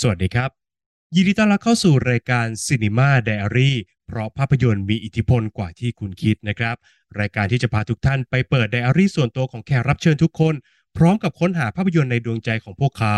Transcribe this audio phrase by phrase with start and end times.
[0.00, 0.50] สวัสดีครับ
[1.14, 3.70] ยินดีต้อนรับเข้าสู่รายการ Cinema Diary
[4.06, 6.76] เพราะภาพยนตร์มีอิทธิพลกว่าที่คุณคิดนะครับ
[7.20, 10.54] รายการที่จะพาทุกท่านไปเปิดไดอารี่ส่วนตัวของแขกรับเชิญทุกคน
[10.96, 13.16] พร้อมกับค้นหาภาพยนตร์ในดวงใจของพวกเขา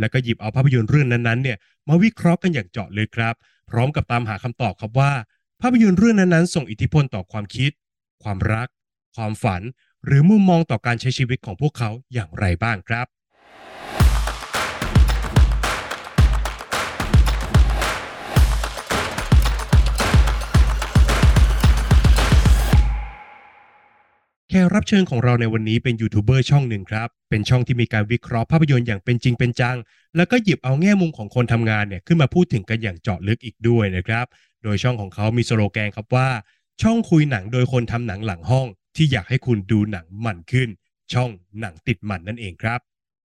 [0.00, 1.58] แล้วก็หยิบเอาภาพยนตร์เรื่องนั้นๆเนี่ย
[1.88, 3.34] มาวิเคราะห์กันอย่างเจาะลึกครับ
[3.70, 5.12] พร้อมกับตามหาคำตอบครับว่า
[5.60, 7.70] ภาพยนตร์เรื่องนั้นๆ ส่งอิทธิพลต่อความคิด
[8.22, 8.68] ความรัก
[9.16, 9.62] ความฝัน
[10.04, 13.06] หรือมุมมองต่อการใช้ชีวิตของพวกเขาอย่างไรบ้างครับ
[24.56, 29.76] แขกรับเชิญของเราในวันนี้เป็นยูทูบเบอร์ช่องหนึ่งครับ เป็นช่องที่มีการวิเคราะห์ภาพยนตร์อย่างเป็นจริงเป็นจัง
[30.16, 34.26] แล้วก็หยิบเอาแง่มุมของคนทำงานเนี่ยขึ้นมาพูดถึงกันอย่างเจาะลึกอีกด้วยนะครับ
[34.62, 36.28] โดยช่องของเขามีสโลแกนครับว่า
[36.82, 40.68] ช่องคุยหนังโดยคนทำหนังหลังห้อง ที่อยากให้คุณดูหนังหมันขึ้น
[41.12, 41.30] ช่อง
[41.60, 42.80] หนังติดหมันนั่นเองครับ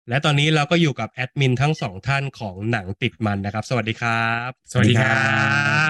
[0.09, 5.16] และตอนนี้เราก็อยู่กับแอดมินทั้งสองท่านของหนังติดมันนะครับ สวัสดีครับ สวัสดีครั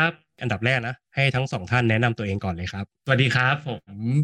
[0.09, 3.83] บ อันดับแรกนะให้ทั้งสองท่านแนะนำตัวเองก่อนเลยครับ สวัสดีครับผม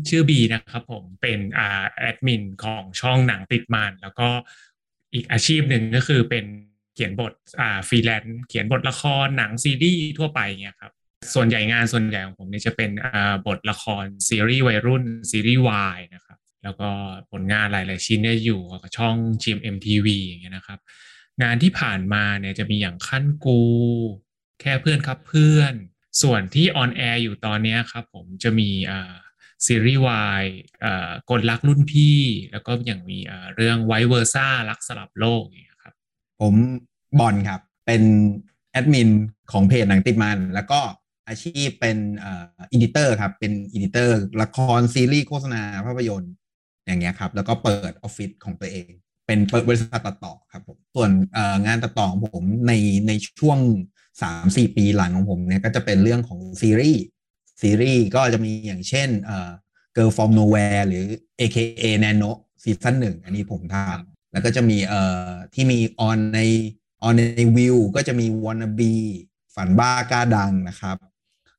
[0.10, 4.30] ชื่อบีนะครับผมเป็นอ่าแอดมินของช่องหนังติดมันแล้วก็
[5.14, 6.46] อีกอาชีพหนึ่งก็คือเป็น
[6.96, 10.92] เขียนบทอ่าฟรีแลนซ์เขียนบทละครหนังซีรีส์ทั่วไปเงี้ยครับ
[11.34, 16.90] ส่วนใหญ่งานส่วนใหญ่ของผมเนี่ยจะเป็นอ่าบทละครซีรีส์วัยรุ่นซีรีส์วายนะครับแล้วก็
[17.32, 20.80] ผลงานหลาย ๆ ชิ้นเนี่ยอยู่กับช่อง GMMTV อย่างเงี้ยนะครับ
[21.44, 23.62] งานที่ผ่านมาเนี่ยจะมีอย่างขั้นกู
[24.62, 25.74] แค่เพื่อนครับเพื่อน
[26.22, 28.70] ส่วนที่ on air อยู่ตอนนี้ครับผมจะมี
[29.66, 30.44] ซีรีส์วาย
[31.30, 32.20] กลรักรุ่นพี่
[32.52, 33.20] แล้วก็อย่างมี
[33.56, 35.94] เรื่อง Vice Versa รักสลับโลกอย่างเงี้ยครับ
[36.42, 36.54] ผม
[37.20, 38.04] บอลครับ เป็น
[38.72, 39.10] แอดมิน
[39.52, 40.80] ของเพจหนังติดมัน แล้วก็
[41.28, 46.34] อาชีพเป็นอ่อ editor ครับ เป็น editor ละครซีรีส์โฆษณาภาพยนตร์
[46.86, 48.90] อย่างเงี้ยครับ แล้วก็เปิดออฟฟิศของตัวเอง
[49.28, 51.12] เป็นเปิดบริษัทตัดต่อครับผมส่วน
[51.66, 52.74] งานตัดต่อของผมใน
[53.08, 53.60] ในช่วง
[54.22, 57.04] 3-4ปีหลังของผมเนี่ยก็จะเป็นเรื่องของซีรีส์
[57.62, 59.52] ซีรีส์ก็จะมีอย่างเช่นเอ่อ
[59.96, 61.06] Girl from Nowhere หรือ
[61.40, 62.32] AKA Nano
[62.64, 66.40] ซีซั่นหนึ่งอันนี้ผมทำแล้วก็จะมีเอ่อที่มีออนใน
[67.04, 68.94] ออนในวิวก็จะมี Wanna Be
[69.56, 70.98] ฝันบ้ากล้าดังนะครับ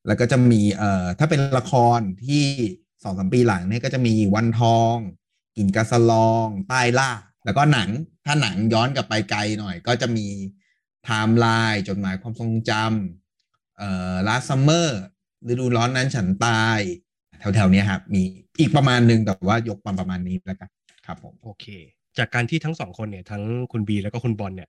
[0.07, 2.45] แล้วก็จะมีเอ่อถ้าเป็นละครที่
[3.03, 4.95] สองสามปีหลังเนี่ยก็จะมีวันทอง
[5.57, 7.11] กลิ่นกาสะลอง ใต้หล้า
[7.45, 7.89] แล้วก็หนัง
[8.25, 10.27] ถ้าหนังย้อนกลับไปไกลหน่อย ก็จะมี
[11.09, 15.01] ไทม์ไลน์จดหมายความทรงจำเอ่อ Last Summer
[15.49, 16.79] ฤดูร้อนนั้นฉันตาย
[17.55, 18.23] แถวๆนี้ครับมี
[18.61, 20.71] อีกประมาณหนึ่งแต่ว่ายกมาประมาณนี้แล้วกัน
[21.07, 21.67] ครับผมโอเค
[22.19, 23.43] จากการที่ทั้งสองคนเนี่ยทั้ง
[23.73, 24.69] คุณบีแล้วก็คุณบอลเนี่ย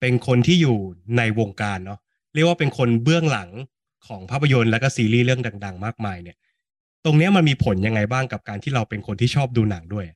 [0.00, 0.78] เป็นคนที่อยู่
[1.16, 1.98] ในวงการเนาะ
[2.34, 3.50] เรียกว่าเป็นคนเบื้องหลัง
[4.06, 6.36] ของภาพยนตร์แล้วก็ซีรีส์เรื่องดัง ๆ มากมายเนี่ย
[7.04, 10.06] ตรงนี้มันมีผลยังไงบ้างกับการที่เราเป็นคนที่ชอบดูหนังด้วย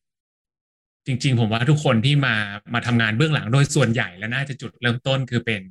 [1.06, 2.34] จริง ๆ ผมว่าทุกคนที่มา
[2.74, 5.62] มาทำงานเบื้องหลังโดยส่วนใหญ่แล้วน่าจะจุดเริ่มต้นคือเป็น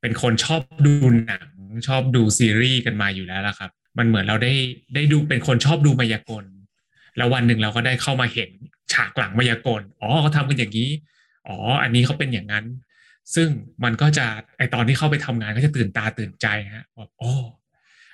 [0.00, 0.94] เป็นคนชอบดู
[1.26, 1.48] หนัง
[1.88, 4.52] ชอบดูซีรีส์กันมาอยู่แล้วละครับ มันเหมือนเราได้
[4.94, 6.44] ได้ดูเป็นคนชอบดูมายากล
[7.16, 8.50] แล้ววันหนึ่งเราก็ได้เข้ามาเห็น
[8.92, 10.90] ฉากหลังมายากลอ๋อเขาทำกันอย่างนี้
[11.48, 12.64] อ๋อ อันนี้เขาเป็นอย่างนั้น
[13.34, 13.48] ซึ่ง
[13.84, 14.26] มันก็จะ
[14.58, 17.32] ไอตอนที่เข้าไปทำงานก็จะตื่นตาตื่นใจฮะว่าโอ้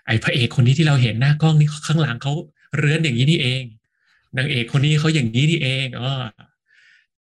[0.06, 2.32] ไอพระเอกคนนี้ที่เราเห็นหน้ากล้องนี่ข้างหลังเขา
[2.76, 3.62] เรือนอย่างนี้นี่เอง
[4.38, 6.24] นางเอกคนนี้เขาอย่างนี้นี่เองเออ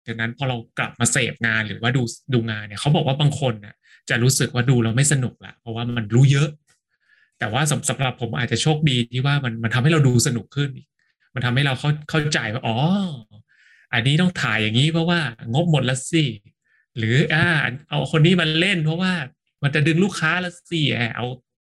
[0.08, 2.02] ดังนั้นพอเรากลับมาเสพงานหรือว่าดู
[2.34, 3.76] ดูงานเนี่ยเขาบอกว่าบางคนน่ะ
[4.10, 6.50] จะรู้สึกว่าดูแล้วไม่สนุกละเพราะว่ามันรู้เยอะ
[7.40, 10.72] แต่ว่าสำสำหรับผมอาจจะโชคดีที่ว่ามันมันทำให้เราดูสนุกขึ้น
[11.36, 12.78] มันทำให้เราเข้าเข้าใจว่าอ๋อ
[13.94, 15.20] อันนี้ต้องถ่ายอย่างนี้เพราะว่า
[15.54, 16.24] งบหมดล้วสิ
[16.98, 17.46] หรืออ่า
[17.90, 19.14] เอาคนนี้มาเล่น เพราะว่า
[19.64, 20.82] มันจะดึงลูกค้าล้วสิ
[21.16, 21.26] เอา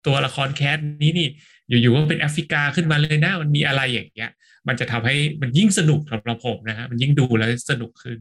[0.06, 1.28] ตัวละครแคสนี้นี่
[1.68, 4.30] อยู่ๆก็เป็นแอฟริกาขึ้นมาเลยนะมันมีอะไรอย่างเงี้ย
[4.68, 8.18] มันจะทำให้มันยิ่งสนุกสำหรับผมนะฮะมันยิ่งดูแล้วสนุกขึ้น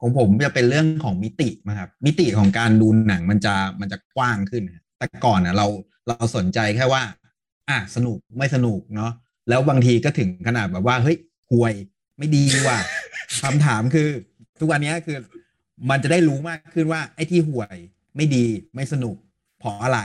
[0.00, 4.62] ของผมจะเป็นเรื่องของมิตินะครับมิติของการดูหนังมันจะมันจะกว้างขึ้น
[4.98, 5.66] แต่ก่อนนะเรา
[6.08, 7.02] เราสนใจแค่ว่า
[7.68, 9.12] อะสนุกไม่สนุกเนาะ
[9.48, 11.16] แล้วบางทีก็ถึงขนาดแบบว่าเฮ้ย
[11.50, 11.74] ห่วย
[12.18, 12.78] ไม่ดีว่ะ
[13.42, 14.08] คำถามคือ
[14.60, 15.16] ทุกวันนี้คือ
[15.90, 17.76] มันจะได้รู้มากขึ้นว่าไอ้ที่ห่วย
[18.16, 18.44] ไม่ดี
[18.74, 19.16] ไม่สนุก
[19.58, 20.00] เพราะอะไร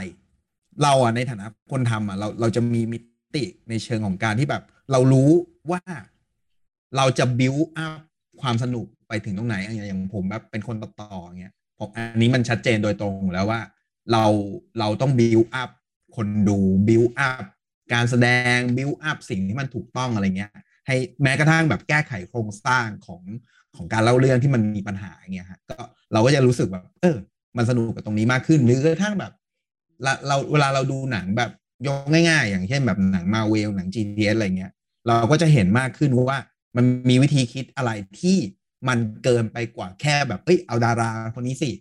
[0.83, 2.99] เราอะในฐานะคนทำอะเราเราจะมีมิ
[3.35, 5.29] ติในเชิงของการที่แบบ เรารู้
[5.71, 5.81] ว่า
[6.97, 7.99] เราจะบิวอัพ
[8.41, 13.59] ความสนุกไปถึงตรงไหนอย่างอย่างผมแบบเป็นคนตัดต่ออย่างเงี้ยผมอันนี้มันชัดเจนโดยตรงแล้วว่า
[14.11, 14.25] เรา
[14.79, 15.69] เราต้องบิวอัพ
[16.15, 16.57] คนดู
[16.87, 17.43] บิวอัพ
[17.93, 20.51] การแสดงบิวอัพสิ่งที่มันถูกต้องอะไรเงี้ย
[20.87, 23.21] ให้แม้กระทั่งแบบแก้ไขโครงสร้างของ
[23.75, 25.79] ของการเล่าเรื่องที่มันมีปัญหาเงี้ยฮะก็
[26.13, 27.17] เราก็จะรู้สึกแบบ เออ
[27.57, 29.33] มันสนุกกับตรงนี้มากขึ้น หรือกระทั่งแบบ
[30.03, 31.51] เราเราเวลาเราดูหนังแบบ
[31.87, 34.71] ยกง่ายๆ อย่างเช่นแบบหนังมาเวลหนัง GTS อะไรเงี้ย
[35.07, 36.39] เราก็จะเห็นมากขึ้นว่า
[36.75, 37.91] มันมีวิธีคิดอะไร
[38.21, 38.37] ที่
[38.87, 41.71] มันเกินไปกว่าแค่แบบเอ้ยเอาดาราคนนี้สิ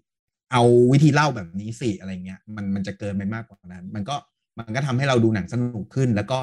[0.52, 0.62] เอา
[0.92, 4.16] วิธีเล่าแบบนี้สิอะไรเงี้ยมันมันจะเกินไปมากกว่านั้น มันก็
[4.58, 6.40] มันก็ทำให้เราดูหนังสนุกขึ้น แล้วก็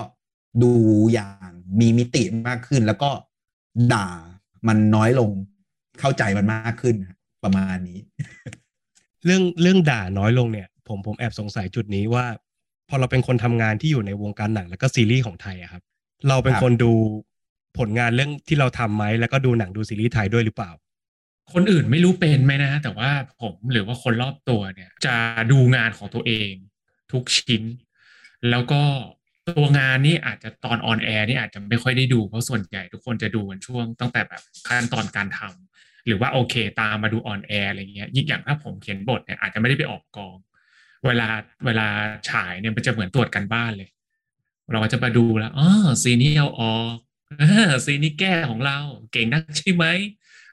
[0.64, 0.72] ดู
[1.14, 3.12] อย่างมีมิติมากขึ้น แล้วก็
[3.94, 4.08] ด่า
[4.68, 5.30] มันน้อยลง
[6.00, 6.96] เข้าใจมันมากขึ้น
[7.44, 8.00] ประมาณนี้
[9.26, 12.26] เรื่องเรื่องด่าน้อยลงเนี่ย ผมผมแอบสงสัยจุดนี้ว่า
[12.90, 15.84] พอเราเป็นคนทำงานที่อยู่ในวงการหนังแล้วก็ซีรีส์ของไทยอะครับ
[16.30, 16.92] เราเป็นคนดู
[17.78, 20.72] ผลงานเรื่องที่เราทำไหมแล้วก็ดูหนังดูซีรีส์ไทยด้วยหรือเปล่า
[21.54, 23.10] คนอื่นไม่รู้เป็นไหมนะ แต่ว่า
[23.42, 25.16] ผมหรือว่าคนรอบตัวเนี่ย จะ
[25.52, 26.52] ดูงานของตัวเอง
[27.12, 27.64] ทุกชิ้น
[28.50, 28.82] แล้วก็
[29.50, 40.36] ตัวงานนี่อาจจะตอน on air นี่อาจจะไม่ค่อยได้ดูเพราะส่วนใหญ่ทุกคนจะดูกันช่วงตั้งแต่แบบขั้นตอนการทำหรือว่าโอเค ตามมาดู on air อะไรเงี้ยยิ่งอย่างถ้าผมเขียนบทเนี่ยอาจจะไม่ได้ไปออกกอง
[41.06, 41.28] เวลา
[41.66, 41.88] เวลา
[42.30, 43.90] ฉายเนี่ยมันจะเหมือนตรวจการบ้านเลย
[44.72, 45.68] เราก็จะมาดูแล้วอ๋อ
[46.04, 46.96] ซีนี้เอาออก
[47.86, 48.78] ซีนี้แก้ของเรา
[49.12, 49.86] เก่งนักใช่ไหม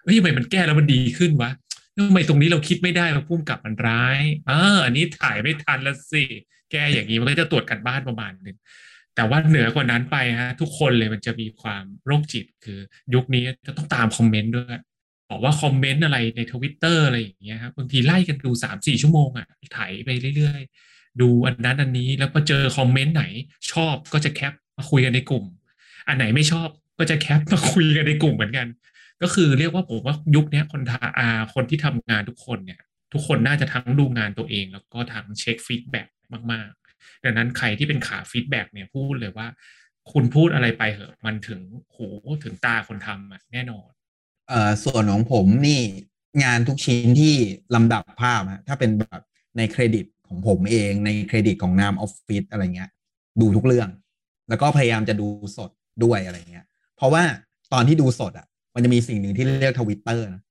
[0.03, 1.51] เฮ้ยทำไมมันแก้แล้วมันดีขึ้นวะ
[1.97, 4.21] ทำไมตรงนี้เราคิดไม่ได้ว่าพุ่มกับมันร้าย
[4.51, 6.25] อ่าอันนี้ถ่ายไม่ทันละสิ
[6.73, 8.57] แก้อย่างนี้มันก็จะตรวจกันบ้านประมาณหนึ่ง
[9.15, 12.79] แต่ว่าเหนือกว่านั้นไปฮะ ทุกคนเลยมันจะมีความโรคจิตคือ
[13.15, 14.79] ยุคนี้จะต้องตามคอมเมนต์ด้วย
[15.31, 19.47] บอกว่าคอมเมนต์อะไรในทวิตเตอร์อะไรอย่างเงี้ยครับบางทีไล่กันดูสามสี่ชั่วโมงอะ
[19.77, 23.25] ถ่ายไปเรื่อยๆ ดูอันนั้นอันนี้แล้วพอเจอคอมเมนต์ไหน
[23.73, 25.45] ชอบก็จะ cap มาคุยกันในกลุ่ม
[26.09, 26.69] อันไหนไม่ชอบ
[26.99, 28.67] ก็จะ cap มาคุยกันในกลุ่มเหมือนกัน
[29.23, 32.81] ก็คือเรียกว่าผมว่ายุคนี้คนทาอาคนที่ทำงานทุกคนเนี่ย
[33.13, 36.09] ทุกคนน่าจะทั้งดูงานตัวเอง แล้วก็ทั้งเช็ค feedback
[36.53, 39.47] มากๆ ดังนั้นใครที่เป็นขา feedback เนี่ยพูดเลยว่า
[40.13, 41.61] คุณพูดอะไรไปเหอะมันถึง
[41.97, 42.09] หู
[42.45, 43.89] ถึงตาคนทำอะแน่นอน
[44.49, 45.81] เอ่อส่วนของผมนี่
[46.43, 47.35] งานทุกชิ้นที่
[47.75, 49.23] ลำดับภาพฮะถ้าเป็นแบบ
[49.57, 52.91] ในเครดิตของผมเองในเครดิตของนามออฟฟิศอะไรเงี้ย
[53.41, 53.89] ดูทุกเรื่อง
[54.49, 55.27] แล้วก็พยายามจะดู
[55.57, 55.71] สด
[56.05, 56.65] ด้วยอะไรเงี้ย
[56.97, 57.23] เพราะว่า
[57.73, 60.43] ตอนที่ดูสดอะ มันจะมีสิ่งหนึ่งที่เรียกทวิตเตอร์นะ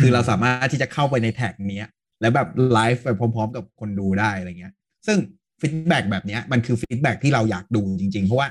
[0.00, 1.82] คือเราสามารถที่จะเข้าไปใน tag นี้
[2.20, 4.72] แล้วแบบไลฟ์ไปพร้อม ๆ กับคนดูได้อะไรเงี้ย
[5.06, 5.18] ซึ่ง
[5.60, 8.48] feedback แบบนี้มันคือ feedback ที่เราอยากดูจริง ๆ เพราะว่า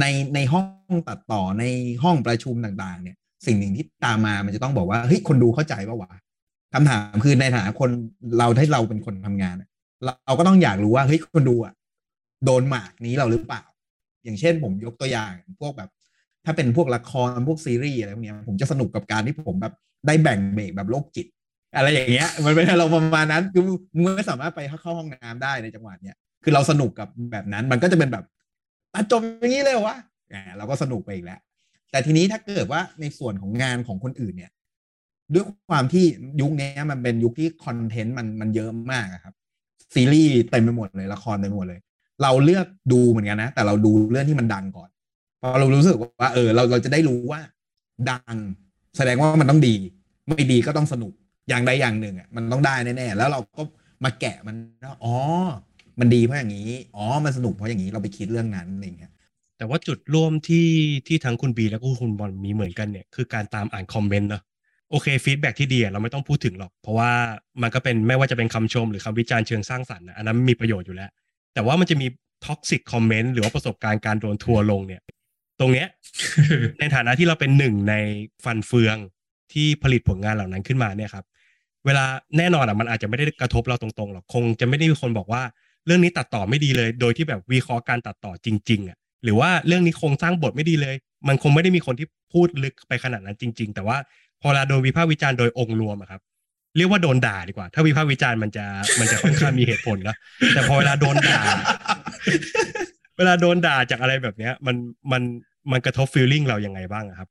[0.00, 0.04] ใน
[0.34, 1.64] ในห้องตัดต่อใน
[2.02, 3.16] ห้องประชุมต่าง ๆ เนี่ย
[3.46, 6.10] สิ่งหนึ่งที่ตามมามันจะต้องบอกว่าเฮ้ยคนดูเข้าใจป่าวะ
[6.74, 7.90] คำถามคือในฐานะคน
[8.38, 9.56] เราถ้าเราเป็นคนทำงาน
[10.26, 11.74] เราก็ต้องอยากรู้ว่าเฮ้ยคนดูอะ
[12.44, 13.62] โดนหมากนี้เราหรือเปล่า
[14.24, 15.90] อย่างเช่นผมยกตัวอย่างพวกแบบ
[16.44, 19.74] ถ้าเป็นพวกละครพวกซีรีส์อะไรพวกนี้ผมจะสนุกกับการที่ผมแบบ
[20.06, 21.26] ได้แบ่งเบรกแบบโรคจิต
[21.76, 23.62] อะไรอย่างเงี้ย มันเป็นเราประมาณนั้นคือ
[23.94, 28.24] มึงไม่สามารถไปเข้าห้องน้ำได้ในจังหวะเนี้ยคือเราสนุกกับแบบนั้นมันก็จะเป็นแบบ
[28.94, 29.96] ตัดจบอย่างนี้เลยวะ
[30.56, 31.40] เราก็สนุกไปอีกแล้ว
[31.90, 34.50] แต่ทีนี้ถ้าเกิดว่าในส่วนของงานของคนอื่นเนี่ย
[35.34, 36.04] ด้วยความที่
[36.40, 39.34] ยุคนี้มันเป็นยุคที่คอนเทนต์มันมันเยอะมากครับ
[39.94, 41.80] ซีรีส์เต็มไปหมดเลยละครเต็มไปหมดเลย
[42.22, 44.88] เราเลือกดูเหมือนกันนะ แต่เราดูเรื่องที่มันดังก่อน
[45.40, 47.40] พอเรารู้สึกว่า เออ เราเราจะได้รู้ว่า
[48.10, 48.36] ดัง
[48.96, 49.74] แสดงว่ามันต้องดี
[50.28, 51.12] ไม่ดีก็ต้องสนุก
[51.48, 53.62] อย่างใดอย่างหนึ่งอะมันต้องได้แน่ๆแล้วเราก็
[54.04, 54.56] มาแกะมัน
[55.04, 55.14] อ๋อ
[56.00, 59.12] มันดีเพราะอย่างนี้ อ๋อ มันสนุกเพราะอย่างนี้เราไปคิดเรื่องนั้นอะไรเงี้ย
[59.58, 60.68] แต่ว่าจุดร่วมที่
[61.06, 64.42] ที่ทั้งคุณบีแล้วก็คุณบอลมีเหมือนกันเนี่ยคือการตามอ่านคอมเมนต์เนาะ
[64.90, 67.10] โอเค feedback ที่ดีเราไม่ต้องพูดถึงหรอก เพราะว่า
[67.62, 71.10] มันก็เป็นไม่ว่าจะเป็นคำชมหรือคำวิจารณ์เชิงสร้างสรรค์อันนั้นมีประโยชน์อยู่แล้ว
[71.54, 72.06] แต่ว่ามันจะมี
[72.46, 75.02] toxic comment หรือว่าประสบการณ์การโดนทัวลงเนี่ย
[75.60, 75.88] ตรงเนี้ย
[76.80, 77.94] ในฐานะที่เราเป็นหนึ่งใน
[78.44, 78.96] ฟันเฟือง
[79.52, 81.24] ที่ผลิตผลงานเหล่านั้นขึ้นมาเนี่ยครับ
[81.86, 82.04] เวลา
[82.38, 85.42] แน่นอนอะมันอาจจะไม่ได้กระทบเราตรงๆหรอกคงจะไม่ได้มีคนบอกว่า
[85.86, 90.94] เรื่องนี้ตัดต่อไม่ดีเลย โดยที่แบบวิเคราะห์การตัดต่อจริง ๆอะ หรือว่าเรื่องนี้โครงสร้างบทไม่ดีเลย
[91.28, 93.96] มันคงไม่ได้มีคนที่พูดลึกไปขนาดนั้นจริง ๆ แต่ว่า
[94.42, 96.20] พอเวลาโดนวิพากษ์วิจารณ์โดยองค์รวมอะครับ
[96.76, 98.64] เรียกว่าโดนด่าดีกว่า ถ้าวิพากษ์วิจารณ์มันจะ
[98.98, 100.16] มันจะค่อนข้างมีเหตุผลนะ
[100.54, 101.40] แต่พอเวลาโดนด่า
[103.16, 104.76] เวลาโดนด่าจากอะไรแบบเนี้ย มัน
[105.12, 105.22] มัน
[105.70, 107.28] มันกระทบฟีลลิ่งเรายังไงบ้างครับ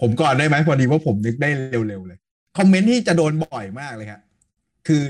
[0.00, 1.48] ผมก่อนได้ไหมพอดีว่าผมนึกได้
[1.88, 2.18] เร็วๆเลย
[2.58, 4.20] คอมเมนต์ที่จะโดนบ่อยมากเลยครับ
[4.86, 5.02] คือ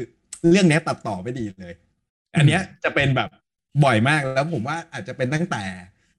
[0.51, 1.75] เรื่องนี้ตัดต่อไม่ดีเลย
[2.37, 3.29] อันเนี้ยจะเป็นแบบ
[3.85, 5.63] บ่อยมากแล้วผมว่าอาจจะเป็นตั้งแต่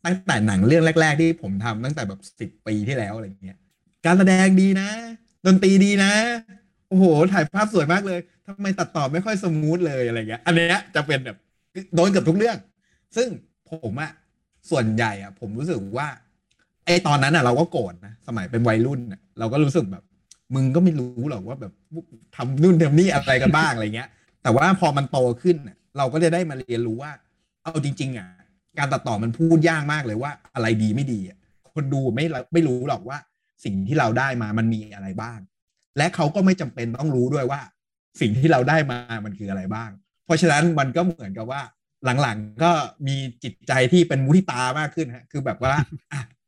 [0.05, 3.57] ตั้งแต่หนังเรื่องแรก ๆ ที่ผมทำตั้งแต่แบบสิบปีที่แล้วอะไรเงี้ย
[4.05, 4.89] การแสดงดีนะ
[5.45, 6.12] ดนตรีดีนะ
[6.89, 11.38] โอ้โห ถ่ายภาพสวยมากเลยทำไมตัดต่อไม่ค่อย smooth เลยอะไรเงี้ย อันเนี้ยจะเป็นแบบ
[11.95, 12.57] โดนเกือบทุกเรื่อง
[13.15, 13.27] ซึ่ง
[13.71, 14.12] ผมอะ
[14.69, 16.07] ส่วนใหญ่อะผมรู้สึกว่า
[16.85, 20.03] ไอตอนนั้นอะเราก็โกรธนะสมัยเป็นวัยรุ่นอะเราก็รู้สึกแบบ
[20.55, 21.74] มึงก็ไม่รู้หรอกว่าแบบ
[22.35, 24.09] ทำนู่นทำนี่อะไรกันบ้างอะไรเงี้ย
[24.43, 25.55] แต่ว่าพอมันโตขึ้น
[25.97, 27.12] เราก็จะได้มาเรียนรู้ว่า
[27.63, 28.27] เอาจริง ๆอะ
[28.79, 31.20] การตัดต่อมันพูดยากมากเลยว่า อะไรดีไม่ดี
[31.74, 33.17] คนดูไม่ไม่รู้หรอกว่า
[33.63, 35.39] สิ่งที่เราได้มามันมีอะไรบ้าง
[35.98, 37.62] และเขาก็ไม่จำเป็นต้องรู้ด้วยว่า
[38.22, 39.89] สิ่งที่เราได้มามันคืออะไรบ้าง
[40.25, 41.62] เพราะฉะนั้นมันก็เหมือนกับว่า
[42.22, 42.72] หลังๆก็
[43.08, 45.74] มีจิตใจที่เป็นมุทิตามากขึ้นฮะคือแบบว่า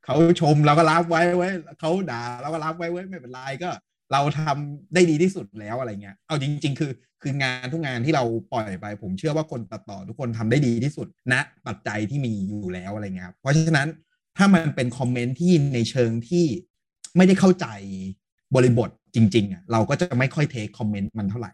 [0.06, 3.70] เขาชมเราก็รับไว้ไว้เขาด่าเราก็รับไว้ไว้ไม่เป็นไรก็
[4.12, 13.88] เราทำได้ดีที่สุดแล้วอะไรเงี้ย เอาจริง ๆ คือคืองานทุกงานที่เราปล่อยไป ผมเชื่อว่าคนตัดต่อทุกคนทำได้ดีที่สุดณนะปัจจัยที่มีอยู่แล้วอะไรเงี้ยเพราะฉะนั้น
[14.38, 16.46] ถ้ามันเป็นคอมเมนต์ที่ในเชิงที่
[17.18, 17.68] ไม่ได้เข้าใจ
[18.56, 21.52] บริบทจริงๆอะเราก็จะไม่ค่อย take คอมเมนต์มันเท่าไหร่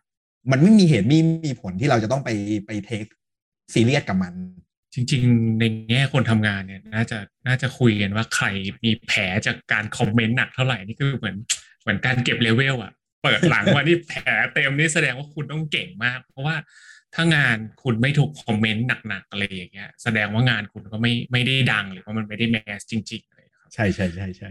[0.51, 2.29] มันไม่มีเหตุมีมีผลที่เราจะต้องไป
[2.65, 3.05] ไป take
[3.73, 4.33] ซีเรียสกับมัน
[4.93, 7.17] จริง ๆ ในแง่คนทำงานเนี่ย น่าจะ
[7.47, 8.45] น่าจะคุยกันว่าใคร
[8.83, 11.37] มีแผลจากการคอมเมนต์หนักเท่าไหร่นี่คือเหมือน
[11.83, 12.91] เหมือนการเก็บเลเวลอะ
[13.23, 14.21] เปิดหลังว่านี่แผล
[14.53, 16.55] เต็มนี่แสดงว่าคุณต้องเก่งมาก เพราะว่า
[17.15, 24.49] ถ้างานคุณไม่ถูกคอมเมนต์หนักๆอะไรอย่างเงี้ย แสดงว่างานคุณก็ไม่ไม่ได้ดังหรือว่ามันไม่ได้ mass จริงๆเลยครับใช่ใช่ใช่ใช่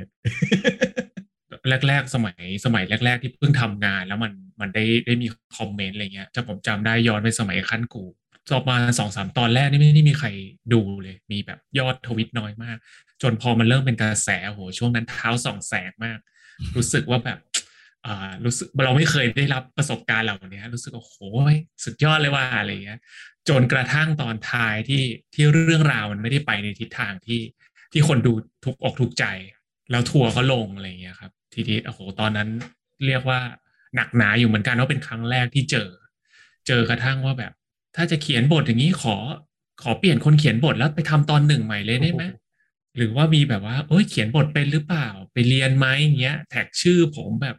[1.89, 8.05] แรก ๆ สมัยสมัยแรก ๆ ที่เพิ่งทำงาน แล้วมันมันได้ได้มีคอมเมนต์อะไรเงี้ยจะผมจำได้ย้อนไปสมัยขั้นกู
[8.51, 10.29] จบมาสองสามตอนแรกนี่ไม่ได้มีใคร
[10.73, 12.77] ดูเลย มีแบบยอดทวิตน้อยมาก
[13.23, 16.19] จนพอมันเริ่มเป็นกระแสโหช่วงนั้นเท้าส่องแสงมาก
[16.77, 17.39] รู้สึกว่าแบบ
[18.07, 21.15] อ่ารู้สึกเราไม่เคยได้รับประสบการณ์เหล่านี้รู้สึกว่าโห
[21.85, 22.99] สุดยอดเลยว่าอะไรเงี้ย
[23.49, 25.05] จนกระทั่งตอนท้ายที่
[25.35, 27.41] ที่เรื่องราวมันไม่ได้ไปในทิศทางที่
[27.93, 28.33] ที่คนดู
[28.65, 29.25] ทุกอกทุกใจ
[29.91, 32.49] แล้วทัวร์ก็ลงอะไรเงี้ยครับ ทีนี้โอ้โหตอนนั้น
[33.07, 33.41] เรียกว่า
[33.97, 35.89] หนักหนาอยู่เหมือนกันว่าเป็นครั้งแรกที่เจอ
[36.67, 37.53] เจอกระทั่งว่าแบบ
[37.97, 39.17] ถ้าจะเขียนบทอย่างนี้ขอ
[39.83, 42.23] ขอเปลี่ยนคนเขียนบทแล้วไปทำตอนหนึ่งใหม่เลยได้ไหม
[42.97, 45.87] หรือว่ามีแบบว่า เอ้ยเขียนบทเป็นหรือเปล่า ไปเรียนไหม
[46.21, 47.57] เงี้ย แท็กชื่อผมแบบ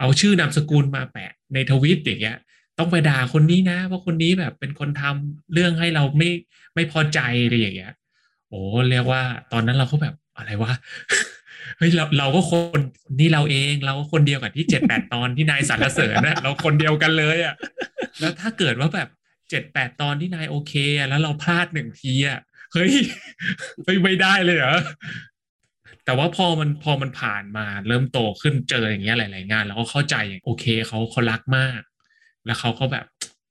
[0.00, 2.36] เอาชื่อนามสกุลมาแปะในทวิตอย่างเงี้ย
[2.78, 6.30] ต้องไปด่าคนนี้นะว่าคนนี้แบบเป็นคนทำเรื่องให้เราไม่
[6.74, 7.92] ไม่พอใจอะไรอย่างเงี้ย
[8.48, 10.72] โอ้เรียกว่าตอนนั้นเราก็แบบอะไรวะ
[11.78, 12.80] เฮ้ยเราเราก็คน
[13.20, 17.54] นี่เราเองเราก็คนเดียวกับที่เจ็ดแปดตอนที่นายสรรเสริญนะเราคนเดียวกันเลยอะ่ะ
[18.20, 19.08] แล้วถ้าเกิดว่าแบบ
[19.50, 22.40] เจ็ดแปดตอนที่นายโอเคอะแล้วเราพลาดหนึ่งทีอะ่ะ
[22.76, 22.94] เฮ้ย
[23.82, 24.76] เฮ้ยไม่ได้เลยเหรอ
[26.04, 31.80] แต่ว่าพอมันพอมันผ่านมาเริ่มโตขึ้นเจออย่างเงี้ยหลาย ๆ งาน แล้วก็เข้าใจอย่างโอเคเขาเขารักมาก
[32.46, 33.06] แล้วเขาก็แบบ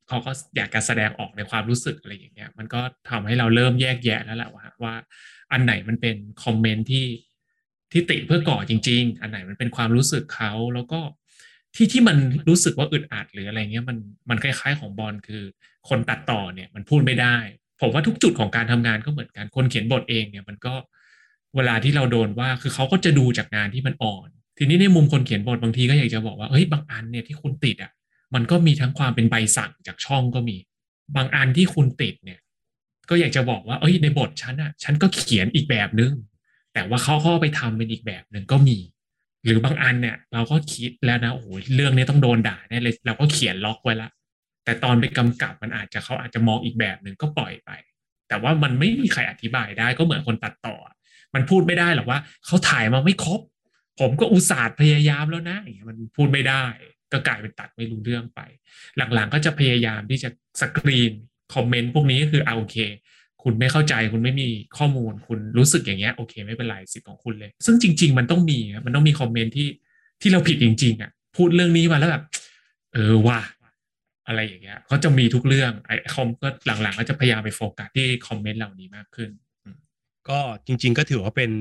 [0.08, 4.96] เขาก็อยากจะแสดงออกในความรู้สึกอะไรอย่างเงี้ย มันก็ทำให้เราเริ่มแยกแยะแล้วแหละว่าว่า
[5.51, 7.08] อันไหนมันเป็นคอมเมนต์ที่
[7.91, 11.00] ที่ติเพื่อก่อจริง ๆ อันไหนมันเป็นความรู้สึกเขาแล้วก็
[11.75, 12.17] ที่ที่มัน
[12.50, 13.98] รู้สึกว่าอึดอัดหรืออะไรเงี้ยมัน
[14.29, 15.44] มันคล้าย ๆ ของบอลคือ
[15.89, 17.38] คนตัดต่อเนี่ยมันพูดไม่ได้
[17.82, 20.74] ผมว่าทุกจุดของการทำงานก็เหมือนกันคนเขียนบทเองเนี่ยมันก็
[21.55, 24.27] เวลาที่เราโดนว่าคือเขาก็จะดูจากงานที่มันอ่อน
[24.58, 27.91] ทีนี้ในมุมคนเขียนบทบางทีก็อยากจะบอกว่าเฮ้ยบางอันเนี่ยที่คุณติดอะ
[28.36, 30.58] มันก็มีทั้งความเป็นใบสั่งจากช่องก็มี
[31.15, 32.39] บางอันที่คุณติดเนี่ย
[33.10, 36.13] ก็อยากจะบอกว่าเอ้ยในบทฉันอะฉันก็เขียนอีกแบบนึง
[36.74, 38.77] แต่ว่าเขาเข้าไปทำเป็นอีกแบบหนึ่งก็มี
[39.46, 44.10] หรือบางอันเนี่ย เราก็คิดแล้วนะโอ้โหเรื่องนี้ต้องโดนด่าแน่เลยเราก็เขียนล็อกไว้ละ
[44.66, 47.72] แต่ตอนไปกำกับมันอาจจะเขาอาจจะมองอีกแบบหนึ่งก็ปล่อยไป
[48.28, 50.76] แต่ว่ามันไม่มีใครอธิบายได้ก็เหมือนคนตัดต่อ
[51.36, 53.42] มันพูดไม่ได้หรอกว่าเขาถ่ายมาไม่ครบ
[54.00, 56.64] ผมก็อุตส่าห์พยายามแล้วนะอย่างเงี้ยมันพูดไม่ได้
[57.12, 58.40] ก็กลายเป็นตัดไม่รู้เรื่องไป
[58.98, 60.30] หลังๆก็จะพยายามที่จะ
[60.62, 61.14] สกรีน
[61.54, 62.78] คอมเมนต์พวกนี้ก็คือเอาโอเค
[63.44, 69.68] คุณไม่เข้าใจคุณไม่มีข้อมูลคุณรู้สึกอย่างเงี้ยโอเค ไม่เป็นไรสิทธิ์ของคุณเลย ซึ่งจริง ๆ มันต้องมีมันต้องมีคอมเมนต์ที่
[70.22, 72.24] ที่เราผิดจริง ๆอะพูดเรื่องนี้มาแล้วแบบ
[72.94, 73.38] เออว่า
[74.27, 79.29] อะไรอย่างเงี้ยเขาจะมีทุกเรื่องไอคอมก็หลังๆ ก็จะพยายามไปโฟกัสที่คอมเมนต์เหล่านี้มากขึ้น
[80.29, 81.51] ก็จริง ๆ ก็ถือว่าเป็น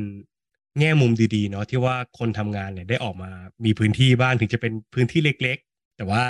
[0.81, 3.31] แง่มุมดีๆเนาะที่ว่าคนทำงานเนี่ยได้ออกมา
[3.65, 6.23] มีพื้นที่บ้างถึงจะเป็นพื้นที่เล็ก ๆ แต่ว่า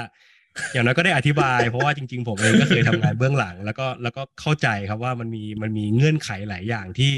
[0.73, 7.13] อย่างน้อยก็ได้อธิบาย เพราะว่าจริง ๆ ผมเองก็เคยทำงานเบื้องหลัง แล้วก็แล้วก็เข้าใจครับว่ามันมีมันมีเงื่อนไขหลายอย่างที่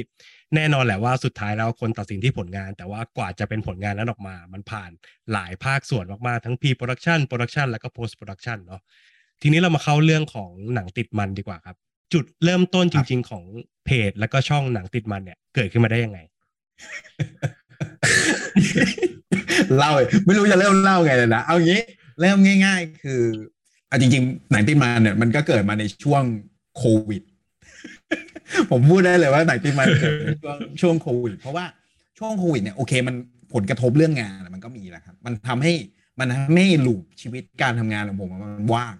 [0.54, 4.90] แน่นอนแหละว่าสุดท้ายแล้วคนตัดสินที่ผลงาน แต่ว่ากว่าจะเป็นผลงานนั้นออกมา มันผ่าน
[5.32, 8.80] หลายภาคส่วนมากๆ ทั้ง pre-production production แล้วก็ post production เนาะ
[9.42, 11.76] ทีนี้เรามาเข้าเรื่องของหนังติดมันดีกว่าครับ
[12.12, 13.44] จุดเริ่มต้นจริง ๆ ของ
[13.84, 16.18] เพจ แล้วก็ช่องหนังติดมันเนี่ยเกิดขึ้นมาได้ยังไง
[19.76, 19.90] เล่า
[20.24, 21.80] ไม่รู้จะเริ่มเล่าไงเลยนะเอางี้
[22.20, 23.22] เริ่มง่าย ๆ คือ
[23.88, 26.22] เอาจริง ๆ หนังติดมันเนี่ยมันก็เกิดมาในช่วง
[26.76, 27.22] โควิด
[28.70, 31.64] ผมพูดได้เลยว่าหนังติดมันเกิดในช่วงช่วงโควิดเพราะว่า
[32.18, 33.14] ช่วงโควิดเนี่ยโอเคมัน
[33.54, 35.72] ผลกระทบเรื่องงานมันก็มีแหละครับ มันทำให้
[36.20, 38.94] มันทำให้ลูปชีวิตการทำงานของผมมันว่าง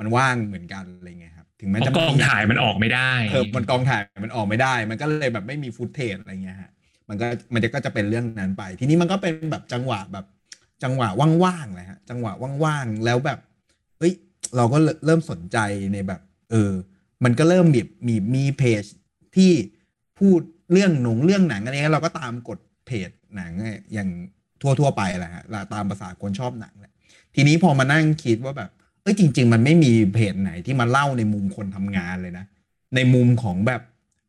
[0.00, 6.70] มันว่างเหมือนกันอะไรเงี้ยครับ ถึงแม้จะกองถ่ายมันออกไม่ได้เออมันกองถ่ายมันออกไม่ได้ มันก็เลยแบบไม่มีฟุตเทจอะไรเงี้ยฮะ
[7.08, 10.26] มันก็มันจะก็จะเป็นเรื่องนั้นไป ทีนี้มันก็เป็นแบบจังหวะแบบ
[10.84, 11.08] จังหวะ
[11.44, 12.32] ว่างๆเลยฮะจังหวะ
[12.64, 13.38] ว่างๆแล้วแบบ
[13.98, 14.12] เอ้ย
[14.56, 15.58] เราก็เริ่มสนใจ
[15.92, 16.20] ในแบบ
[16.50, 16.72] เออ
[17.24, 18.84] มันก็เริ่มมีมีมีเพจ
[19.36, 19.52] ที่
[20.18, 20.40] พูด
[20.72, 23.52] เรื่องหนงเรื่องหนังอะไรเงี้ยเราก็ตามกดเพจหนัง
[23.92, 24.08] อย่าง
[24.62, 26.92] ทั่วๆไปแหละฮะตามภาษาคนชอบหนังแหละ
[27.34, 28.70] ทีนี้พอมานั่งคิดว่าแบบ
[29.02, 32.44] เอ้ยจริง ๆ มันไม่มีเพจไหนที่มาเล่าในมุมคนทำงานเลยนะ
[32.94, 33.82] ในมุมของแบบ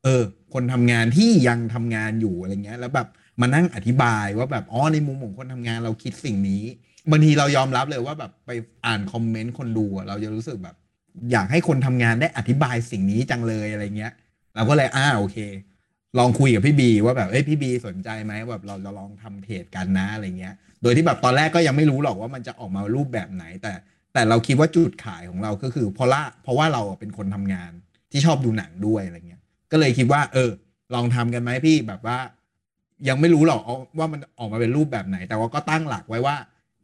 [0.03, 3.07] เออ คนทำงานที่ยังทำงานอยู่อะไรเงี้ย แล้วแบบ
[3.41, 6.63] มานั่งอธิบายว่าแบบอ๋อในมุมของคนทำงานเราคิดสิ่งนี้
[7.09, 8.49] บางทีเรายอมรับเลยว่าแบบไป
[8.85, 10.75] อ่านคอมเมนต์คนดูเราจะรู้สึกแบบ
[11.31, 14.13] อยากให้คนทำงานได้อธิบายสิ่งนี้จังเลยอะไรเงี้ย
[14.55, 15.37] เราก็เลยอ่าโอเค
[16.17, 23.73] ลองคุยกับพี่บีว่าแบบเอ้ยพี่บีสนใจไหมแบบเราเราลองทำเพจกันนะอะไรเงี้ย โดยที่แบบตอนแรกก็ยังไม่รู้หรอกว่ามันจะออกมารูปแบบไหน แต่
[24.13, 27.71] แต่เราคิดว่าจุดขายของเราก็คือเพราะละเพราะว่าเราเป็นคนทำงาน
[28.11, 29.41] ที่ชอบดูหนังด้วยอะไรเงี้ย
[29.71, 30.49] ก็เลยคิดว่า เออ
[30.93, 32.17] ลองทำกันไหมพี่แบบว่า
[33.07, 33.61] ยังไม่รู้หรอก
[33.97, 36.35] ว่ามันออกมาเป็นรูปแบบไหน แต่ว่าก็ตั้งหลักไว้ว่า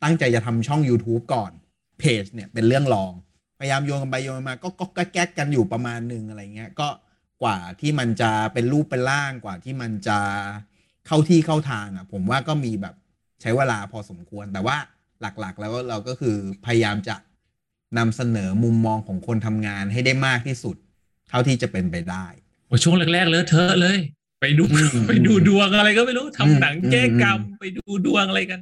[0.04, 1.52] ตั้งใจจะทำช่อง YouTube ก่อน
[2.00, 3.12] เพจเนี่ยเป็นเรื่องรอง
[3.60, 6.88] พยายามโยนกันไปโยนมา ก็ก็แก๊กกันอยู่ประมาณหนึ่งอะไรเงี้ยก็
[7.44, 10.20] กว่าที่มันจะเป็นรูปเป็นร่างกว่าที่มันจะ
[11.08, 12.96] เข้าที่เข้าทางอะ ผมว่าก็มีแบบ
[13.42, 14.78] ใช้เวลาพอสมควร แต่ว่า
[15.22, 16.36] หลักๆ แล้วเราก็คือ
[16.66, 17.16] พยายามจะ
[17.98, 20.76] นำเสนอมุมมองของคนทำงานให้ได้มากที่สุด
[21.30, 22.26] เท่าที่จะเป็นไปได้
[22.68, 23.98] โอ้ช่วงแรกๆเลอะเทอะเลย
[24.42, 28.60] ไปดูอืมไปดูดวงอะไรก็ไม่รู้ทำหนังอืมแก้กรรมอืมไปดูดวงอะไรกัน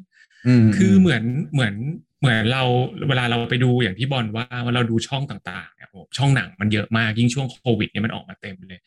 [0.63, 1.23] มคือเหมือน
[1.53, 1.73] เหมือน
[2.19, 2.63] เหมือนเรา
[3.09, 8.79] เวลาเราไปดูอย่างที่บอลว่าว่าเราดูช่องต่างๆเนี่ยโอ้โหช่องหนังมันเยอะมากยิ่งช่วงโควิดเนี่ยมันออกมาเต็มเลย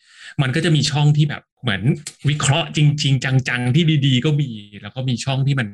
[0.42, 1.82] มันก็จะมีช่องที่แบบเหมือน
[2.28, 4.50] วิเคราะห์จริง ๆ จังๆ ที่ดีๆ ก็มี
[4.82, 5.68] แล้วก็มีช่องที่มัน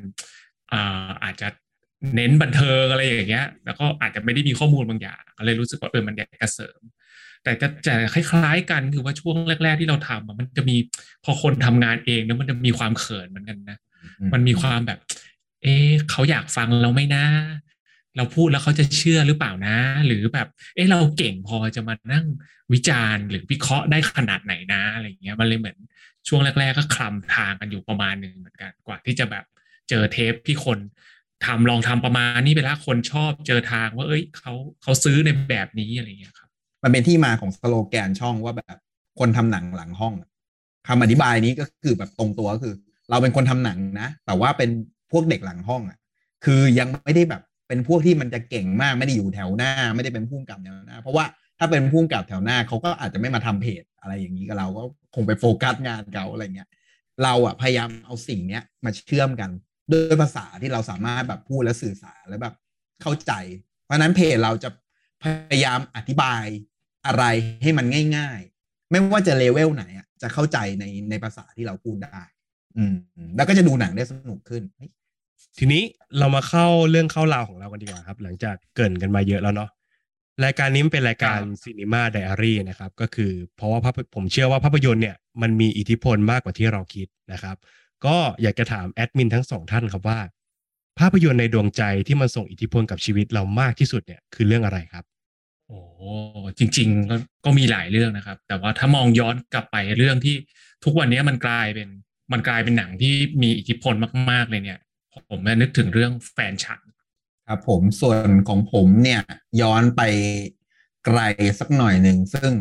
[0.73, 1.47] อ่าอาจจะ
[2.15, 6.81] เน้นบันเทิงอะไรอย่างเงี้ย แล้วก็อาจจะไม่ได้มีข้อมูลบางอย่างก็เลยรู้สึกว่าเออมันอยากจะเสริม
[7.43, 10.75] แต่จะจะคล้ายๆกันคือว่าช่วงแรก ๆ ที่เราทำอะมันจะมี
[11.23, 13.77] พอคนทำงานเองเนี่ยมันจะมีความเขินเหมือนกันนะ
[14.33, 14.99] มันมีความแบบ
[15.65, 17.25] เอ๊ะเขาอยากฟังเราไหม่นะ
[18.17, 22.25] เราพูดแล้วเขาจะเชื่อหรือเปล่านะ หรือแบบ เอ๊ะเราเก่งพอจะมานั่ง
[22.73, 25.77] วิจารณ์หรือวิเคราะห์ได้ขนาดไหนนะอะไรเงี้ยมันเลยเหมือน
[26.27, 29.45] ช่วงแรก ๆ ก็คลำทางกันอยู่ประมาณหนึ่งเหมือนกันกว่าที่จะแบบ
[29.89, 30.77] เจอเทปที่คน
[31.45, 34.53] ทำลองทำประมาณนี้ไปแล้วคนชอบเจอทางว่า เอ้ยเขา
[34.83, 36.49] เขาซื้อในแบบนี้อะไรเงี้ยครับ
[36.83, 38.77] มันเป็นที่มาของสโลแกนช่องว่าแบบ
[39.19, 40.29] คนทำหนังหลังห้องอะ
[40.87, 42.73] คำอธิบายนี้ก็คือแบบตรงตัวก็คือ
[43.09, 44.69] เราเป็นคนทำหนังนะ แต่ว่าเป็น
[45.11, 45.99] พวกเด็กหลังห้องอะ
[46.45, 51.25] คือยังไม่ได้แบบเป็นพวกที่มันจะเก่งมากไม่ได้อยู่แถวหน้า ไม่ได้เป็นผู้กำกับแถวหน้า เพราะว่า
[51.59, 54.83] ถ้าเป็นผู้กำกับแถวหน้าเขาก็อาจจะไม่มาทำเพจอะไรอย่างนี้กับเราก็
[55.15, 56.69] คงไปโฟกัสงานเขาอะไรเงี้ย
[57.23, 59.49] เราอะพยายามเอาสิ่งเนี้ยมาเชื่อมกัน
[59.91, 62.55] ด้วยภาษาที่เราสามารถแบบพูดและสื่อสารแล้วแบบ
[63.01, 63.31] เข้าใจ
[63.83, 64.69] เพราะฉะนั้นเพจเราจะ
[65.23, 66.45] พยายามอธิบาย
[67.07, 67.23] อะไร
[67.61, 67.85] ให้มัน
[68.17, 72.23] ง่าย ๆ ไม่ว่าจะเลเวลไหนอะจะเข้าใจในในภาษาที่เราพูดได้
[72.77, 72.95] อืม
[73.35, 74.89] แล้วก็จะดูหนังได้สนุกขึ้นเฮ้ย
[75.57, 75.83] ทีนี้
[76.19, 79.69] เรามาเข้าเรื่องเข้าราวของเรากันดีกว่าครับ หลังจากเกริ่นกันมาเยอะแล้วเนาะ
[80.43, 87.55] รายการนี้มันเป็นรายการครับ Cinema Diary นะครับ ก็คือเพราะว่าภาพผมเชื่อว่าภาพยนตร์เนี่ยมันมีอิทธิพลมากกว่าที่เราคิดนะครับ
[88.05, 90.19] ก็อยากจะถามแอดมินทั้งสองท่านครับว่า
[90.99, 95.05] ภาพยนตร์ในดวงใจที่มันส่งอิทธิพลกับชีวิตเรามากที่สุดเนี่ยคือเรื่องอะไรครับ
[95.67, 95.79] โอ้
[96.59, 100.35] จริง ๆ ก็ก็มีหลายเรื่องนะครับ แต่ว่าถ้ามองย้อนกลับไปเรื่องที่
[100.83, 101.89] ทุกวันนี้มันกลายเป็น
[102.31, 103.93] มันกลายเป็นหนังที่มีอิทธิพล
[104.31, 104.79] มาก ๆ เลยเนี่ย
[105.29, 106.79] ผมนึกถึงเรื่องแฟนฉัน
[107.47, 109.21] ครับผมส่วนของผมเนี่ย
[109.61, 110.01] ย้อนไป
[111.05, 111.19] ไกล
[111.59, 112.51] สักหน่อยหนึ่ง ซึ่ง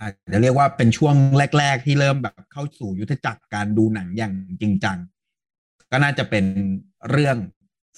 [0.00, 1.14] อาจจะเรียกว่าเป็นช่วง
[1.58, 4.98] แรก ๆ ที่เริ่มแบบเข้าสู่ยุทธจักรการดูหนังอย่างจริงจัง
[5.90, 6.44] ก็น่าจะเป็น
[7.10, 7.36] เรื่อง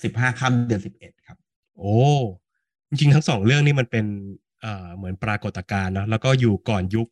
[0.03, 1.38] สิบห้าค่ำเดือนสิบเอ็ดครับ
[1.77, 1.97] โอ้
[2.88, 4.07] จริงๆทั้งสองเรื่องนี้มันเป็น
[4.61, 7.07] เอ่อเหมือนปรากฏการณ์เนอะแล้วก็อยู่ก่อนยุค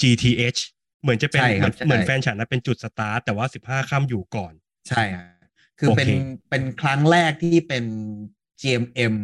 [0.00, 0.60] GTH
[1.02, 4.52] เหมือนจะเป็นใช่เหครัมืบอนใช่เหมือนแฟนฉันนะเป็นจุดสตาร์ทแต่ว่าสิบห้าค่ำอยู่ก่อน
[4.88, 5.26] ใช่ฮะ
[5.78, 6.10] คือเป็นโอเค
[6.50, 7.84] เป็นครั้งแรกที่เป็น
[8.60, 9.14] GMM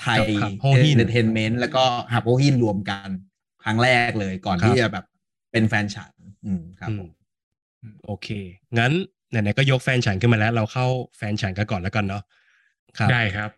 [0.00, 3.08] ไทยกับ Harpo Hin เอนเตอร์เทนเมนต์แล้วก็ฮับโอฮินรวมกัน
[3.64, 5.04] ครั้งแรกเลยก่อนครับที่จะแบบ
[5.52, 6.12] เป็นแฟนฉัน
[6.46, 7.10] อืมครับผม
[7.82, 8.28] อืมโอเค
[8.78, 8.92] งั้น
[9.30, 10.86] ไหนๆก็ยกแฟนฉันขึ้นมาแล้ว เราเข้า
[11.16, 12.22] แฟนฉันกันก่อนแล้วกันเนาะ
[12.98, 13.50] ครับได้ครับ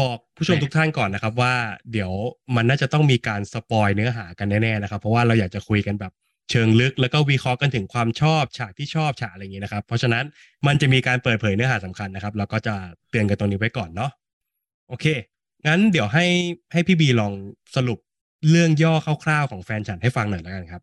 [0.00, 1.54] บอกผู้ชมทุกท่านก่อนนะครับ ว่า
[1.92, 2.12] เดี๋ยว
[2.56, 6.12] มันน่าจะต้องมีการสปอยเนื้อหากันแน่ๆนะครับ เพราะว่าเราอยากจะคุยกันแบบ
[6.50, 10.24] เชิงลึกแล้วก็วิเคราะห์กันถึงความชอบฉากที่ชอบฉากอะไรอย่างนี้นะครับ เพราะฉะนั้น
[10.66, 12.74] มันจะมีการเปิดเผยเนื้อหาสำคัญนะครับ เราก็จะ
[13.10, 14.10] เตือนกันตรงนี้ไว้ก่อนเนาะ
[14.88, 15.06] โอเค
[15.66, 16.26] งั้นเดี๋ยวให้
[16.72, 17.32] ให้พี่บีลอง
[17.76, 17.98] สรุป
[18.50, 20.82] เรื่องย่อคร่าวๆของแฟนฉันให้ฟังหน่อยแล้วกันครับ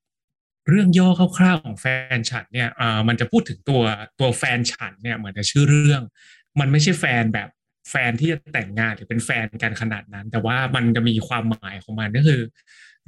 [0.70, 3.82] เรื่องย่อคร่าวๆของแฟนฉันเนี่ยอ่ามันจะพูดถึงตัว
[4.20, 6.02] ตัวแฟนฉันเนี่ยเหมือนจะชื่อเรื่อง
[6.60, 7.50] มันไม่ใช่แฟนแบบ
[7.90, 12.42] แฟนที่จะแต่งงานหรือเป็นแฟนกันขนาดนั้น แต่ว่ามันจะมีความหมายของมันก็คือ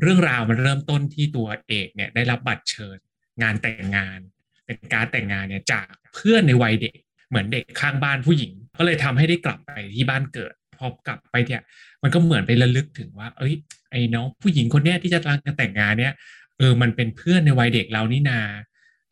[0.02, 2.98] เรื่องราวมันเริ่มต้นที่ตัวเอกเนี่ยได้รับบัตรเชิญ
[3.42, 4.20] งานแต่งงาน
[4.66, 6.98] เป็นการแต่งงานเนี่ยจากเพื่อนในวัยเด็ก
[7.30, 11.62] เหมือนเด็กข้างบ้านผู้หญิง ก็เลยทำให้ได้กลับไปที่บ้านเกิดพอกลับไปเนี่ย
[12.04, 13.54] มันก็เหมือนไประลึกถึงว่า เอ้ย
[13.92, 16.14] ไอ้น้องผู้หญิงคนเนี้ยที่จะกำลังจะแต่งงานเนี่ย
[16.58, 18.42] เออมันเป็นเพื่อนในวัยเด็กเรานี่นา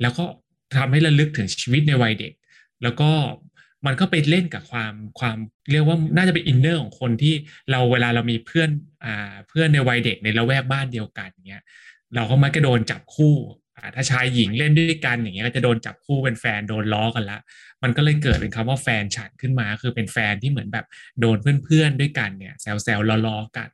[0.02, 0.26] แล้วก็
[0.78, 2.34] ทำให้ระลึกถึงชีวิตในวัยเด็ก
[2.84, 3.12] แล้วก็
[3.86, 5.38] มันก็ไปเล่นกับความความ
[5.72, 7.34] เรียกว่าน่าจะเป็นอินเนอร์ของคนที่
[7.72, 8.70] เราเวลาเรามีเพื่อน
[9.06, 11.64] อ่าเพื่อนในวัยเด็กในละแวกบ้านเดียวกันเงี้ย
[12.16, 13.36] เราก็มักจะโดนจับคู่
[13.78, 17.40] อ่าถ้าชายหญิงเล่นด้วยกันอย่างเงี้ยก็จะโดนจับคู่เป็นแฟนโดนล้อกันละ
[17.84, 20.86] มันก็เลยเกิดเป็นคำว่าแฟนฉันขึ้นมา คือเป็นแฟนที่เหมือนแบบ
[21.22, 23.70] โดนเพื่อนๆด้วยกันเนี่ยแซวๆล้อๆกัน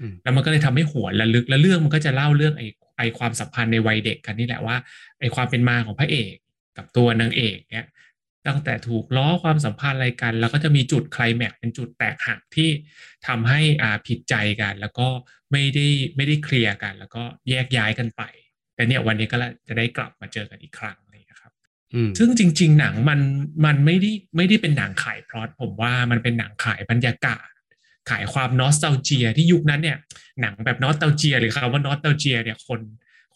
[0.00, 2.66] อืมแล้วมันก็เลยทำให้หวนระลึกแล้วเรื่องมันก็จะเล่าเรื่องไอ้
[2.98, 4.76] ไอ้ความสัมพันธ์ในวัยเด็กกันนี่แหละว่า
[5.20, 6.34] ไอ้ความเป็นมาของพระเอก
[6.76, 7.86] กับตัวนางเอกเนี่ย
[8.46, 12.68] ตั้งแต่ถูกล้อความสัมพันธ์อะไรกัน แล้วก็จะมีจุดไคลแม็กซ์เป็นจุดแตกหักที่
[13.26, 15.08] ทำให้อ่าผิดใจกัน แล้วก็
[15.52, 18.22] ไม่ได้ไม่ได้เคลียร์กัน แล้วก็แยกย้ายกันไป
[18.74, 19.36] แต่เนี่ยวันนี้ก็
[19.68, 21.52] จะได้กลับมาเจอกันอีกครั้งอะไรอย่างเลยครับ
[21.94, 23.20] อืมซึ่งจริง ๆ หนังมัน
[23.64, 27.46] มันไม่ได้ไม่ได้เป็นหนังขายพล็อตผมว่ามันเป็นหนังขายบรรยากาศ
[28.10, 29.98] ขายความนอสต a ลเจีย ที่ยุคนั้นเนี่ย
[30.40, 32.80] หนังแบบนอสต a ลเจีย หรือคำว่านอสต a ลเจีย เนี่ยคน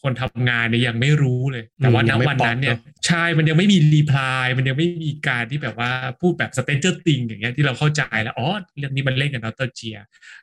[0.02, 9.98] คนทำงานเนี่ยยังไม่รู้เลย แต่ว่า อืม ณ ยังไม่ วันนั้นเนี่ย ป๊อปเนอะ ใช่มันยังไม่มีรีプライมันยังไม่มีการที่แบบว่าพูดแบบสเตนเจอร์ติงอย่างเงี้ยที่เราเข้าใจแล้วอ๋อเรื่องนี้มันเล่นกับนอสต a ลเจีย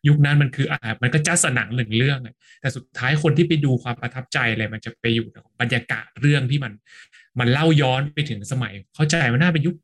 [0.09, 6.73] ยุคนั้นมันคืออ่ามันก็จัดสนังหนึ่งเรื่องอะแต่สุดท้ายคนที่ไปดูความประทับใจอะไรมันจะไปอยู่กับบรรยากาศเรื่องที่มัน
[7.41, 9.77] มันเล่าย้อนไปถึงสมัย เข้าใจว่าน่าเป็นยุค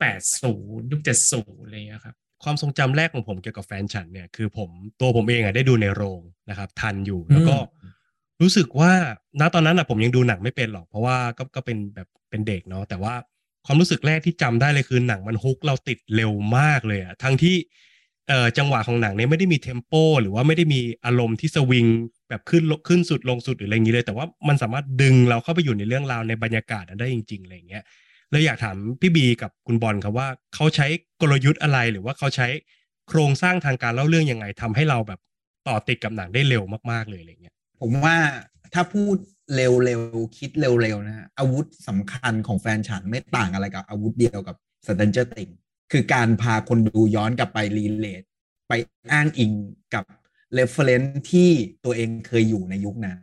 [0.43, 4.69] 80 ยุค 70 อะไรอย่างเงี้ยครับ ความทรงจำแรกของผมเกี่ยวกับแฟนฉันเนี่ยคือผม
[5.01, 7.80] ตัวผมเองอะได้ดูในโรงนะครับ ทันอยู่แล้วก็ อืม
[8.42, 8.92] รู้สึกว่า
[9.40, 13.14] ณตอนนั้นอะผมยังดูหนังไม่เป็นหรอก เพราะว่าก็ก็เป็นแบบเป็นเด็กเนาะแต่ว่า
[13.66, 17.56] ความรู้สึกแรกที่จำได้เลยคือหนังมันฮุกเราติดเร็วมากเลยอะทั้งที่
[18.30, 21.86] เอ่อจังหวะของหนังเนี่ยไม่ได้มีเทมโป หรือว่าไม่ได้มีอารมณ์ที่สวิง
[22.30, 27.84] แบบขึ้นลขึ้นสุดลงสุดหรืออะไรอย่างนี้เลย แต่ว่ามันสามารถดึงเราเข้าไปอยู่ในเรื่องราวในบรรยากาศนั้นได้จริงๆอะไรอย่างเงี้ย
[28.32, 30.88] เลยอยากถามพี่บีกับคุณบอลครับว่าเขาใช้
[31.22, 32.48] กลยุทธ์อะไรหรือว่าเขาใช้
[33.10, 35.20] โครงสร้างทางการเล่าเรื่องยังไงทำให้เราแบบ
[35.68, 38.18] ต่อติดกับหนังได้เร็วมากๆเลยอะไรเงี้ย ผมว่า
[38.74, 39.16] ถ้าพูด
[39.56, 45.58] เร็วๆ คิดเร็วๆ นะฮะอาวุธสำคัญของแฟนฉันไม่ต่างอะไรกับอาวุธเดียวกับ Stranger Things
[45.92, 48.24] คือการพาคนดูย้อนกลับไปรีเลท
[48.68, 48.74] ไป
[49.12, 49.52] อ้างอิง
[49.94, 50.06] กับ
[50.58, 51.50] reference ที่
[51.86, 53.20] ตัวเองเคยอยู่ในยุคนั้น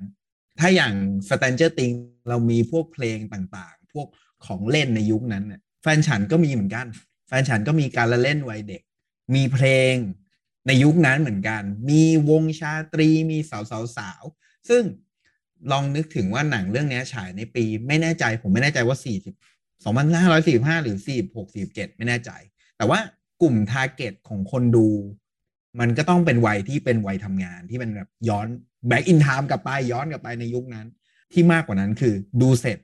[0.60, 0.94] ถ้าอย่าง
[1.28, 4.06] Stranger Things เรามีพวกเพลงต่างๆ พวก
[4.46, 6.86] ของเล่นในยุคนั้นเนี่ยแฟนฉันก็มีเหมือนกัน
[7.28, 8.82] แฟนฉันก็มีการละเล่นวัยเด็ก
[9.34, 9.94] มีเพลง
[10.66, 14.22] ในยุคนั้นเหมือนกัน มีวงชาตรีมีสาวสาวสาว
[14.68, 14.82] ซึ่ง
[15.70, 19.04] ลองนึกถึงว่าหนังเรื่องนี้ฉายในปีไม่แน่ใจ ผมไม่แน่ใจว่า 40
[19.84, 20.96] 2545 หรือ
[21.28, 22.30] 46 47 ไม่แน่ใจ
[22.76, 22.98] แต่ว่า
[23.42, 24.88] กลุ่มทาร์เก็ตของคนดู
[25.80, 28.46] มันก็ต้องเป็นวัยที่เป็นวัยทำงานที่เป็นแบบย้อน
[28.88, 30.86] back in time กลับไปย้อนกลับไปในยุคนั้น
[31.32, 32.78] ที่มากกว่านั้นคือดูเสร็จ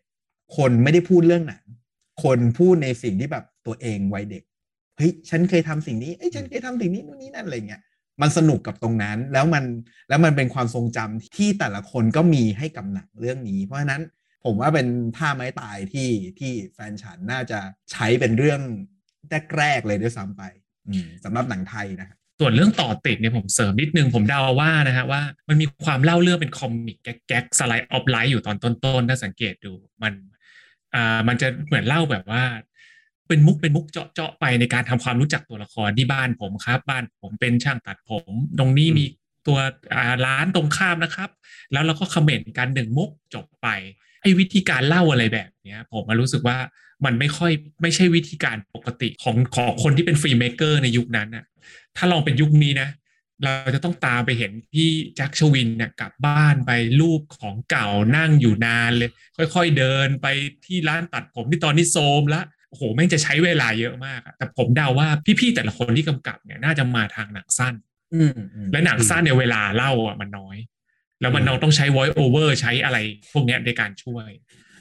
[0.57, 1.64] คนไม่ได้พูดเรื่องหนัง
[2.25, 4.42] คนพูดในสิ่งที่แบบตัวเองวัยเด็ก
[4.97, 7.83] เฮ้ยฉันเคยทำสิ่งนี้เอ้ยฉันเคยทำสิ่งนี้นู่นนี่นั่นอะไรเงี้ย
[8.22, 9.64] มันสนุกกับตรงนั้น แล้วมัน
[10.09, 14.03] แล้วมันเป็นความทรงจำที่แต่ละคนก็มีให้กับหนังเรื่องนี้ เพราะฉะนั้น
[14.44, 17.59] ผมว่าเป็นท่าไม้ตายที่ที่แฟนฉันน่าจะ
[17.92, 18.61] ใช้เป็นเรื่อง
[19.57, 20.42] แรกๆเลยด้วยซ้ำไป
[21.24, 29.72] สำหรับหนังไทยนะครับส่วนเรื่องต่อติดเนี่ยผมเสริมนิดนึงผมเดาว่านะฮะว่ามันมีความเล่าเรื่องเป็น comic gag slice of life อยู่ตอนต้นๆถ้าสังเกตดู
[30.03, 30.12] มัน
[30.94, 32.42] อ่ามันจะเหมือนเล่าแบบว่า
[33.28, 39.04] เป็นมุกเป็นมุกเจาะเจาะไปในการทำความรู้จักตัวละครที่บ้านผมครับ บ้านผมเป็นช่างตัดผม ตรงนี้อืมมี
[39.46, 39.58] ตัว
[39.94, 41.30] อ่าร้านตรงข้ามนะครับ
[41.72, 43.68] แล้วเราก็คอมเมนต์กันหนึ่งมุกจบไป
[44.22, 46.58] ไอ้วิธีการเล่าอะไรแบบเนี้ย ผมมารู้สึกว่า
[47.04, 51.44] มันไม่ค่อยไม่ใช่วิธีการปกติของของคนที่เป็น filmmaker ในยุคนั้นน่ะ
[51.96, 52.88] ถ้าลองเป็นยุคนี้นะ
[53.42, 59.10] เราจะต้องตามไปเห็นพี่แจ็คชวินเนี่ยกลับบ้านไปรูปของเก่านั่งอยู่นานเลย
[59.54, 60.26] ค่อยๆเดินไป
[60.64, 62.42] ที่ร้านตัดผมที่ตอนนี้โทรมละ
[62.74, 65.08] โอ้โหแม่งจะใช้เวลาเยอะมากอะแต่ผมเดาว่า
[65.40, 67.74] พี่ๆแต่ละคนที่กำกับเนี่ยน่าจะมาทางหนังสั้น
[68.14, 70.56] อืมอืมและหนังสั้นเนี่ยเวลาเล่าอะมันน้อย
[71.20, 72.98] แล้วมันน้องต้องใช้ voice over ใช้อะไร
[73.32, 74.28] พวกเนี้ยในการช่วย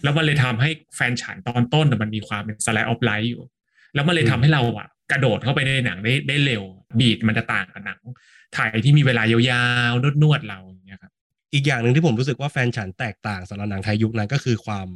[0.04, 3.44] แล้วมันเลยทำให้แฟนฉันตอนต้นน่ะมันมีความเป็น slide of life อยู่
[3.94, 6.64] แล้วมันเลยทำให้เราอะ กระโดดเข้าไปในหนังได้ได้เร็ว
[7.00, 8.00] บีดมันจะต่างกับหนัง
[8.54, 11.12] ไทยที่มีเวลายาวๆนวดๆเราอย่างเงี้ยครับ
[11.54, 14.88] อีกอย่างหนึ่งที่ผมรู้สึกว่าแฟนฉันแตกต่างสำหรับหนังไทยยุคนั้นก็คือความ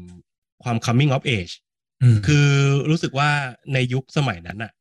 [0.64, 1.54] ความ coming of age
[2.28, 2.48] คือ
[2.90, 3.30] รู้สึกว่า
[3.74, 4.72] ในยุคสมัยนั้นอะ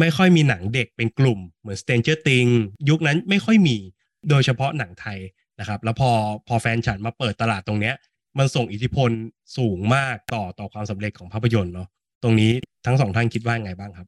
[0.00, 2.54] ไม่ค่อยมีหนังเด็กเป็นกลุ่มเหมือน Stranger Things
[2.88, 3.76] ยุคนั้นไม่ค่อยมี
[4.30, 5.18] โดยเฉพาะหนังไทย
[5.60, 6.10] นะครับ แล้วพอ
[6.48, 7.94] พอแฟนฉันมาเปิดตลาดตรงเนี้ย
[8.38, 9.10] มันส่งอิทธิพล
[9.56, 11.88] สูงมากต่อต่อความสำเร็จของภาพยนตร์เนาะ
[12.22, 12.52] ตรงนี้
[12.86, 14.06] ทั้งสองท่านคิดว่าไงบ้างครับ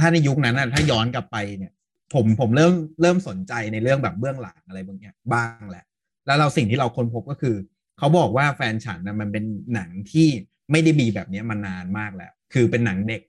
[0.00, 1.72] ถ้าในยุคนั้นน่ะถ้าย้อนกลับไปเนี่ย
[2.14, 5.84] ผมผมเริ่มเริ่มสนใจในเรื่องแบบเบื้องหลังอะไรบางอย่างบ้างแหละ
[6.26, 7.56] แล้วเราสิ่งที่เราค้นพบก็คือ
[7.98, 10.28] เขาบอกว่าแฟนฉันนะมันเป็นหนังที่
[10.70, 13.22] ไม่ได้มีแบบนี้มานานมากแล้ว คือเป็นหนังเด็ก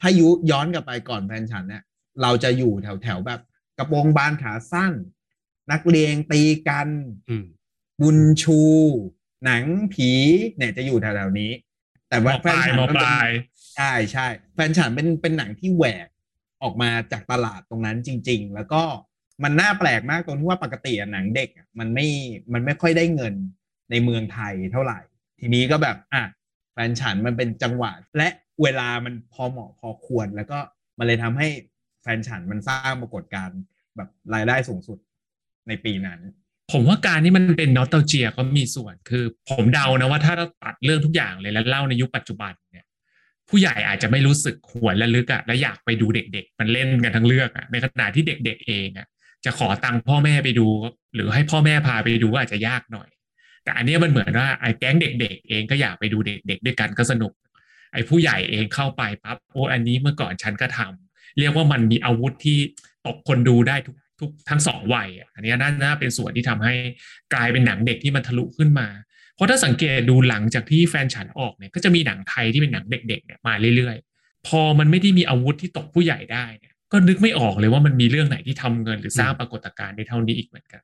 [0.00, 1.82] ถ้ายุย้อนกลับไปก่อนแฟนฉันเนี่ย
[2.22, 3.40] เราจะอยู่แถวแถวๆแบบ
[3.78, 4.92] กระโปรงบานขาสั้น
[5.72, 6.88] นักเรียนตีกัน
[7.28, 7.46] อืม
[8.00, 8.60] บุญชู
[9.44, 10.10] หนังผี
[10.56, 11.52] เนี่ยจะอยู่แถวๆนี้
[12.08, 13.30] แต่มว่าอแฟปนลายฉันมอมันปเป็นลาย
[13.76, 16.08] ใช่ใช่แฟนฉันเป็นเป็นหนังที่แหวก
[16.62, 18.82] ออกมาจากตลาดตรงนั้นจริง ๆ แล้วก็
[19.42, 22.06] มันน่าแปลกมากตรงที่ว่าปกติอะหนังเด็กอะมันไม่
[22.52, 23.34] มันไม่ค่อยได้เงิน
[23.90, 25.00] ในเมืองไทยเท่าไหร่
[25.40, 26.22] ทีนี้ก็แบบอะ
[26.78, 28.28] แฟนฉันมันเป็นจังหวะ และ
[28.62, 30.58] เวลามันพอเหมาะพอควร แล้วก็
[30.98, 31.48] มันเลยทำให้
[32.02, 33.60] แฟนฉันมันสร้างปรากฏการณ์
[33.96, 34.98] แบบรายได้สูงสุด
[35.68, 36.20] ในปีนั้น
[36.72, 42.86] ผมว่าการที่มันเป็นนอตเตลเจียก็มีส่วนคือ ผมเดานะว่าถ้าเราตัดเรื่องทุกอย่างเลยแล้วเล่าในยุคปัจจุบันเนี่ย
[43.48, 49.06] ผู้ใหญ่อาจจะไม่รู้สึกหวนและลึกอะและอยากไปดูเด็ก ๆ มันเล่นกันทั้งเรื่องอะในขณะที่เด็ก ๆ เองอะ
[49.44, 50.66] จะขอตังค์พ่อแม่ไปดู
[51.14, 53.08] หรือให้พ่อแม่พาไปดูก็อาจจะยากหน่อย
[53.68, 57.32] แต่อันนี้มันเหมือนว่าไอ้แก๊งเด็ก ๆ เองก็อยากไปดูเด็ก ๆ ด้วยกันก็สนุก
[57.92, 62.58] ไอ้ผู้ใหญ่เองเข้าไปปั๊บโอ้อันนี้เมื่อก่อนฉันก็ทำเรียกว่ามันมีอาวุธที่
[63.06, 66.74] ตกคนดูได้ทุกทุกทั้งสองวัยอันนี้น่าน่าเป็นส่วนที่ทำให้
[67.34, 68.88] กลายเป็นหนังเด็กที่มันทะลุขึ้นมา
[69.34, 80.82] เพราะถ้าสังเกตดูหลังจากที่แฟนฉันออกเนี่ยก็จะมีหนังไทยที่เป็นหนังเด็กๆเนี่ยมาเรื่อยๆ พอมันไม่ได้มีอาวุธที่ตกผู้ใหญ่ได้เนี่ยก็นึกไม่ออกเลยว่ามันมีเรื่องไหนที่ทำเงินหรือสร้างปรากฏการณ์ได้เท่านี้อีกเหมือนกัน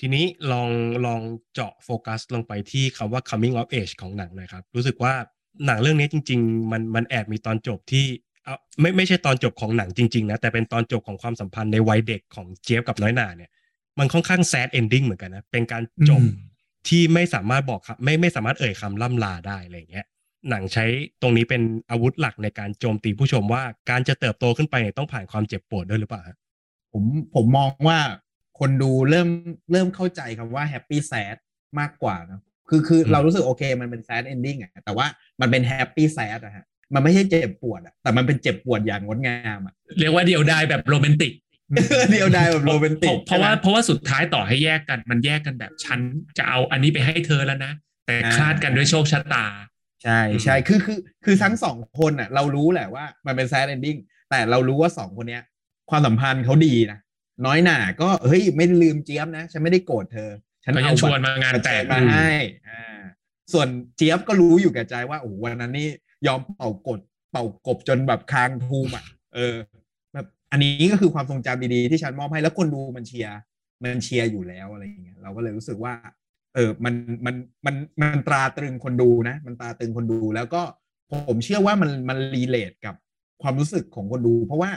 [0.00, 0.68] ทีนี้ลอง
[1.06, 1.20] ลอง
[1.54, 5.14] เจาะโฟกัสลงไปที่คำว่า coming of age ของหนังหน่อยครับ รู้สึกว่า
[5.66, 8.04] หนังเรื่องนี้จริง ๆ มันมันแอบมีตอนจบที่
[8.44, 13.50] เอาไม่ไม่ใช่ตอนจบของหนังจริง ๆ นะ แต่เป็นตอนจบของความสัมพันธ์ในวัยเด็กของเจี๊ยบกับน้อยหนาเนี่ย
[13.98, 16.50] มันค่อนข้าง sad ending เหมือนกันนะ เป็นการจบอืม
[16.88, 20.06] ที่ไม่สามารถบอกครับไม่ไม่สามารถเอ่ยคำล่ำลาได้อะไรอย่างเงี้ย
[20.50, 20.84] หนังใช้
[21.22, 26.36] ตรงนี้เป็นอาวุธหลักในการโจมตีผู้ชมว่าการจะเติบโตขึ้นไปเนี่ยต้องผ่านความเจ็บปวดด้วยหรือเปล่าฮะ
[26.92, 27.98] ผมผมมองว่า
[28.64, 29.28] คนดูเริ่ม
[29.72, 31.36] เริ่มเข้าใจคำว่า happy sad
[31.78, 35.06] มากกว่านะคือคืออืมเรารู้สึกโอเคมันเป็น sad ending อะแต่ว่า
[35.40, 41.32] มันเป็น happy sad อะฮะมันไม่ใช่เจ็บปวดอะแต่มันเป็นเจ็บปวดอย่างงดงามอะเรียกว่าเดียวดายแบบโรแมนติก
[42.12, 46.00] เดียวดายแบบโรแมนติกเพราะว่าใช่ไหมเพราะว่าสุดท้ายต่อให้แยกกันมันแยกกันแบบฉัน
[46.38, 47.72] จะเอาอันนี้ไปให้เธอแล้วนะ
[48.06, 49.46] แต่อ่าคลาดกันด้วยโชคชะตา
[50.02, 53.96] ใช่ใช่คือคือคือทั้งสองคนอะเรารู้แหละว่ามันเป็น sad ending
[54.30, 55.42] แต่เรารู้ว่าสองคนเนี้ย
[55.90, 56.98] ความสัมพันธ์เขาดีนะ
[57.46, 60.30] น้อยหน่าก็เฮ้ยไม่ได้ลืมเจี๊ยบนะ ฉันไม่ได้โกรธเธอ
[60.64, 62.32] ฉันก็ยัเอางชบัวนตรมางานประแต่เชิงญมาให้
[62.68, 63.00] อ่า
[63.52, 65.88] ส่วนเจี๊ยบก็รู้อยู่แก่ใจว่าโอ้โหวันนั้นนี่
[66.26, 67.00] ยอมเป่ากด
[67.30, 69.54] เป่ากบจนแบบคางทูมอะเออ
[70.14, 73.38] แบบอันนี้ก็คือความทรงจำดีๆที่ฉันมอบให้แล้วคนดูมันเชียร์
[73.82, 75.94] มันเชียร์อยู่แล้วอะไรอย่างเงี้ยเราก็เลยรู้สึกว่า
[76.54, 76.94] เออมัน
[77.26, 77.34] มัน
[77.66, 80.62] มันมันตราตรึงคนดูนะ มันตราตรึงคนดูแล้วก็
[81.28, 82.94] ผมเชื่อว่ามันมัน relate กับ
[83.42, 84.70] ความรู้สึกของคนดู เพราะว่า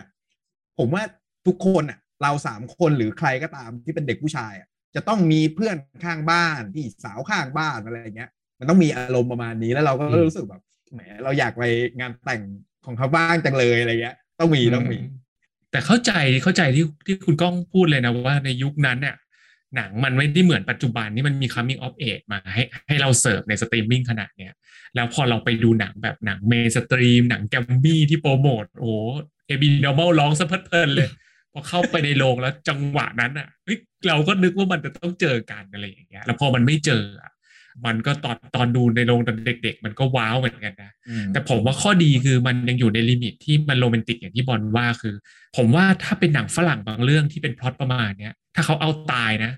[0.78, 1.04] ผมว่า
[1.48, 10.62] ทุกคนอะ เราสามคนหรือใครก็ตามที่เป็นเด็กผู้ชายอะจะต้องมีเพื่อนข้างบ้านพี่สาวข้างบ้านอะไรอย่างเงี้ย มันต้องมีอารมณ์ประมาณนี้แล้วเราก็อืมรู้สึกแบบ
[10.94, 11.64] แหมเราอยากไป
[12.00, 12.42] งานแต่ง
[12.86, 15.00] ของเขาบ้างจังเลยอะไรเงี้ย ต้องมีต้องมี
[15.72, 16.12] แต่เข้าใจ
[16.44, 19.16] เข้าใจที่ที่คุณก้องพูดเลยนะว่าในยุคนั้นเนี่ย
[19.76, 24.54] หนังมันไม่ได้เหมือนปัจจุบันนี่มันมี coming of age มาให้ให้เราเสิร์ฟในสตรีมมิ่งขนาดเนี้ย
[24.96, 28.92] แล้วพอเราไปดูหนังแบบหนัง mainstream หนังแกรมมี่ที่โปรโมทโอ้
[29.48, 31.10] AB Normal ร้องซะเพลิดเพลินเลย
[31.56, 37.32] พอเข้าไปในโรงแล้วจังหวะนั้นอะเฮ้ยเราก็นึกว่ามันจะต้องเจอกันอะไรอย่างเงี้ย แล้วพอมันไม่เจออะ
[37.86, 40.92] มันก็ตอนตอนดูในโรงตอนเด็ก ๆ มันก็ wow เหมือนกันนะ
[41.34, 45.16] แต่ผมว่าข้อดีคือมันยังอยู่ใน limit ที่มันโรแมนติกอย่างที่บอลว่าคือ
[45.58, 49.52] ผมว่าถ้าเป็นหนังฝรั่งบางเรื่องที่เป็นพล็อตประมาณเนี้ยถ้าเขาเอาตายนะ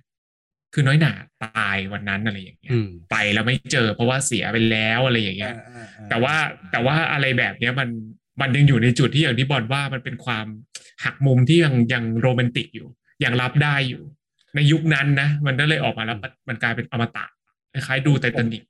[0.73, 1.13] คือน้อยหนา
[1.45, 5.53] ตายวันนั้นอะไรอย่างเงี้ยอืมไปแล้วไม่เจอเพราะว่าเสียไปแล้วอะไรอย่างเงี้ย
[6.09, 6.35] แต่ว่า
[6.71, 7.89] แต่ว่าอะไรแบบเนี้ยมัน
[8.41, 10.45] มันยังอยู่ในจุดที่อย่างที่บอลว่ามันเป็นความ
[11.03, 12.87] หักมุมที่ยังยังโรแมนติกอยู่
[13.23, 14.03] ยังรับได้อยู่
[14.55, 16.17] ในยุคนั้นนะ มันก็เลยออกมาแล้ว
[16.49, 17.25] มันกลายเป็นอมตะ
[17.73, 18.63] คล้ายๆดูไททานิก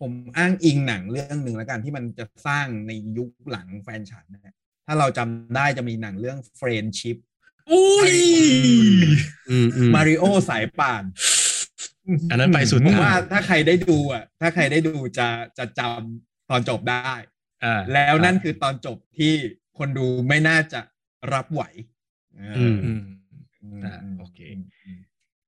[0.00, 4.54] ผมอ้างอิงหนังเรื่องหนึ่งแล้วกันที่มันจะสร้างในยุคหลังแฟนฉันนะฮะ
[4.86, 7.16] ถ้าเราจำได้จะมีหนังเรื่อง Friendship
[7.70, 8.14] อุ้ย
[9.50, 11.04] อืมอืมมาริโอสายป่าน
[12.30, 17.33] อันนั้นไปสุดผมทางว่าถ้าใครได้ดูอะ ถ้าใครได้ดูจะจะจำตอนจบได้อ่า
[17.92, 19.32] แล้วนั่นคือตอนจบที่
[19.78, 20.80] คนดูไม่น่าจะ
[21.32, 21.62] รับไหว
[22.36, 23.00] เอออืมอืม
[23.72, 25.00] มอ่าโอเคอืม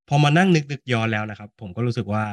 [0.08, 2.24] พอมานั่งนึกนึกย้อนแล้วนะครับ ผมก็รู้สึกว่า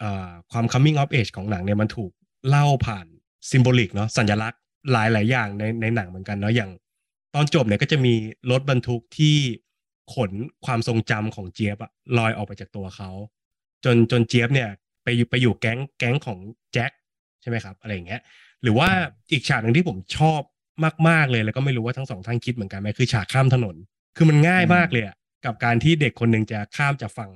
[0.00, 2.12] เอ่อความ coming of age ของหนังเนี่ยมันถูก
[2.48, 3.06] เล่าผ่าน
[3.50, 4.60] ซิมโบลิกเนาะสัญลักษณ์
[4.92, 6.70] หลายหลายๆอย่างในในหนังเหมือนกันเนาะอย่าง
[7.34, 8.14] ตอนจบเนี่ยก็จะมี
[8.50, 9.36] รถบรรทุกที่
[10.14, 10.30] ขน
[10.66, 13.10] ความทรงจำของเจี๊ยบอะลอยออกไปจากตัวเขา
[13.84, 14.68] จนจนเจี๊ยบเนี่ย
[15.04, 16.38] ไปอยู่ไปอยู่แก๊งแก๊งของ
[16.72, 16.92] แจ็ค
[17.40, 18.20] ใช่ไหมครับ อะไรอย่างเงี้ย
[18.66, 18.90] หรือว่า
[19.32, 20.40] อีกฉากหนึ่งที่ผมชอบ
[21.08, 23.76] มาก ๆเลย แล้วก็ไม่รู้ว่าทั้งสองท่านคิดเหมือนกันไหมคือฉากข้ามถนน
[24.16, 27.30] คือมันง่ายมากเลยอะกับการที่เด็กคนหนึ่งจะข้ามจากฝั่ง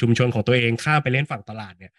[0.00, 1.92] ชุมชนของตัวเองข้ามไปเล่นฝั่งตลาดเนี่ย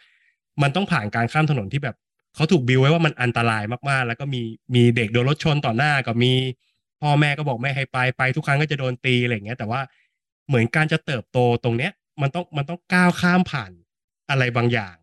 [0.62, 1.96] มันต้องผ่านการข้ามถนนที่แบบ
[2.36, 4.42] เขาถูกบิวไว้ว่ามันอันตรายมากๆ แล้วก็มี
[4.76, 6.32] มีเด็กโดนรถชนต่อหน้าก็มี
[7.02, 9.82] พ่อแม่ก็บอกไม่ให้ไปไปทุกครั้งก็จะโดนตีอะไรอย่างเงี้ย แต่ว่า
[10.48, 13.72] เหมือนการจะเติบโตตรงเนี้ย มันต้องมันต้องก้าวข้ามผ่าน
[14.30, 14.96] อะไรบางอย่าง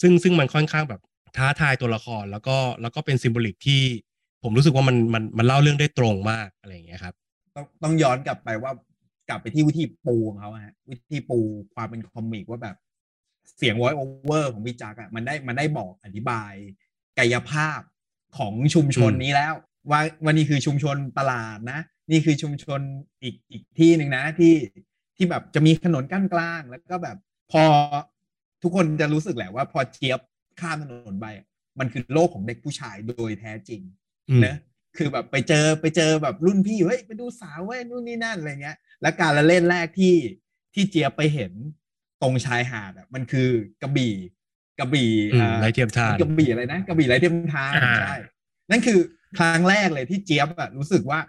[0.00, 1.00] ซึ่งซึ่งมันค่อนข้างแบบ
[1.36, 3.82] ท้าทายตัวละครแล้วก็แล้วก็เป็นซิมโบลิกที่
[4.42, 7.14] ผมรู้สึกว่ามันมันมันเล่าเรื่องได้ตรงมากอะไรอย่างเงี้ยครับ
[7.56, 8.72] ต้องต้องย้อนกลับไปว่า
[9.28, 11.38] กลับไปที่วิธีปูของเขาอะฮะวิธีปู
[11.74, 12.76] ความเป็นคอมิกว่าแบบ
[13.56, 16.52] เสียง voice over ของพี่จักอะมันได้มันได้บอกอธิบาย
[17.18, 17.80] กายภาพ
[18.38, 19.54] ของชุมชนนี้แล้ว
[19.90, 22.80] ว่าวันนี้คือชุมชนตลาดนะ นี่คือชุมชน
[23.22, 24.54] อีกอีกที่หนึ่งนะที่
[25.16, 27.16] ที่แบบจะมีถนนกั้นกลาง แล้วก็แบบ
[27.52, 27.62] พอ
[28.62, 30.20] ทุกคนจะรู้สึกแหละว่าพอเจี๊ยบ
[30.60, 31.26] ข้ามถนนไป
[31.78, 33.82] มันคือโลกของเด็กผู้ชายโดยแท้จริง
[34.46, 34.56] นะ
[34.96, 40.14] คือแบบไปเจอไปเจอแบบรุ่นพี่เฮ้ยไปดูสาวเว้ยนู่นนี่นั่นอะไรเงี้ย แล้วการละเล่นแรกที่
[40.74, 41.52] ที่เจี๊ยบไปเห็น
[42.22, 43.48] ตรงชายหาดอะมันคือ
[43.82, 44.14] กระบี่
[44.78, 45.12] กระบี่
[45.60, 48.16] ไรเทียมทานกระบี่อะไรนะกระบี่ไรเทียมทานใช่
[48.70, 48.98] นั่นคือ
[49.38, 51.20] ครั้งแรกเลยที่เจี๊ยบอะรู้สึกว่า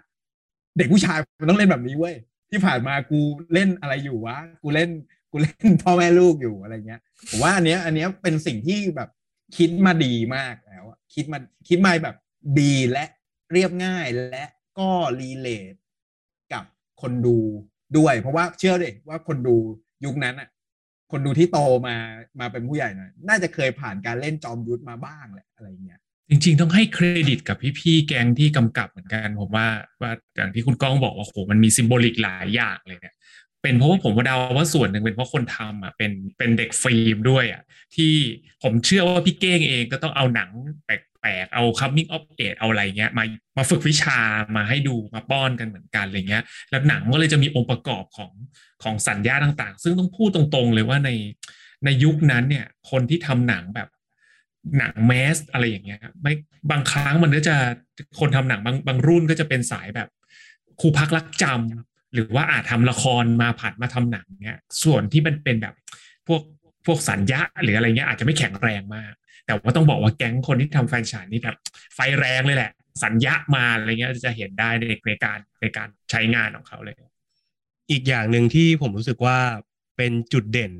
[0.76, 2.14] เด็กผู้ชายมันต้องเล่นแบบนี้เว้ย
[2.50, 3.20] ที่ผ่านมากู
[3.52, 4.90] เล่นอะไรอยู่วะกูเล่น
[5.34, 9.10] กูเล่นพ่อแม่ลูกอยู่อะไรเงี้ยผมว่าอันเนี้ย อันเนี้ยเป็นสิ่งที่แบบ
[9.56, 12.16] คิดมาดีมากแล้วคิดมาคิดมาแบบ
[12.60, 13.04] ดีและ
[13.52, 14.44] เรียบง่ายและ
[14.78, 14.90] ก็
[15.20, 15.74] relate
[16.52, 16.64] กับ
[17.02, 17.38] คนดู
[17.96, 19.56] ด้วย เพราะว่าเชื่อเลยว่าคนดู
[20.04, 20.48] ยุคนั้นอะ
[21.10, 21.96] คนดูที่โตมา
[22.40, 29.68] มาเป็นผู้ใหญ่หน่อยน่าจะเคยผ่านการเล่นจอมยุทธมาบ้างแหละอะไรเงี้ยจริง ๆ ต้องให้เครดิตกับพี่ๆแก๊งที่กำกับเหมือนกัน ผมว่า
[30.02, 33.13] ว่าอย่างที่คุณก้องบอกว่าโหมันมี symbolic หลายอย่างเลยเนี่ย
[33.64, 37.62] เป็นเพราะว่าผมเดาว่าส่วนหนึ่งเป็นเพราะคนทำอะเป็นเป็นเด็กฟิล์มด้วยอะ
[37.94, 38.12] ที่
[38.62, 40.50] ผมเชื่อว่าพี่เก้งเองก็ต้องเอาหนัง
[40.86, 43.24] แปลกๆเอา coming of age เอาอะไรเงี้ยมา
[43.56, 44.18] มาฝึกวิชา
[44.56, 48.32] มาให้ดูมาป้อนกันเหมือนกันอะไรเงี้ย แล้วหนังก็เลยจะมีองค์ประกอบของ
[48.82, 51.10] ของสัญญาต่างๆ ซึ่งต้องพูดตรงๆเลยว่าใน
[51.84, 53.88] ในยุคนั้นเนี่ยคนที่ทำหนังแบบ
[54.78, 56.32] หนังแมสอะไรอย่างเงี้ยไม่
[56.70, 57.56] บางครั้งมันก็จะ
[58.18, 60.08] คนทำหนังบางบางรุ่นก็จะเป็นสายแบบ
[60.80, 65.74] ครูพักรักจำ หรือว่าอาจทำละครมาผัดมาทำหนังเนี้ย ส่วนที่มันเป็นแบบ
[66.26, 66.42] พวก
[66.86, 69.12] พวกสัญญะหรืออะไรเงี้ยอาจจะไม่แข็งแรงมาก
[69.46, 71.56] แต่ว่าต้องบอกว่าแก๊งคนที่ทำแฟนฉันนี่แบบ
[71.94, 72.72] ไฟแรงเลยแหละ
[73.04, 76.94] สัญญะมาอะไรเงี้ยจะเห็นได้ในในการในการใช้งานของเขาเลย
[77.90, 79.38] อีกอย่างหนึ่งที่ผมรู้สึกว่า
[79.96, 80.72] เป็นจุดเด่น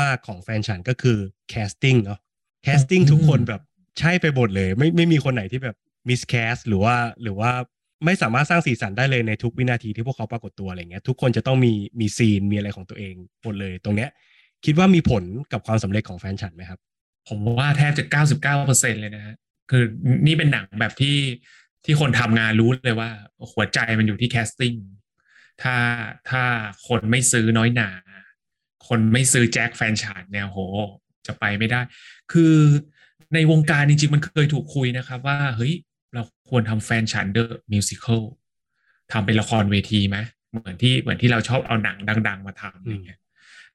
[0.00, 1.18] มาก ๆ ของแฟนฉันก็คือ
[1.50, 2.20] casting เนาะ
[2.64, 3.62] casting ทุกคนแบบ
[3.98, 5.76] ใช่ไปหมดเลย ไม่ไม่มีคนไหนที่แบบ
[6.08, 7.50] miscast หรือว่าหรือว่า
[8.04, 14.10] ไม่สามารถสร้างสีสันได้เลยในทุกวินาทีที่พวกเขาปรากฏตัวอะไรเงี้ยทุกคนจะต้องมีมี scene มีอะไรของตัวเองหมดเลยตรงเนี้ย
[14.64, 16.80] คิดว่ามีผลกับความสำเร็จของแฟนฉันไหมครับ
[17.28, 19.34] ผมว่าแทบจะเก้าสิบเก้าเปอร์เซ็นต์เลยนะฮะ
[19.70, 19.82] คือ
[20.26, 21.18] นี่เป็นหนังแบบที่
[21.84, 23.10] ที่คนทำงานรู้เลยว่า
[23.52, 24.74] หัวใจมันอยู่ที่ casting
[25.62, 25.76] ถ้า
[26.30, 26.42] ถ้า
[26.86, 27.90] คนไม่ซื้อน้อยหน่า
[28.88, 30.58] คนไม่ซื้อแจ็คแฟนฉันเนี่ยโห
[31.26, 31.80] จะไปไม่ได้
[32.32, 32.54] คือ
[33.34, 35.74] ในวงการจริงๆมันเคยถูกคุยนะครับ ว่าเฮ้ย
[36.50, 38.22] ควรทำแฟนฉัน the musical
[39.12, 40.18] ทำเป็นละครเวทีไหม
[40.50, 43.20] เหมือนที่เหมือนที่เราชอบเอาหนังดัง ๆ มาทำอย่างเงี้ย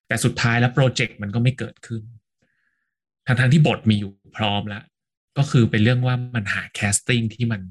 [0.08, 2.04] แต่สุดท้ายแล้วโปรเจกต์มันก็ไม่เกิดขึ้น
[3.28, 4.84] ทั้งๆที่บทมีอยู่พร้อมแล้ว
[5.38, 7.62] ก็คือเป็นเรื่องว่ามันหา casting ที่มัน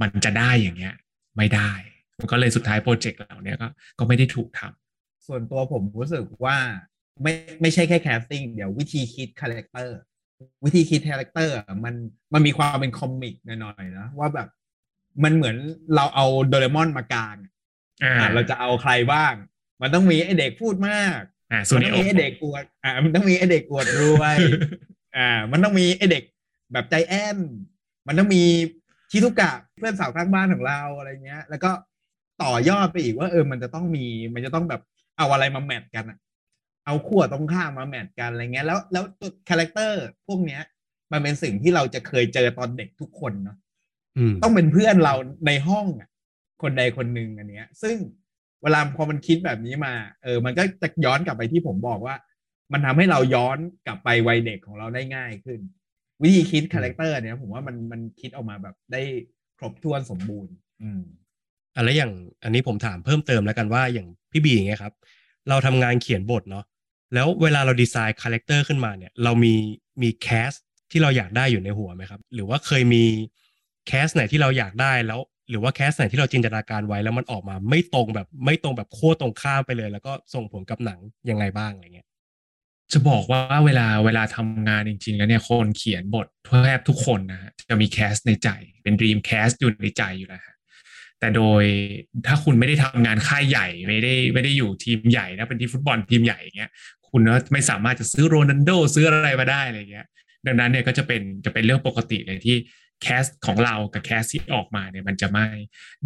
[0.00, 0.94] มันจะได้อย่างเงี้ย
[1.36, 1.70] ไม่ได้
[2.18, 6.56] มันก็เลยสุดท้ายโปรเจกต์เหล่านี้ก็ก็ไม่ได้ถูกทำส่วนตัวผมรู้สึกว่า
[7.22, 9.98] ไม่ไม่ใช่แค่ casting เดี๋ยววิธีคิด character
[10.64, 11.94] วิธีคิด character มัน
[12.34, 14.48] มันมีความเป็น comic หน่อยๆนะว่าแบบ
[15.24, 15.56] มันเหมือน
[15.94, 17.36] เราเอาโดเรมอนมากาง
[18.02, 19.34] อ่า เราจะเอาใครบ้าง
[19.82, 24.36] มันต้องมีไอเด็กพูดมาก อ่ามันต้องมีไอเด็กอวด อ่า มันต้องมีไอเด็กอวดรวย
[25.16, 26.22] อ่า มันต้องมีไอเด็ก
[26.72, 27.38] แบบไจแอนท์
[28.06, 28.42] มันต้องมี
[29.10, 31.70] ชิซุกะเพื่อนสาวข้างบ้านของเราอะไรเงี้ย แล้วก็
[32.42, 34.80] ต่อยอดไปอีกว่าเออมันจะต้องมีมันจะต้องแบบ
[35.18, 36.18] เอาอะไรมา match กันอะ
[36.86, 40.62] เอาขั้วตรงข้ามมา match กันอะไรเงี้ยแล้วแล้วตัว character พวกเนี้ย
[41.12, 43.56] มันเป็นสิ่งที่เราจะเคยเจอตอนเด็กทุกคนเนาะ
[44.42, 45.14] ต้องเป็นเพื่อนเรา
[45.46, 46.08] ในห้องอะ
[46.62, 47.96] คนใดคนหนึ่งอันเนี้ย ซึ่ง
[48.62, 52.16] เวลาพอมันคิดแบบนี้มา เออ มันก็จะย้อนกลับไปที่ผมบอกว่า
[52.72, 55.60] มันทำให้เราย้อนกลับไปวัยเด็กของเราได้ง่ายขึ้น
[56.22, 59.02] วิธีคิด character เนี้ยผมว่ามันมันคิดออกมาแบบได้
[59.58, 61.02] ครบถ้วนสมบูรณ์ อืม
[61.76, 62.12] อะไรอย่าง
[62.44, 64.92] อันนี้ผมถามเพิ่มเติมแล้วกันว่าอย่างพี่บีไงครับ
[65.48, 66.64] เราทำงานเขียนบทเนาะ
[67.14, 69.54] แล้วเวลาเรา design character ขึ้นมาเนี่ยเรามี
[70.02, 70.50] มี cast
[70.90, 73.04] ที่เราอยากได้อยู่ในหัวไหมครับ หรือว่าเคยมี
[73.86, 75.20] cast ไหนที่เราอยากได้แล้ว
[75.50, 80.98] หรือว่า cast ไหนที่เราจินตนาการไว้แล้วมันออกมาไม่ตรงแบบไม่ตรงแบบขั้วตรงข้ามไปเลย แล้วก็ส่งผลกับหนัง
[81.30, 82.08] ยังไงบ้างอะไรเงี้ย
[82.92, 86.26] จะบอกว่าเวลาเวลาทำงานจริง ๆ แล้วเนี่ยคนเขียนบท
[86.64, 88.48] แทบทุกคนนะฮะจะมี cast ในใจ
[88.82, 90.56] เป็น dream cast อยู่ในใจอยู่แล้วฮะ
[91.20, 91.64] แต่โดย
[92.26, 96.70] ถ้าคุณไม่ได้ทำงานค่ายใหญ่ไม่ได้ไม่ได้อยู่ทีมใหญ่นะเป็นที่ฟุตบอลทีมใหญ่อย่างเงี้ย
[97.12, 100.06] คุณไม่สามารถจะซื้อโรนันโดซื้ออะไรมาได้อะไรเงี้ย
[100.46, 102.56] ดังนั้นเนี่ยก็จะเป็นจะเป็นเรื่องปกติเลยที่
[103.02, 105.46] แคสของเรากับแคสที่ออกมาเนี่ยมันจะไม่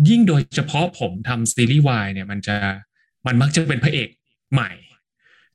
[0.08, 2.56] ยิ่งโดยเฉพาะผมทำซีรีส์วายเนี่ยมันจะ
[3.26, 4.08] มันมักจะเป็นพระเอก
[4.52, 4.72] ใหม่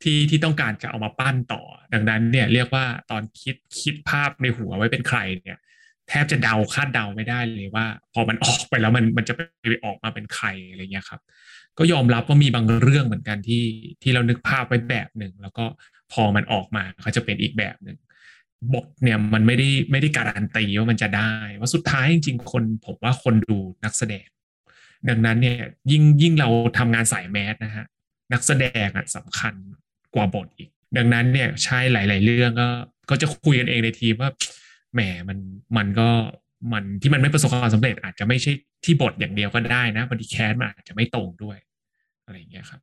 [0.04, 1.62] ที่ที่ต้องการจะเอามาปั้นต่อ
[1.94, 5.58] ดังนั้นเนี่ยเรียกว่าตอนคิดคิดภาพในหัวไว้เป็นใครเนี่ย
[6.10, 9.42] แทบจะเดาคาดเดาไม่ได้เลยว่า พอมันออกไปแล้วมันมันจะไป
[9.86, 11.22] ออกมาเป็นใครอะไรเงี้ยครับ
[11.78, 13.66] ก็ยอมรับว่ามีบางเรื่องเหมือนกันที่
[14.02, 15.66] ที่เรานึกภาพไว้แบบหนึ่งแล้วก็
[16.12, 17.98] พอมันออกมาเขาจะเป็นอีกแบบหนึ่ง
[18.74, 24.28] บทเนี่ยมันไม่ได้ไม่ได้การันตีว่ามันจะได้ ว่าสุดท้ายจริงๆคนผมว่าคนดูนักแสดง
[25.10, 25.58] ดังนั้นเนี่ย
[25.92, 27.86] ยิ่งยิ่งเราทำงานสายแมสนะฮะ
[28.34, 29.54] นักแสดงอะสำคัญ
[30.16, 32.70] กว่าบทอีก ดังนั้นเนี่ยใช่หลาย ๆ เรื่องก็
[33.10, 34.30] ก็จะคุยกันเองในทีมว่า
[34.94, 35.38] แหมมัน
[35.78, 36.10] มันก็
[36.74, 38.52] มันที่มันไม่ประสบความสำเร็จอาจจะไม่ใช่
[38.84, 41.58] ที่บทอย่างเดียวก็ได้นะบางที cast มันอาจจะไม่ตรงด้วย
[42.26, 42.82] อะไรอย่างเงี้ยครับ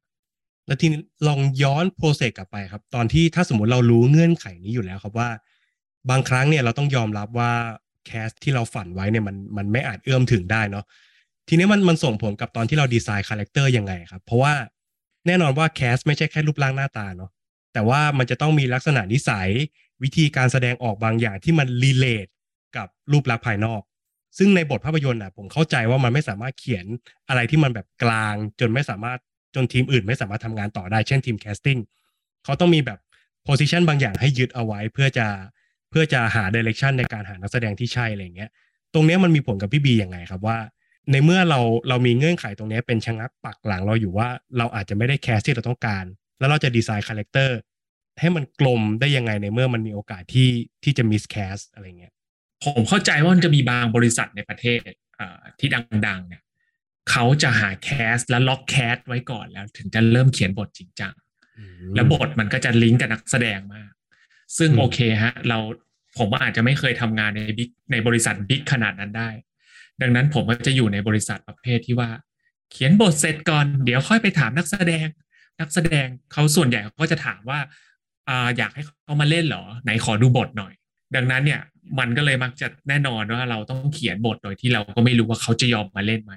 [0.67, 5.29] แล้วทีนี้ลองย้อน process กลับไปครับ ตอนที่ถ้าสมมติเรารู้เงื่อนไขนี้อยู่แล้วครับว่า
[6.11, 7.53] บางครั้งเนี่ยเราต้องยอมรับว่า
[8.07, 10.85] cast ที่เราฝันไว้เนี่ยมันมันไม่อาจเอื้อมถึงได้เนาะ
[11.49, 14.55] ทีนี้มันมันส่งผลกับตอนที่เรา design character ยังไงครับ เพราะว่า
[15.27, 17.31] แน่นอนว่า cast ไม่ใช่แค่รูปร่างหน้าตาเนาะ
[17.73, 19.49] แต่ว่ามันจะต้องมีลักษณะนิสัย
[20.03, 22.27] วิธีการแสดงออกบางอย่างที่มัน relate
[22.77, 23.83] กับรูปลักษณ์ภายนอก
[24.39, 26.85] ซึ่งในบทภาพยนตร์อะผมเข้าใจว่ามันไม่สามารถเขียน
[27.29, 29.19] อะไรที่มันแบบกลาง จนไม่สามารถ
[29.55, 31.79] จนทีมอื่นไม่สามารถทำงานต่อได้เช่นทีม casting
[32.45, 32.99] เขาต้องมีแบบ
[33.45, 35.27] position บางอย่างให้ยึดเอาไว้เพื่อจะ
[35.91, 38.51] เพื่อจะหา direction ในการหานักแสดงที่ใช่อะไรเงี้ย
[38.95, 40.59] ตรงนี้มันมีผลกับพี่บียังไงครับว่า
[41.11, 46.05] ในเมื่อเราเรามีเงื่อนไขตรงนี้เป็นชนักปักหลังเราอยู่ว่าเราอาจจะไม่ได้ cast ที่เราต้องการ
[46.39, 47.59] แล้วเราจะ design character
[48.21, 50.51] ให้มันกลมได้ยังไงในเมื่อมันมีโอกาสที่
[50.83, 52.13] ที่จะ miscast อะไรเงี้ย
[52.65, 55.69] ผมเข้าใจว่ามันจะมีบางบริษัทในประเทศเอ่อที่
[56.07, 56.43] ดัง ๆ เนี่ย
[57.11, 61.15] เขาจะหา cast และล็อก cast ไว้ก่อนแล้ว ถึงจะเริ่มเขียนบทจริงจัง
[61.95, 63.93] แล้วบทมันก็จะลิงก์กับนักแสดงมาก
[64.59, 65.59] ซึ่งอืมโอเคฮะ เรา
[66.19, 69.31] ผมว่าอาจจะไม่เคยทำงานใน big ในบริษัท big ขนาดนั้นได้
[70.03, 72.11] ดังนั้นผมก็จะอยู่ในบริษัทประเภทที่ว่า
[72.73, 75.07] เขียนบทเสร็จก่อน เดี๋ยวค่อยไปถามนักแสดง
[75.61, 77.59] นักแสดงเขาส่วนใหญ่เขาก็จะถามว่า
[78.29, 80.73] อ่าอยากให้เขามาเล่นเหรอ ไหนขอดูบทหน่อย
[81.17, 81.61] ดังนั้นเนี่ย
[81.99, 86.33] มันก็เลยมักจะแน่นอนว่าเราต้องเขียนบทโดยที่เราก็ไม่รู้ว่าเขาจะยอมมาเล่นไหม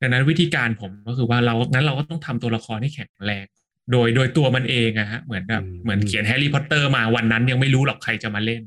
[0.00, 3.46] ดังนั้นวิธีการผมก็คือว่าเรางั้นเราก็ต้องทำตัวละครให้แข็งแรง
[3.92, 8.62] โดยโดยตัวมันเองอะฮะเหมือนแบบอืมเหมือนเขียนแฮร์รี่พอตเตอร์มาวันนั้นยังไม่รู้หรอกใครจะมาเล่น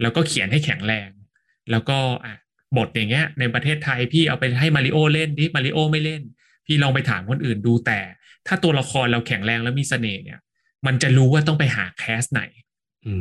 [0.00, 1.08] แล้วก็เขียนให้แข็งแรง
[1.70, 2.34] แล้วก็อะ
[2.76, 6.22] บทอย่างเงี้ย ในประเทศไทยพี่เอาไปให้มาริโอเล่นดิมาริโอไม่เล่น
[6.66, 8.00] พี่ลองไปถามคนอื่นดูแต่
[8.46, 10.40] ถ้าตัวละครเราแข็งแรงแล้วมีเสน่ห์เนี่ย
[10.86, 12.65] มันจะรู้ว่าต้องไปหาแคสไหนอืม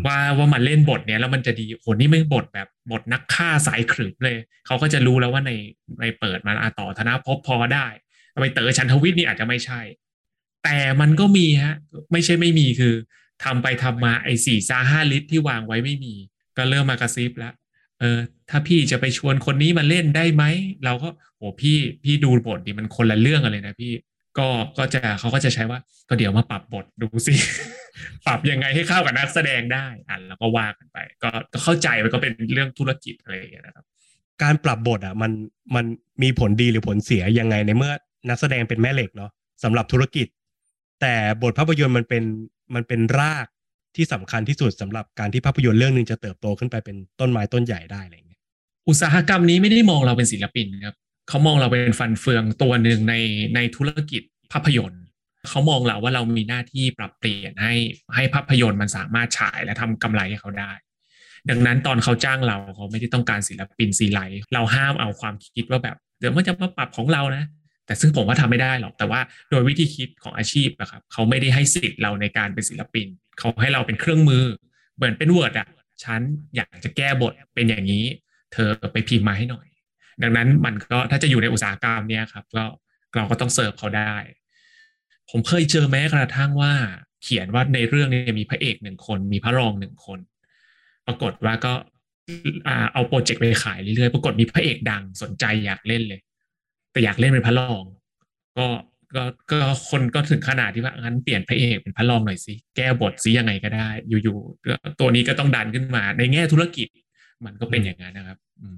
[0.05, 5.51] ว่าว่ามันเล่นบทเนี้ยแล้วมันจะดีโหนี่ไม่บทแบบบทนักฆ่าสายขรึมเลย เขาก็จะรู้แล้วว่าใน
[6.01, 7.87] ในเปิดมาอาต่อธนภพพอได้
[8.41, 9.81] ไปเต๋อชันทวิทย์นี่อาจจะไม่ใช่
[10.63, 11.75] แต่มันก็มีฮะ
[12.11, 12.93] ไม่ใช่ไม่มีคือ
[13.43, 16.13] ทำไปทำมาไอ้สี่ซาห้าลิตรที่วางไว้ไม่มี
[16.57, 17.53] ก็เริ่มมากระซิบแล้ว
[17.99, 18.17] เออ
[18.49, 20.43] ถ้าพี่จะไปชวนคนนี้มาเล่นได้ไหม
[20.85, 23.91] เราก็โหพี่พี่ดูบทดิมันคนละเรื่องกันเลยนะพี่
[24.37, 24.47] ก็
[24.77, 27.33] ก็จะเขาก็จะใช้ว่าก็เดี๋ยวมาปรับบทดูสิ
[28.27, 33.85] ปรับยังไงให้เข้ากับนักแสดงได้อะแล้วก็ว่ากันไป ก็ก็เข้าใจมันก็เป็นเรื่องธุรกิจอะไรอย่างเงี้ยนะครับ
[34.43, 35.31] การปรับบทอะมัน
[35.75, 35.85] มัน
[36.23, 37.93] มีผลดีหรือผลเสียยังไงในเมื่อ
[38.29, 39.31] นักแสดงเป็นแม่เหล็กเนาะ
[39.63, 40.27] สำหรับธุรกิจ
[41.01, 42.23] แต่บทภาพยนตร์มันเป็น
[42.75, 43.47] มันเป็นราก
[43.95, 48.39] ที่สำคัญที่สุดสำหรับการที่ภาพยนตร์เรื่องหนึ่งจะเติบโตขึ้นไปเป็นต้นไม้ต้นใหญ่ได้อะไรอย่างเงี้ย
[48.87, 50.95] อุตสาหกรรมนี้ไม่ได้มองเราเป็นศิลปินครับ
[51.29, 53.15] เขามองเราเป็นฟันเฟืองตัวหนึ่งใน
[53.55, 54.21] ในธุรกิจ
[54.51, 55.03] ภาพยนตร์
[55.49, 57.73] เขามองเราว่าเรามีหน้าที่ปรับเปลี่ยนให้
[58.15, 60.71] ให้ภาพยนตร์มันสามารถฉายและทำกำไรให้เขาได้
[61.49, 67.45] ดังนั้นตอนเขาจ้างเราเขาไม่ได้ต้องการศิลปินซีไลท์เราห้ามเอาความคิดว่าแบบ เดี๋ยวมันจะมาปรับของเรานะ
[67.85, 69.19] แต่ซึ่งผมว่าทำไม่ได้หรอก แต่ว่า
[69.49, 73.07] โดยวิธีคิดของอาชีพอะครับเขาไม่ได้ให้สิทธิ์เราในการเป็นศิลปิน
[73.39, 74.45] เขาให้เราเป็นเครื่องมือ
[74.95, 75.67] เหมือนเป็น Word อะ
[76.03, 76.21] ฉัน
[76.55, 78.05] อยากจะแก้บทเป็นอย่างนี้
[78.53, 79.67] เธอไปพิมพ์มาให้หน่อย
[80.23, 82.63] ดังนั้นมันก็ถ้าจะอยู่ในอุตสาหกรรมเนี้ยครับก็
[83.15, 84.15] เราก็ต้องเสิร์ฟเขาได้
[85.29, 86.73] ผมเคยเจอแม้กระทั่งว่า
[87.23, 90.19] เขียนว่าในเรื่องนี้มีพระเอกหนึ่งคน มีพระรองหนึ่งคน
[91.07, 91.73] ปรากฏว่าก็
[92.67, 96.21] อ่าเอาโปรเจกต์ไปขายเรื่อยๆปรากฏมีพระเอกดังสนใจอยากเล่นเลย
[96.91, 97.83] แต่อยากเล่นเป็นพระรอง
[98.57, 98.65] ก็
[99.15, 99.59] ก็ก็
[99.89, 103.89] คนก็ถึงขนาดที่ว่างั้นเปลี่ยนพระเอกเป็นพระรองหน่อยสิแก้บทสิยังไงก็ได้
[104.23, 106.87] อยู่ๆตัวนี้ก็ต้องดันขึ้นมา ในแง่ธุรกิจ
[107.45, 108.77] มันก็เป็นอย่างนั้นนะครับอืม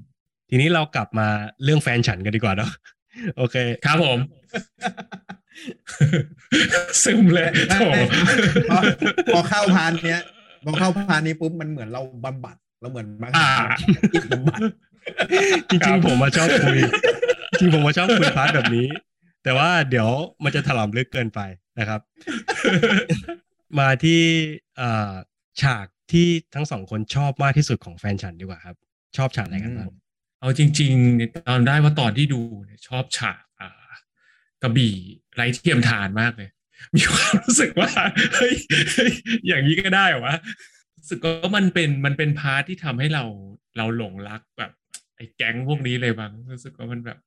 [0.50, 1.28] ทีนี้เรากลับมา
[1.64, 2.72] เรื่องแฟนฉันกันดีกว่าเนาะ
[3.38, 4.20] โอเค ครับผม
[7.04, 7.84] ซึมเลยโถ
[8.70, 8.80] พอ
[9.34, 10.24] พอเข้าพานเนี้ย
[10.66, 13.50] พอเข้าพานนี้ปุ๊บมันเหมือนเราบำบัดเราเหมือนมาอ่า
[14.14, 14.60] จิตบำบัด
[15.70, 16.78] จริงๆผมมาชอบคุย
[17.60, 18.88] จริงๆผมมาชอบคุยพาร์ทแบบนี้
[19.44, 20.10] แต่ว่าเดี๋ยว
[20.44, 21.40] มันจะถล่มลึกเกินไป
[21.80, 22.02] นะครับ
[23.80, 24.22] มาที่
[24.78, 25.14] เอ่อ
[25.62, 28.76] ฉากที่ทั้งสองคนชอบมากที่สุดของแฟนฉันดีกว่าครับ
[29.18, 29.90] ชอบฉากไหนกันบ้าง
[30.40, 33.47] เอาจริงๆตอนได้ว่าตอนที่ดูเนี่ยชอบฉากอ่า
[34.64, 34.96] กระบี่
[35.36, 36.50] ไร้เทียมทานมากเลย
[36.96, 37.92] มีความรู้สึกว่า
[38.36, 38.56] เฮ้ย
[39.48, 40.36] อย่างนี้ก็ได้เหรอวะ
[40.98, 43.24] รู้สึกว่ามันเป็นมันเป็น part ที่ทำให้เรา
[43.78, 44.72] เราหลงรักแบบ
[45.16, 47.20] ไอ้แก๊งพวกนี้เลยบางรู้สึกว่ามันแบบ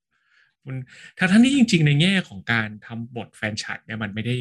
[0.66, 0.76] มัน
[1.18, 4.36] ถ้าท่านที่จริง ๆ ในแง่ของการทำบทแฟนฉันเนี่ยมันไม่ได้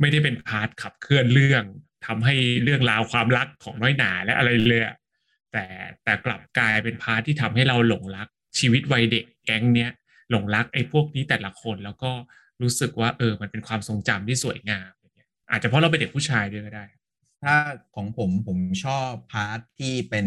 [0.00, 1.64] ไม่ได้เป็น part ขับเคลื่อนเรื่อง
[2.06, 2.34] ทำให้
[2.64, 4.96] เรื่องราวความรักของน้อยหน่าและอะไรเลยอะ
[5.52, 5.64] แต่
[6.04, 8.28] แต่กลับกลายเป็น part ที่ทำให้เราหลงรัก
[8.58, 9.90] ชีวิตวัยเด็กแก๊งเนี้ย
[10.30, 12.10] หลงรักไอ้พวกนี้แต่ละคนแล้วก็
[12.62, 14.90] รู้สึกว่าเออมันเป็นความทรงจำที่สวยงาม
[15.50, 16.84] อาจจะเพราะเราเป็นเด็กผู้ชายด้วยก็ได้
[17.42, 17.54] ถ้า
[17.96, 20.26] ของผมผมชอบ part ที่เป็น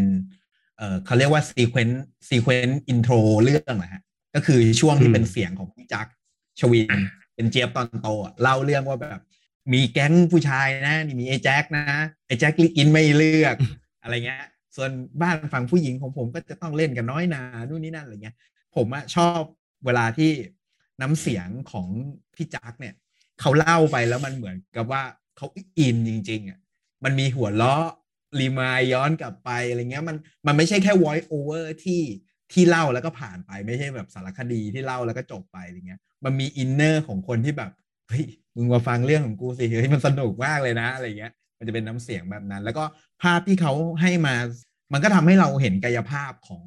[0.77, 4.01] เออเขาเรียกว่า sequence sequence intro เรื่องนะฮะ
[4.35, 6.07] ก็คือช่วงที่เป็นเสียงของพี่จัก
[6.59, 6.99] ชวิน
[7.35, 8.07] เป็นเจี๊ยบตอนโต
[8.41, 9.21] เล่าเรื่องว่าแบบ
[9.73, 11.85] มีแก๊งผู้ชายนะนี่มีไอ้แจ็คนะ
[12.27, 13.55] ไอ้แจ็คนี่กินไม่เลือก
[14.03, 14.43] อะไรเงี้ย
[14.75, 14.91] ส่วน
[15.21, 18.35] บ้านฝั่งผู้หญิงของผมก็จะต้องเล่นกันน้อยหน่านู่นนี่นั่นอะไรเงี้ย
[18.75, 19.41] ผมอะชอบ
[19.85, 20.31] เวลาที่
[21.01, 21.87] น้ำเสียงของ
[22.35, 22.95] พี่จักเนี่ย
[23.41, 25.03] เขาเล่าไปแล้วมันเหมือนกับว่า
[25.37, 25.47] เขา
[25.79, 26.59] อินจริงๆอะ
[27.03, 27.75] มันมีหัวล้อ
[28.39, 30.17] รีมายย้อนกลับไปอะไรเงี้ยมัน
[30.47, 32.01] มันไม่ใช่แค่ voice over ที่
[32.53, 37.71] ที่เล่าแล้วก็ผ่านไปไม่ใช่แบบสารคดีที่เล่าแล้วก็จบไปอะไรเงี้ย มันมีอินเนอร์ของคนที่แบบ
[38.07, 38.25] เฮ้ย
[38.55, 42.83] มึงมาฟังเรื่องของกูสิเฮ้ยมันสนุกมากเลยนะอะไรเงี้ย มันจะเป็นน้ำเสียงแบบนั้น แล้วก็
[43.21, 44.35] ภาพที่เขาให้มา
[44.93, 46.63] มันก็ทำให้เราเห็นกายภาพของ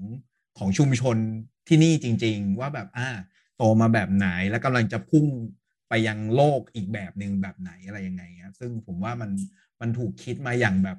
[0.59, 1.17] ของชุมชน
[1.69, 3.09] ที่นี่จริง ๆ ว่าแบบอ่า
[3.57, 5.27] โตมาแบบไหนแล้วกำลังจะพุ่ง
[5.89, 9.31] ไปยังโลกอีกแบบหนึ่งแบบไหนอะไรยังไงครับซึ่งผมว่ามัน
[9.81, 10.99] มันถูกคิดมาอย่างแบบ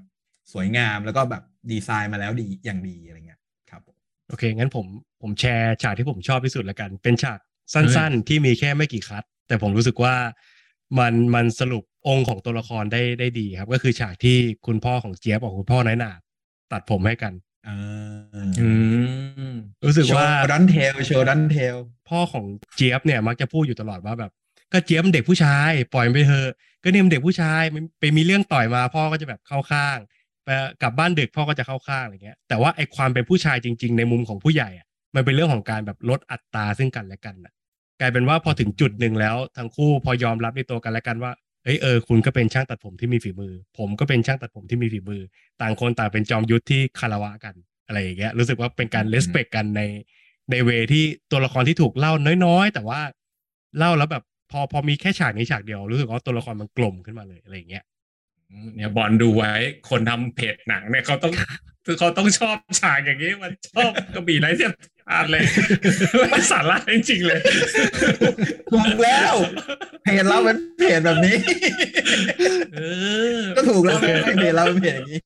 [0.54, 3.40] สวยงามแล้วก็แบบดีไซน์มาแล้วดีอย่างดีอะไรเงี้ย
[3.70, 3.82] ครับ
[4.30, 4.86] โอเค งั้นผม
[5.22, 7.40] ผมแชร์ฉากที่ผมชอบที่สุดละกัน เป็นฉาก
[7.74, 10.16] สั้นๆ ที่มีแค่ไม่กี่คัด แต่ผมรู้สึกว่า
[11.00, 16.12] มันมันสรุปองค์ของตัวละครได้ได้ดีครับ ก็คือฉากที่คุณพ่อของเจี๊ยบกับคุณพ่อน้อยหนา
[16.72, 17.34] ตัดผมให้กัน
[19.86, 21.76] รู้สึกว่าดันเทลโชว์ดันเทล
[22.10, 22.46] พ่อของ
[22.76, 24.32] เจี๊ยบเนี่ยมักจะพูดอยู่ตลอดว่าแบบ
[24.74, 26.50] ก็เจี๊ยบเด็กผู้ชาย ปล่อยไปเถอะ
[26.84, 27.62] ก็เนี่ยเด็กผู้ชาย
[28.00, 29.98] ไปมีเรื่องต่อยมา พ่อก็จะแบบเข้าข้าง
[30.44, 30.50] ไป
[30.82, 37.54] กลับบ้านดึกพ่อก็จะเข้าข้างอะไรเงี้ย แต่ว่าไอความเป็นผู้ชายจริง ๆ ในมุมของผู้ใหญ่อะมันเป็นเรื่องของการแบบลดอัตราซึ่งกันและกันนะ
[38.00, 41.32] กลายเป็นว่าพอถึงจุดหนึ่งแล้วทั้งคู่พอยอมรับในตัวกันและกันว่า
[41.64, 45.22] เอ้ยเออคุณก็เป็นช่างตัดผมที่มีฝีมือ ผมก็เป็นช่างตัดผมที่มีฝีมือ
[45.62, 47.56] ต่างคนต่างเป็นจอมยุทธที่คารวะกัน
[47.88, 49.82] อะไรอย่างเงี้ยรู้สึกว่าเป็นการเลสเปกกันใน
[50.52, 52.14] ในเวที่ตัวละครที่ถูกเล่า
[52.46, 53.02] น้อยๆ แต่ว่า
[53.78, 57.84] เล่าแล้วแบบพอพอมีแค่ฉากนี้ฉากเดียวรู้สึกว่าตัวละครมันกลมขึ้นมาเลยอะไรอย่างเงี้ย
[58.76, 59.52] เนี่ยบอลดูไว้
[59.90, 61.34] คนทำเพจหนังเนี่ยเขาต้อง
[61.86, 64.72] คือเขาต้องชอบฉากอย่างนี้ มันชอบกระบี่ไรเทียบ
[65.10, 65.44] อ่านเลย
[66.30, 67.42] ไม่สาระจริงๆเลย
[68.72, 69.34] ถูกแล้ว
[70.04, 71.36] เพจเราเป็นเพจแบบนี้
[73.56, 75.22] ก็ถูกแล้วเพจเราเป็นเพจอย่างนี้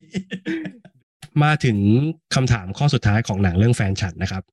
[1.43, 1.77] มาถึง
[2.35, 4.43] คำถามข้อสุดท้ายของหนังเรื่องแฟนฉันนะครับ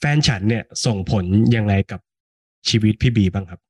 [0.00, 1.24] แฟนฉันเนี่ยส่งผล
[1.56, 2.00] ยังไงกับ
[2.68, 3.60] ชีวิตพี่บีบ้างครับ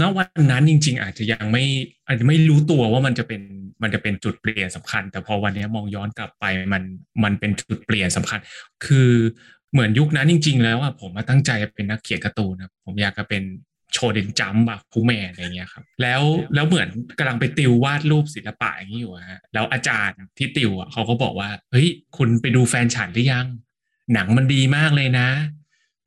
[0.00, 1.64] ณวันนั้นจริง ๆ อาจจะยังไม่
[2.06, 3.40] อาจจะไม่รู้ตัวว่ามันจะเป็น
[3.82, 6.82] มันจะเป็นจุดเปลี่ยนสำคัญ แต่พอวันนี้มองย้อนกลับไปมัน
[7.24, 8.38] มันเป็นจุดเปลี่ยนสำคัญ
[8.86, 9.10] คือ
[9.74, 13.42] เหมือนยุคนั้นจริง ๆ แล้วอะผมมาตั้งใจเป็นนักเขียนการ์ตูนนะผมอยากจะเป็น
[13.92, 16.22] โชเดนจัมบะคูแมนอะไรเงี้ยครับแล้ว
[16.54, 23.46] แล้วเหมือนกำลังไปติววาดรูปศิลปะอย่างนี้อยู่ฮะแล้วอาจารย์ที่ติวอะเขาก็บอกว่าเฮ้ยคุณไปดูแฟนฉันหรือยัง
[24.14, 25.28] หนังมันดีมากเลยนะ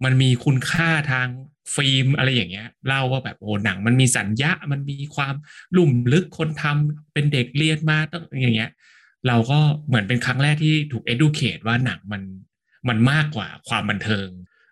[0.04, 1.28] มันมีคุณค่าทาง
[1.76, 5.36] ฟิล์มอะไรอย่างเงี้ยเล่าว่าแบบโอ้หนังมันมีสัญญามันมีความ
[5.78, 8.72] ลุ่มลึกคนทำเป็นเด็กเรียนมาต้องอย่างเงี้ย
[9.28, 12.22] เราก็เหมือนเป็นครั้งแรกที่ถูก educate ว่าหนังมัน
[12.90, 14.28] มันมากกว่าความบันเทิง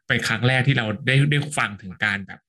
[0.07, 2.39] เป็นครั้งแรกที่เราได้ได้ฟังถึงการแบบ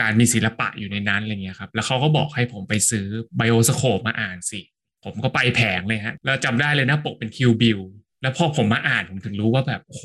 [0.00, 3.06] การมีศิลปะอยู่ในนั้นอะไรเงี้ยครับแล้วเขาก็บอกให้ผมไปซื้อ
[3.36, 4.60] ไบโอสโคปมาอ่านสิ
[5.04, 7.80] ผมก็ไปแผงเลยฮะแล้วจำได้เลยนะปกเป็นคิวบิล
[8.22, 10.02] แล้วพอผมมาอ่านผมถึงรู้ว่าแบบโห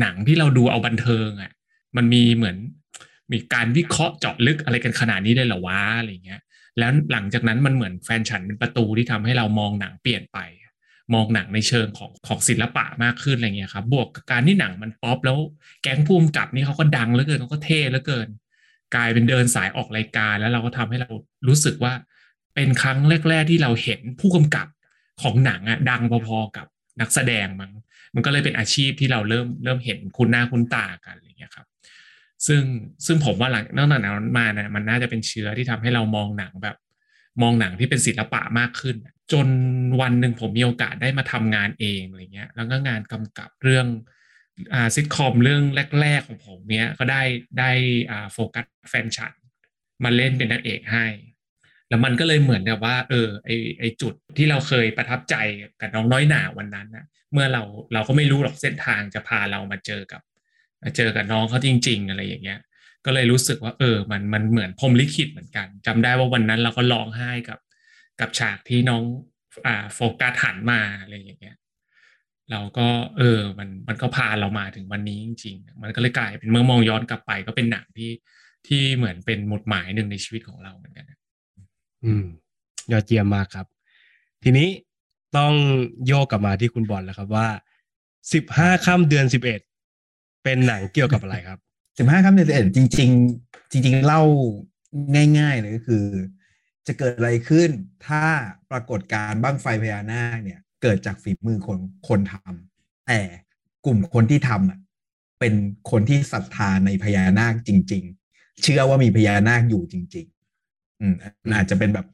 [0.00, 1.52] หนังที่เราดูเอาบันเทิงอะ่ะ
[1.96, 2.56] มันมีเหมือน
[3.32, 6.40] มีการวิเคราะห์เจาะลึกอะไรกันขนาดนี้ได้หรอวะอะไรเงี้ย
[6.78, 10.38] แล้วหลังจากนั้นมันเหมือนแฟนฉันเป็นประตูที่ทำให้เรามองหนังเปลี่ยนไป
[11.14, 15.38] มองหนังในเชิงของของศิลปะมากขึ้นอะไรเงี้ยครับ บวกกับการที่หนังมันป๊อปแล้ว
[15.82, 18.28] แก๊งภูมิกับนี่เขาก็ดังเหลือเกินเขาก็เท่เหลือเกิน
[18.94, 21.10] กลายเป็นเดินสายออกรายการ แล้วเราก็ทำให้เรา
[21.48, 21.92] รู้สึกว่า
[22.54, 22.98] เป็นครั้ง
[23.28, 24.66] แรก ๆ ที่เราเห็นผู้กำกับ
[25.22, 26.66] ของหนังอะดังพอๆกับ
[27.00, 27.72] นักแสดงมั้ง
[28.14, 31.66] มันก็เลยเป็นอาชีพที่เราเริ่มเริ่มเห็นคุณหน้าคุณตากันอะไรเงี้ยครับ
[32.46, 32.62] ซึ่ง
[33.06, 36.76] ซึ่งผมว่าหลังนอกจากนั้นมาเนี่ยมันน่าจะเป็นเชื้อที่ทำให้เรามองหนังแบบ
[37.42, 38.96] มองหนังที่เป็นศิลปะมากขึ้น
[39.32, 39.48] จน
[40.00, 43.86] วันหนึ่งผมมีโอกาสได้มาทำงานเองอะไรเงี้ย แล้วก็งานกำกับเรื่อง
[44.74, 45.62] อ่าซิทคอมเรื่อง
[46.00, 47.22] แรก ๆ ของผมเนี้ยก็ได้
[47.58, 47.70] ได้
[48.10, 49.32] อ่าโฟกัสแฟนฉัน
[50.04, 51.06] มาเล่นเป็นนักเอกให้
[51.88, 53.50] แล้วมันก็เลยเหมือนแบบว่า เออไอ
[53.80, 55.34] ไอจุดที่เราเคยประทับใจ
[55.80, 57.62] กับน้องน้อยหนาวันนั้นนะเมื่อเรา
[57.92, 60.22] เราก็ไม่รู้หรอกเส้นทางจะพาเรามาเจอกับ
[60.96, 62.60] เจอกับน้องเขาจริง ๆ อะไรอย่างเงี้ย
[63.04, 67.58] ก็เลยรู้สึกว่า เออ มันมันเหมือนพรมลิขิตเหมือนกันจำได้ว่าวันนั้นเราก็ร้องไห้กับ
[68.20, 69.02] กับฉากที่น้อง
[69.66, 71.56] อ่าโฟกัสหันมาอะไรอย่างเงี้ย
[72.50, 72.88] เราก็
[73.18, 78.10] เออ มันมันก็พาเรามาถึงวันนี้จริง ๆ มันก็เลยกลายเป็นเมื่อมองย้อนกลับไป ก็เป็นหนังที่
[78.66, 81.06] ที่เหมือนเป็นหมุดหมายหนึ่งในชีวิตของเราเหมือนกัน
[82.04, 82.24] อืม
[82.92, 83.66] ยอดเยี่ยมมากครับ
[84.42, 84.68] ทีนี้
[85.36, 85.52] ต้อง
[86.06, 87.48] โยกกลับมาที่คุณบอลแล้วครับว่า
[88.32, 89.60] สิบห้าค่ำเดือนสิบเอ็ด
[90.44, 91.58] เป็นหนังเกี่ยวกับอะไรครับ
[91.98, 93.10] สิบห้าค่ำเดือนสิบเอ็ดจริง
[93.42, 94.22] ๆ จริง ๆ เล่า
[95.38, 96.04] ง่าย ๆ เลยก็คือ
[96.86, 97.70] จะเกิดอะไรขึ้น
[98.06, 98.22] ถ้า
[98.70, 101.78] ปรากฏการบ้างไฟพญานาคเนี่ย เกิดจากฝีมือคน
[102.08, 103.20] คนทำแต่
[103.86, 104.78] กลุ่มคนที่ทำอะ
[105.40, 105.54] เป็น
[105.90, 110.26] คนที่ศรัทธาในพญานาคจริง ๆ เชื่อว่ามีพญานาคอยู่จริง
[110.64, 111.14] ๆ อืม
[111.56, 112.06] อาจจะเป็นแบบ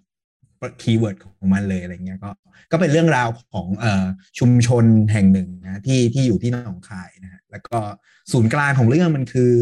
[0.82, 2.30] คีย์เวิร์ดของมันเลยอะไรเงี้ยก็
[2.72, 4.06] ก็เป็นเรื่องราวของเอ่อ
[4.38, 7.78] ชุมชนแห่งหนึ่งนะที่ที่อยู่ที่หนองคายนะฮะแล้วก็
[8.32, 9.52] ศูนย์กลางของเรื่องมันคือ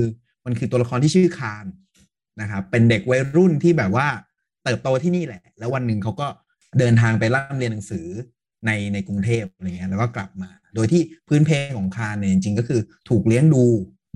[0.47, 1.65] มันคือตัวละครที่ชื่อคาร
[2.41, 4.09] นะครับเป็นเด็กวัยรุ่นที่แบบว่า
[4.65, 6.27] เติบโตที่นี่แหละ แล้ววันหนึ่งเขาก็
[6.79, 8.07] เดินทางไปร่ำเรียนหนังสือ
[8.67, 13.65] ในในกรุงเทพอะไรเงี้ยแล้วก็กลับมา โดยที่พื้นเพของคารเนี่ยจริงๆก็คือถูกเลี้ยงดู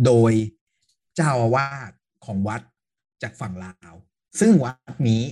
[0.06, 0.32] โดย
[1.16, 1.90] เจ้าอาวาส
[2.24, 2.60] ของวัด
[3.22, 3.94] จากฝั่งลาว
[4.40, 5.22] ซึ่งวัดนี้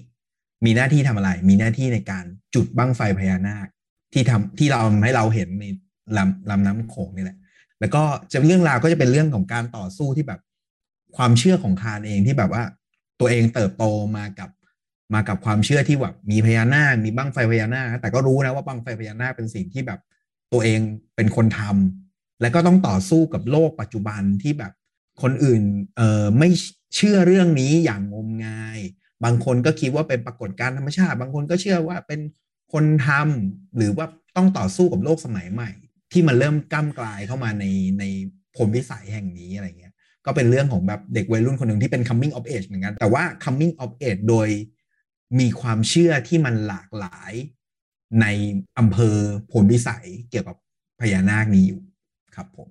[0.65, 3.67] มีหน้าที่ทำอะไร มีหน้าที่ในการจุดบั้งไฟพญานาค
[4.13, 5.65] ที่ทำที่เราให้เราเห็นใน
[6.17, 7.39] ลำลำน้ำโขงนี่แหละ
[7.81, 8.03] แล้วก็
[8.33, 10.41] จะเรื่องราวก็จะเป็นเรื่องของการต่อสู้ที่แบบ
[11.17, 12.63] ความเชื่อของคานเองที่แบบว่า
[13.21, 13.85] ตัวเองเติบโต
[14.17, 14.49] มากับ
[15.15, 20.01] มากับความเชื่อที่แบบมีพญานาค มีบั้งไฟพญานาค แต่ก็รู้นะว่าบั้งไฟพญานาคเป็นสิ่งที่แบบ
[20.53, 20.81] ตัวเอง
[21.17, 24.73] เป็นคนทำแล้วก็ต้องต่อสู้กับโลกปัจจุบันที่แบบ
[25.23, 25.63] คนอื่น
[25.97, 26.49] เอ่อไม่
[26.97, 28.79] เชื่อเรื่องนี้อย่างงมงาย
[29.25, 32.21] บางคนก็คิดว่าเป็นปรากฏการณ์ธรรมชาติ บางคนก็เชื่อว่าเป็น
[32.73, 34.07] คนทำหรือว่า
[34.37, 35.71] ต้องต่อสู้กับโลกสมัยใหม่
[36.13, 37.65] ที่มันเริ่มก้ากลายเข้ามาใน
[37.99, 38.05] ใน
[38.57, 39.93] ผลวิสัยแห่งนี้อะไรเงี้ย
[40.27, 44.49] ก็เป็นเรื่องของแบบเด็กวัยรุ่นคนหนึ่งที่เป็น coming of age เหมือนกัน แต่ว่า coming of age โดย
[45.41, 47.33] มีความเชื่อที่มันหลากหลาย
[48.21, 48.27] ใน
[48.79, 49.17] อำเภอ
[49.53, 50.57] โพนพิสัยเกี่ยวกับ
[51.01, 51.83] พญานาคนี้อยู่
[52.35, 52.69] ครับผม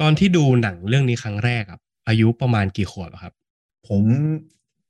[0.00, 3.32] ตอนที่ดูหนังเรื่องนี้ครั้งแรกครับ อายุประมาณกี่ขวบครับ
[3.88, 4.02] ผม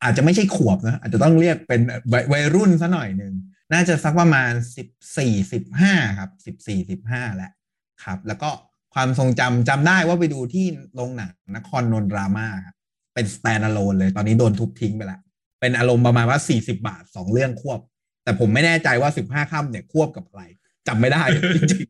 [0.03, 1.81] อาจจะไม่ใช่ขวบนะอาจจะต้องเรียกเป็น
[2.33, 3.35] วัยรุ่นซะหน่อยหนึ่ง
[3.73, 4.89] น่าจะสักประมาณสิบ
[5.19, 7.53] สี่สิบห้าครับสิบสี่สิบห้าแหละ
[8.05, 8.51] ครับ แล้วก็
[8.95, 12.77] ความทรงจำจำได้ว่าไปดูที่โรงหนังนครนนท์รามาครับ
[13.15, 15.21] เป็น stand-alone เลย ตอนนี้โดนทุบทิ้งไปแล้ว
[15.65, 17.81] เป็นอารมณ์ประมาณว่าสี่สิบาทสองเรื่องควบ
[18.25, 20.43] แต่ผมไม่แน่ใจว่าสิบห้าค่ำเนี่ยควบกับอะไร
[20.89, 21.23] จำไม่ได้
[21.57, 21.87] จริง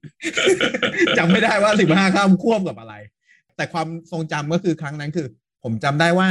[0.55, 2.95] ๆจำไม่ได้ว่าสิบห้าค่ำควบกับอะไร
[3.57, 5.27] แต่ความทรงจำก็คือครั้งนั้นคือ
[5.63, 6.29] ผมจำได้ว่า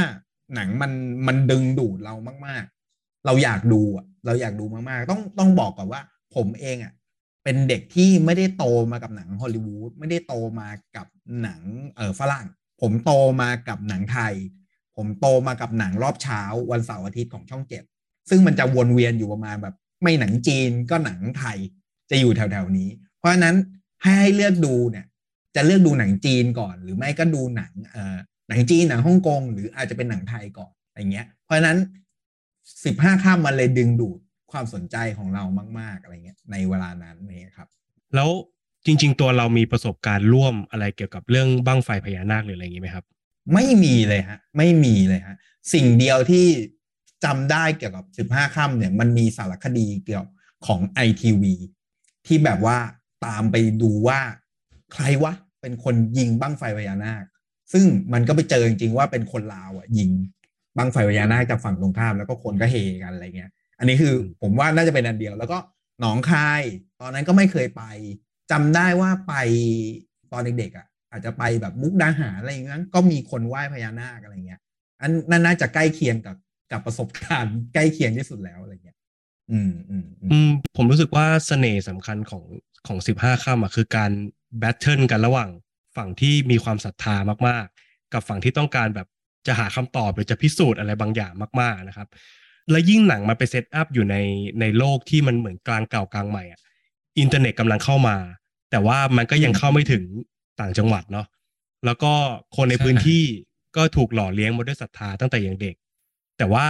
[0.54, 0.92] หนังมัน
[1.26, 2.14] มันดึงดูดเรา
[2.46, 2.64] มาก
[2.94, 6.00] ๆ เราอยากดูอะเราอยากดูมากๆ ต้องต้องบอกก่อนว่า
[6.34, 6.92] ผมเองอะ
[7.44, 11.06] เป็นเด็กที่ไม่ได้โตมากับหนังฮอลลีวูดไม่ได้โตมากับ
[11.42, 11.60] หนัง
[11.96, 12.46] เออฝรั่ง
[12.80, 14.34] ผมโตมากับหนังไทย
[14.96, 16.40] ผมโตมากับหนังรอบเช้า
[16.70, 17.82] วันเสาร์อาทิตย์ของช่องเจ็ด
[18.30, 21.58] ซึ่งมันจะวนเวียนอยู่ประมาณแบบ ไม่หนังจีนก็หนังไทย
[22.10, 22.88] จะอยู่แถวๆนี้
[23.18, 23.56] เพราะฉะนั้น
[24.04, 25.06] ให้เลือกดูเนี่ย
[25.56, 28.16] จะเลือกดูหนังจีนก่อน หรือไม่ก็ดูหนังเอ่อ
[28.48, 31.78] หนังจีนหนังฮ่องกงหรืออาจจะเป็นหนังไทยก่อนอะไรเงี้ย เพราะฉะนั้น
[32.84, 34.18] สิบห้าข้ามมันเลยดึงดูด
[34.52, 35.44] ความสนใจของเรา
[35.78, 37.68] มาก ๆอะไรเงี้ยในเวลานั้นนี่ครับ
[38.14, 38.30] แล้ว
[38.86, 43.04] จริง ๆ ตัวเรามีประสบการณ์ร่วมอะไรเกี่ยวกับเรื่องบ้างไฟพญานาคหรืออะไรอย่างนี้ไหมครับ
[43.52, 45.36] ไม่มีเลยฮะ ไม่มีเลยฮะ
[45.72, 46.46] สิ่งเดียวที่
[47.24, 50.26] จำได้เกี่ยวกับสิบห้าค่ำเนี่ย มันมีสารคดีเกี่ยว
[50.66, 51.54] ของไอทีวี
[52.26, 52.78] ที่แบบว่า
[53.26, 54.20] ตามไปดูว่า
[54.92, 57.24] ใครวะ เป็นคนยิงบั้งไฟพญานาค
[57.72, 60.10] ซึ่งมันก็ไปเจอจริงๆว่าเป็นคนลาวอะ ยิง
[60.76, 65.58] บั้งไฟพญานาคจากฝั่งตรงข้ามแล้วก็คนก็เฮกันอะไรเงี้ย อันนี้คือผมว่าน่าจะเป็นอันเดียว แล้วก็
[66.00, 66.62] หนองคาย
[67.00, 67.82] ตอนนั้นก็ไม่เคยไป
[68.50, 69.34] จำได้ว่าไป
[70.32, 74.60] ตอนเด็กๆอะ อาจจะไปแบบมุกดาหารอะไรอย่างเงี้ยก็มีคนไหว้พญานาคอะไรเงี้ย
[75.00, 76.36] อันนั้นน่าจะใกล้เคียงกับ
[76.72, 78.96] กับประสบการณ์ใกล้เคียงที่สุดแล้วอะไรเงี้ย
[79.52, 82.44] อืมอืมอืมผมรู้สึกว่าเสน่ห์สำคัญของ
[82.86, 84.10] ของสิบห้าข้ามอะคือการ
[84.58, 85.50] แบทเทิลกันระหว่าง
[85.96, 87.16] ฝั่งที่มีความศรัทธา
[87.48, 89.08] มากๆ กับฝั่งที่ต้องการแบบ
[89.46, 92.08] จะหาคำตอบหรือจะพิสูจน์อะไรบางอย่างมาก ๆนะครับ
[92.70, 94.16] และยิ่งหนังมาไปเซตอัพอยู่ใน
[94.60, 96.60] ในโลกที่มันเหมือนกลางเก่ากลางใหม่อะ
[97.18, 98.16] อินเทอร์เน็ตกำลังเข้ามา
[98.70, 100.04] แต่ว่ามันก็ยังเข้าไม่ถึง
[100.60, 101.26] ต่างจังหวัดเนาะ
[101.84, 102.12] แล้วก็
[102.56, 103.24] คนในพื้นที่
[103.76, 105.76] ก็ถูกหล่อเลี้ยงมาด้วยศรัทธาตั้งแต่ยังเด็ก
[106.38, 106.66] แต่ว่า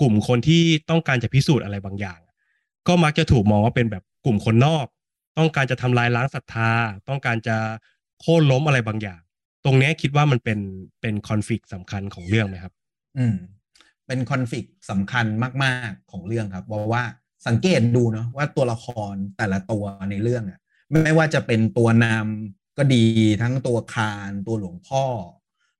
[0.00, 2.20] กลุ่มคนที่ต้องการจะพิสูจน์อะไรบางอย่าง
[2.88, 4.86] ก็มักจะถูกมองว่าเป็นแบบกลุ่มคนนอก
[5.38, 6.70] ต้องการจะทำลายล้างศรัทธา
[7.08, 7.56] ต้องการจะ
[8.20, 9.20] โค่นล้มอะไรบางอย่าง
[9.64, 10.58] ตรงนี้คิดว่ามันเป็น
[11.00, 12.72] เป็นคอนฟ lict สำคัญของเรื่องไหมครับ
[13.18, 13.36] อืม
[14.06, 15.26] เป็นคอนฟ lict สำคัญ
[15.64, 17.02] มาก ๆของเรื่องครับเพราะว่า
[17.46, 20.60] สังเกตดูเนาะว่าตัวละครแต่ละตัวในเรื่องอะ
[21.04, 23.04] ไม่ว่าจะเป็นตัวนำ ก็ดี
[23.42, 25.04] ทั้งตัวคารตัวหลวงพ่อ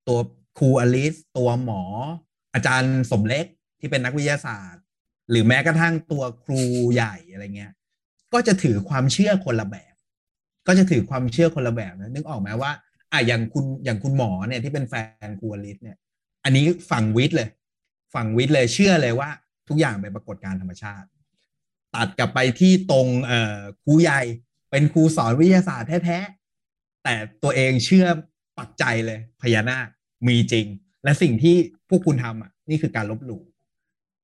[0.09, 0.19] ตัว
[0.59, 1.83] ครูอลิส ตัวหมอ
[2.55, 3.47] อาจารย์สมเล็ก
[3.81, 4.83] ที่เป็นนักวิทยาศาสตร์
[5.31, 6.63] หรือแม้กระทั่งตัวครู
[6.95, 7.73] ใหญ่อะไรเงี้ย
[8.33, 9.95] ก็จะถือความเชื่อคนละแบบ
[10.67, 12.73] ก็จะถือความเชื่อคนละแบบนะนึกออกไหมว่า
[13.13, 14.95] อะอย่างคุณอย่างคุณหมอเนี่ยที่เป็นแฟ
[15.27, 15.97] นครูอลิสเนี่ย
[16.45, 17.49] อันนี้ฝั่งวิทย์เลย
[18.15, 19.31] ฝั่งวิทย์เลยเชื่อเลยว่า
[19.69, 21.09] ทุกอย่างเป็นปรากฏการธรรมชาติ
[21.95, 24.23] ตัดกลับไปที่ตรงเอ่อครูใหญ่
[24.71, 26.46] เป็นครูสอนวิทยาศาสตร์แท้ๆ
[27.09, 28.07] แต่ตัวเองเชื่อ
[28.59, 29.89] ปักใจเลยพญานาค
[30.29, 30.67] มีจริง
[31.05, 31.57] และสิ่งที่
[31.89, 33.43] พวกคุณทำอะนี่คือการลบหลู่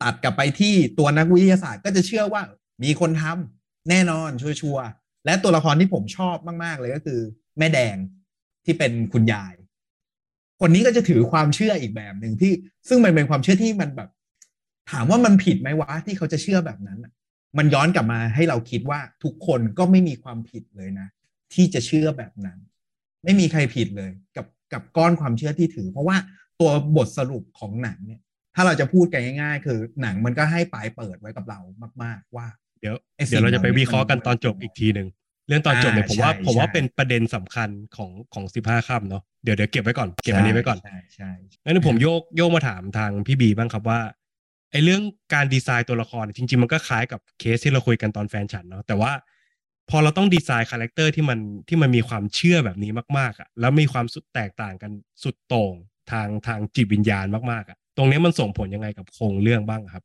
[0.03, 2.43] ตัดกลับไปที่ตัวนักวิทยาศาสตร์ก็จะเชื่อว่า
[2.85, 4.87] มีคนทำแน่นอนชัวร์
[5.24, 7.20] และตัวละครที่ผมชอบมาก ๆ เลยก็คือ
[7.59, 7.97] แม่แดง
[8.64, 9.55] ที่เป็นคุณยาย
[10.61, 12.53] คนนี้ก็จะถือความเชื่ออีกแบบหนึ่งที่
[12.89, 14.11] ซึ่งมันเป็นความเชื่อที่มันแบบ
[14.91, 16.99] ถามว่ามันผิดไหมวะที่เขาจะเชื่อแบบนั้น
[17.59, 21.09] มันย้อนกลับมาให้เราคิดว่าทุกคนก็ไม่มีความผิดเลยนะ
[21.55, 22.59] ที่จะเชื่อแบบนั้น
[23.24, 26.16] ไม่มีใครผิดเลยกับกับก้อนความเชื่อที่ถือ เพราะว่า
[26.60, 28.20] ตัวบทสรุปของหนังเนี่ย
[28.54, 31.60] ถ้าเราจะพูดกันง่าย ๆ คือหนังมันก็ให้ปลายเปิดไว้กับเรา
[32.02, 32.46] มาก ๆ ว่า
[32.80, 32.94] เดี๋ยว
[33.28, 35.08] เดี๋ยวเราจะไปวิเคราะห์กันตอนจบอีกทีหนึ่ง
[35.48, 41.30] เรื่องตอนจบเนี่ยผมว่าผมว่าเป็นประเด็นสำคัญของของสิบห้าค่ำเนาะเดี๋ยวเดี๋ยวเก็บไว้ก่อนเก็บอันนี้ไว้ก่อนใช่ใช่
[41.64, 44.00] งั้นผมโยกโยกมาถามทางพี่บีบ้างครับว่า
[44.70, 45.02] ไอ้เรื่อง
[45.34, 49.12] การดีไซน์ตัวละครจริง ๆ มันก็คล้ายกับเคสที่เราคุยกันตอนแฟนฉันเนาะแต่ว่า
[49.91, 54.91] พอเราต้อง design character ที่มันที่มันมีความเชื่อแบบนี้มากๆอะแล้วมีความสุดแตกต่างกัน
[55.22, 55.74] สุดโต่ง
[56.11, 60.05] ทางทางจิตวิญญาณมากๆอะตรงนี้มันส่งผลยังไงกับโครงเรื่องบ้างครับ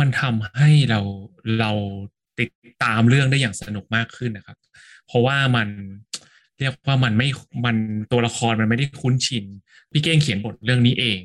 [0.00, 1.00] มันทำให้เรา
[1.60, 1.70] เรา
[2.40, 2.50] ติด
[2.82, 4.56] ตามเรื่องได้อย่างสนุกมากขึ้นนะครับ
[5.06, 5.68] เพราะว่ามัน
[6.58, 7.28] เรียกว่ามันไม่
[7.64, 7.76] มัน
[8.12, 9.44] ตัวละครมันไม่ได้คุ้นชิน
[9.92, 11.20] พี่เก้งเขียนบทเรื่องนี้เอง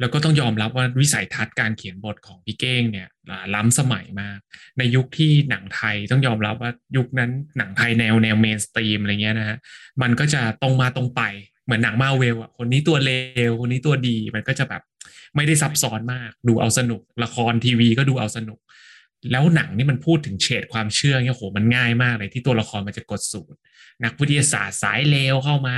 [0.00, 3.08] แล้วก็ต้องยอมรับว่าวิสัยทัศน์การเขียนบทของพี่เก้งเนี่ย
[3.54, 4.38] ล้ำสมัยมาก
[4.78, 9.58] ในยุคที่หนังไทยต้องยอมรับว่ายุคนั้นหนังไทยแนวแนวเมนสตรีมอะไรเงี้ยนะฮะ
[10.02, 11.22] มันก็จะตรงมาตรงไป
[11.64, 13.12] เหมือนหนังมาเวลอะคนนี้ตัวเล
[13.48, 14.82] วคนนี้ตัวดีมันก็จะแบบ
[15.36, 18.58] ไม่ได้ซับซ้อนมากดูเอาสนุก ละครทีวีก็ดูเอาสนุก
[19.32, 23.58] แล้วหนังนี่มันพูดถึงเฉดความเชื่อเนี่ยโหมันง่ายมากเลยที่ตัวละครมันจะกดสูตร
[24.04, 25.76] นักวิทยาศาสตร์สายเลวเข้ามา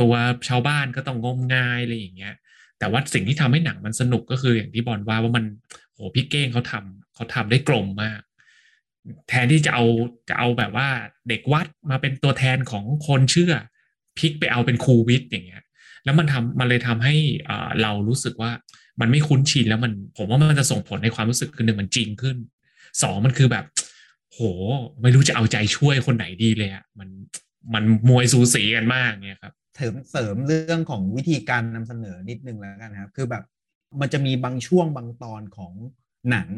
[0.00, 0.12] ตัว
[0.48, 2.34] ชาวบ้านก็ต้องงมงายอะไรอย่างเงี้ย
[2.78, 5.44] แต่ว่าสิ่งที่ทำให้หนังมันสนุกก็คืออย่างที่บอลว่าว่ามัน
[5.94, 8.20] โหพี่เก้งเขาทำเขาทำได้กลมมาก
[9.28, 9.84] แทนที่จะเอา
[10.28, 10.88] จะเอาแบบว่า
[11.28, 13.52] เด็กวัดมาเป็นตัวแทนของคนเชื่อ
[14.18, 15.62] พลิกไปเอาเป็นครูวิทย์อย่างเงี้ย
[16.04, 17.14] แล้วมันทำมันเลยทำให้
[17.82, 18.50] เรารู้สึกว่า
[19.00, 22.36] มันไม่คุ้นชินแล้วมันผมว่ามันจะส่งผลในความรู้สึกคือหนึ่งมันจริงขึ้น
[23.02, 23.64] สองมันคือแบบ
[24.32, 24.40] โห
[25.02, 27.08] ไม่รู้จะเอาใจช่วยคนไหนดีเลยอะมัน
[27.74, 33.44] มันมวยสูสีกันมากเนี่ยครับ เสริมเสริมเรื่องของวิธีการนำเสนอนิดนึงแล้วกันครับ คือแบบ
[34.00, 35.72] มันจะมีบางช่วงบางตอนของ
[36.30, 36.48] หนัง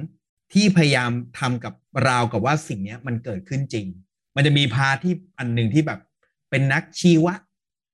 [0.53, 1.75] ที่พยายามทำกับ
[2.09, 3.87] ราวกับว่าสิ่งนี้มันเกิดขึ้นจริง
[4.37, 6.01] มันจะมีพาที่อันหนึ่งที่แบบ
[6.51, 7.35] เป็นนักชีวะ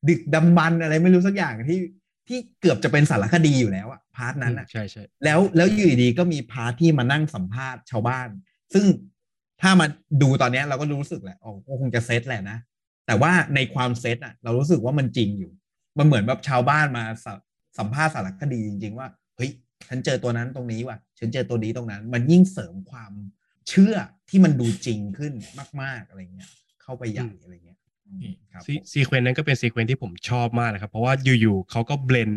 [0.09, 1.81] ดึกดำบรรพ์อะไรไม่รู้สักอย่างที่
[2.29, 8.29] ที่เกือบจะเป็นสารคดีอยู่แล้วอะ part นั้นอะใช่ใช่แล้วแล้วอยู่ดีก็มี part ที่มานั่งสัมภาษณ์ชาวบ้าน
[8.75, 8.85] ซึ่ง
[9.63, 9.87] ถ้ามา
[10.23, 12.59] ดูตอนนี้เราก็รู้สึกแหละอ๋อคงจะเซตแหละนะ
[13.07, 15.53] แต่ว่าในความเซตอะเรารู้สึกว่ามันจริงอยู่
[15.99, 17.05] มันเหมือนแบบชาวบ้านมา
[17.79, 19.51] สัมภาษณ์สารคดีจริง ๆ ว่าเฮ้ย
[19.89, 23.13] ฉันเจอตัวนั้นตรงนี้ว่ะฉันเจอตัวนี้ตรงนั้น มันยิ่งเสริมความ
[23.69, 23.95] เชื่อ
[24.29, 25.33] ที่มันดูจริงขึ้น
[25.83, 26.49] มาก ๆอะไรเงี้ย
[26.83, 27.79] เข้าไปใหญ่อะไรเงี้ย
[28.93, 32.31] sequence นั้นก็เป็น sequence ที่ผมชอบมากนะครับ เพราะว่าอยู่ๆเขาก็ blend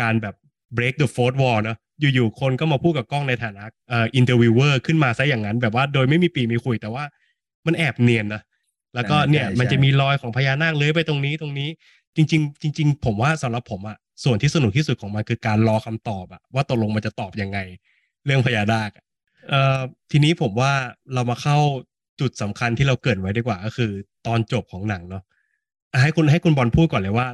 [0.00, 0.34] การแบบ
[0.76, 7.04] break the fourth wall นะอยู่ๆคนก็มาพูดกับกล้องในฐานะเอ่อ interviewer ขึ้นมาซะอย่างนั้น แบบว่าโดยไม่มีปี่มีขลุ่ยแต่ว่า
[7.66, 8.42] มันแอบเนียนนะ
[8.94, 11.68] แล้วก็เนี่ยมันจะมีรอยของพญานาคเลื้อยไปตรงนี้ตรงนี้
[12.16, 17.58] จริง ๆ จริง ๆ ผมว่าสำหรับผมอะส่วนที่สนุกที่สุดของมันคือการรอคำตอบอะว่าตกลงมันจะตอบยังไง
[18.26, 18.90] เรื่องพญานาค
[19.48, 19.78] เอ่อ
[20.10, 20.72] ทีนี้ผมว่า
[21.14, 21.58] เรามาเข้า
[22.20, 23.90] จุดสำคัญที่เราเกิดไว้ดีกว่า ก็คือ
[24.26, 25.22] ตอนจบของหนังเนาะ
[26.02, 27.26] ให้คุณให้คุณบอลพูดก่อนเลยว่า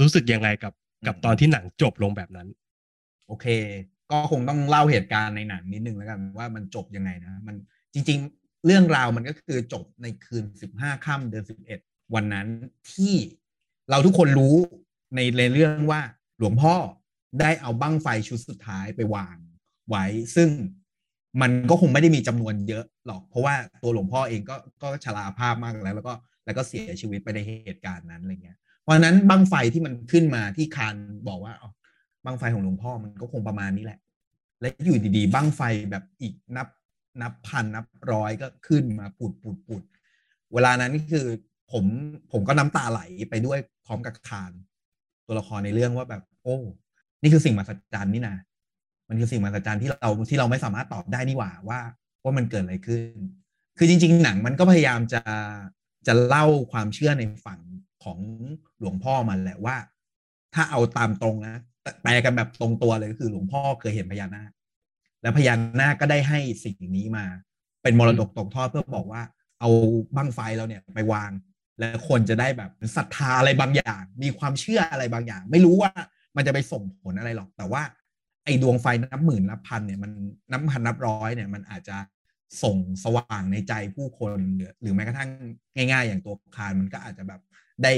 [0.00, 0.72] รู้สึกยังไงกับ
[1.06, 2.48] กับตอนที่หนังจบลงแบบนั้น
[3.26, 3.46] โอเค
[4.10, 7.56] ก็คงต้องเล่าเหตุการณ์ในหนังนิดนึงแล้วกันว่ามันจบยังไงนะมัน
[7.94, 11.80] จริงๆ เรื่องราวมันก็คือจบในคืนสิบห้าค่ำเดือนสิบเอ็ด
[12.14, 12.48] วันนั้น
[12.92, 13.14] ที่
[13.90, 14.56] เราทุกคนรู้
[15.16, 15.20] ใน
[15.52, 16.00] เรื่องว่า
[16.38, 16.74] หลวงพ่อ
[17.40, 19.36] ได้เอาบั้งไฟชุดสุดท้ายไปวาง
[19.88, 20.04] ไว้
[20.36, 20.48] ซึ่ง
[21.40, 30.94] มันก็คงไม่ได้มีจำนวนเยอะหรอก เพราะว่าตัวหลวงพ่อเองก็ก็ชราภาพมากแล้ว แล้วก็แล้วก็เสียชีวิตไปในเหตุการณ์นั้นอะไรเงี้ย เพราะนั้นบั้งไฟที่มันขึ้นมาที่คาน
[31.28, 31.70] บอกว่าอ๋อ
[32.24, 34.00] บั้งไฟของหลวงพ่อมันก็คงประมาณนี้แหละ
[34.60, 36.66] และอยู่ดีๆบั้งไฟแบบอีกนับ
[37.22, 39.82] นับพันนับร้อยก็ขึ้นมาปุดปุดปุด
[40.52, 41.26] เวลานั้นนี่คือ
[41.72, 41.84] ผม
[42.32, 43.00] ผมก็น้ำตาไหล
[43.30, 44.52] ไปด้วยพร้อมกับคาน
[45.26, 46.56] ตัวละครในเรื่องว่าแบบ โอ้
[47.22, 48.36] นี่คือสิ่งมหัศจรรย์นี่นะ
[49.08, 51.80] มันคือสิ่งมหัศจรรย์ที่เราที่เราไม่สามารถตอบได้นี่หว่าว่า
[52.22, 53.16] ว่ามันเกิดอะไรขึ้น
[53.78, 55.22] คือจริง ๆ หนังมันก็พยายามจะ
[56.06, 57.60] จะเล่าความเชื่อในฝั่ง
[58.04, 58.18] ของ
[58.80, 59.76] หลวงพ่อมันแหละว่า
[60.54, 61.54] ถ้าเอาตามตรงนะ
[62.02, 64.50] แปลกันแบบตรงตัวเลยก็คือหลวงพ่อเคยเห็นพญานาค
[65.22, 67.24] แล้วพญานาคก็ได้ให้สิ่งนี้มา
[67.82, 69.22] เป็นมรดกตกทอดเพื่อบอกว่า
[69.60, 69.68] เอา
[70.16, 71.30] บั้งไฟเราเนี่ยไปวาง
[71.78, 75.92] แล้วคนจะได้แบบศรัทธาอะไรบางอย่าง มีความเชื่ออะไรบางอย่าง ไม่รู้ว่า
[76.36, 77.82] มันจะไปส่งผลอะไรหรอก แต่ว่า
[78.44, 80.12] ไอ้ดวงไฟนับหมื่นนับพันเนี่ยมัน
[80.50, 81.96] นับพันนับร้อยเนี่ยมันอาจจะ
[82.62, 85.30] ส่งสว่างในใจผู้คนหรือหรือแม้กระทั่ง
[85.76, 87.40] ง่าย ๆ อย่างตัวคารมันก็อาจจะแบบ
[87.82, 87.94] ได้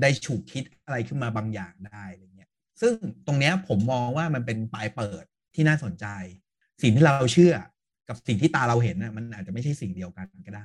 [0.00, 2.92] ได้ฉุกคิดอะไรขึ้นมาบางอย่างได้อะไรเงี้ย ซึ่ง
[3.26, 5.24] ตรงเนี้ยผมมองว่ามันเป็นปลายเปิด
[5.58, 6.06] ที่น่าสนใจ
[6.82, 7.54] สิ่งที่เราเชื่อ
[8.08, 10.64] กับสิ่งที่ตาเราเห็นน่ะมันอาจจะไม่ใช่สิ่งเดียวกันก็ได้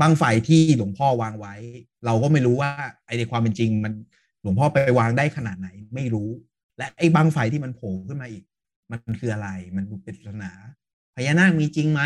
[0.00, 1.54] บางไฟที่หลวงพ่อวางไว้
[2.06, 2.70] เราก็ไม่รู้ว่า
[3.06, 3.92] ไอในความเป็นจริง มัน
[4.42, 6.30] หลวงพ่อไปวางได้ขนาดไหนไม่รู้
[6.78, 8.44] และไอ้บางไฟที่มันโผล่ขึ้นมาอีก
[8.90, 10.52] มันคืออะไรมันเป็นศาสนา
[11.14, 12.02] พญานาคมีจริงไหม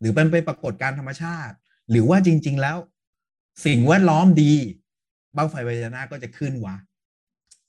[0.00, 1.54] หรือเป็นไปปรากฏการธรรมชาติ
[1.90, 2.76] หรือว่าจริง ๆ แล้ว
[3.66, 4.52] สิ่งแวดล้อมดี
[5.36, 6.76] บ้างไฟพญานาคก็จะขึ้นวะ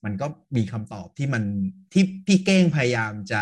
[0.03, 1.43] มันก็มีคำตอบที่มัน
[1.93, 3.41] ที่พี่เก้งพยายามจะ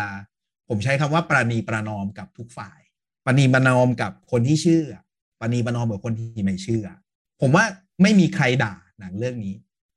[0.68, 2.80] ผมใช้คำว่าประนีประนอมกับทุกฝ่าย
[3.26, 4.86] ประนีประนอมกับคนที่เชื่อ
[5.40, 6.86] ประนีประนอมกับคนที่ไม่เชื่อ
[7.40, 7.64] ผมว่า
[8.02, 9.54] ไม่มีใครด่าหนังเรื่องนี้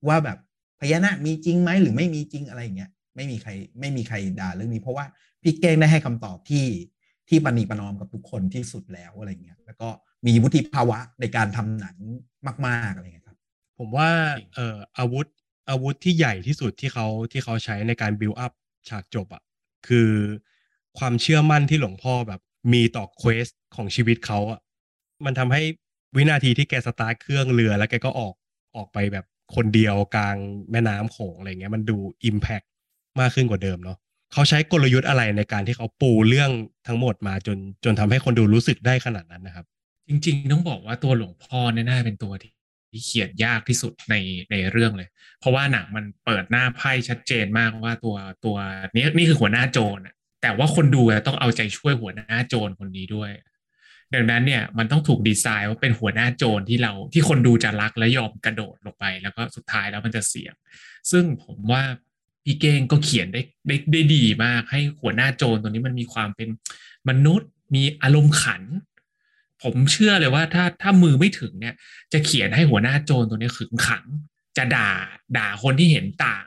[0.07, 0.37] ว่าแบบ
[0.81, 5.05] พญานาคมีจริงไหมหรือไม่มีจริงอะไรอย่างเงี้ยไม่มีใครไม่มีใครด่าเรื่องนี้ เพราะว่า
[5.41, 6.65] พี่เก้งได้ให้คำตอบที่
[7.29, 9.89] ที่ประนีประนอมกับทุกคนที่สุดแล้วอะไรเงี้ยแล้วก็
[10.27, 11.97] มีวุฒิภาวะในการทำหนัง
[12.67, 13.37] มากๆอะไรเงี้ยครับ
[13.77, 14.09] ผมว่า
[14.55, 15.27] เอ่ออาวุธ
[15.69, 18.51] อาวุธที่ใหญ่ที่สุดที่เขาที่เขาใช้ในการบิวอัพ
[18.89, 19.43] ฉากจบอะ่ะ
[19.87, 20.09] คือ
[20.99, 22.41] ความเชื่อมั่นที่หลวงพ่อแบบ
[22.73, 24.59] มีต่อ quest ของชีวิตเขาอะ
[25.25, 25.61] มันทำให้
[26.15, 28.33] วินาทีที่แกสตาร์ทเครื่องเรือแล้วแกก็ออก
[28.75, 29.25] ออกไปแบบ
[29.55, 30.37] คนเดียวกลาง
[30.71, 32.61] แม่น้ำโขงอะไรเงี้ยมันดูอิมแพก
[33.19, 33.97] มากขึ้นกว่าเดิมเนาะ
[34.33, 36.51] เขาใช้กลยุทธ์อะไรในการที่เขาปูเรื่อง
[36.87, 39.65] ทั้งหมดมาจนจนทำให้คนดูรู้สึกได้ขนาดนั้นนะครับ
[40.07, 42.53] จริง ๆ ต้องบอกว่าตัวหลวงพ่อเนี่ยน่าเป็นตัวที่
[42.91, 44.15] ที่เขียนยากที่สุดใน
[44.51, 48.15] ในเรื่องเลย เพราะว่าหนังมันเปิดหน้าไพ่ชัดเจนมากว่าตัว
[48.45, 48.57] ตัว
[48.95, 49.99] นี้นี่คือหัวหน้าโจร
[50.41, 53.31] แต่ว่าคนดูต้องเอาใจช่วยหัวหน้าโจรคนนี้ด้วย
[54.13, 60.53] ดังนั้นเนี่ยมันต้องถูกดีไซน์ว่าเป็นหัวหน้าโจรที่เราที่คนดูจะรักและยอมกระโดดลงไป แล้วก็สุดท้ายแล้วมันจะเสี่ยง
[61.11, 61.83] ซึ่งผมว่า
[62.43, 66.49] พี่เก้งก็เขียนได้ได้ได้ดีมาก ให้หัวหน้าโจรตัวนี้มันมีความเป็น
[67.09, 68.63] มนุษย์ มีอารมณ์ขัน
[69.63, 71.75] ผมเชื่อเลยว่าถ้าถ้ามือไม่ถึงเนี่ย
[72.13, 74.05] จะเขียนให้หัวหน้าโจรตัวนี้ขึงขัง
[74.57, 74.91] จะด่า
[75.37, 76.45] ด่าคนที่เห็นต่าง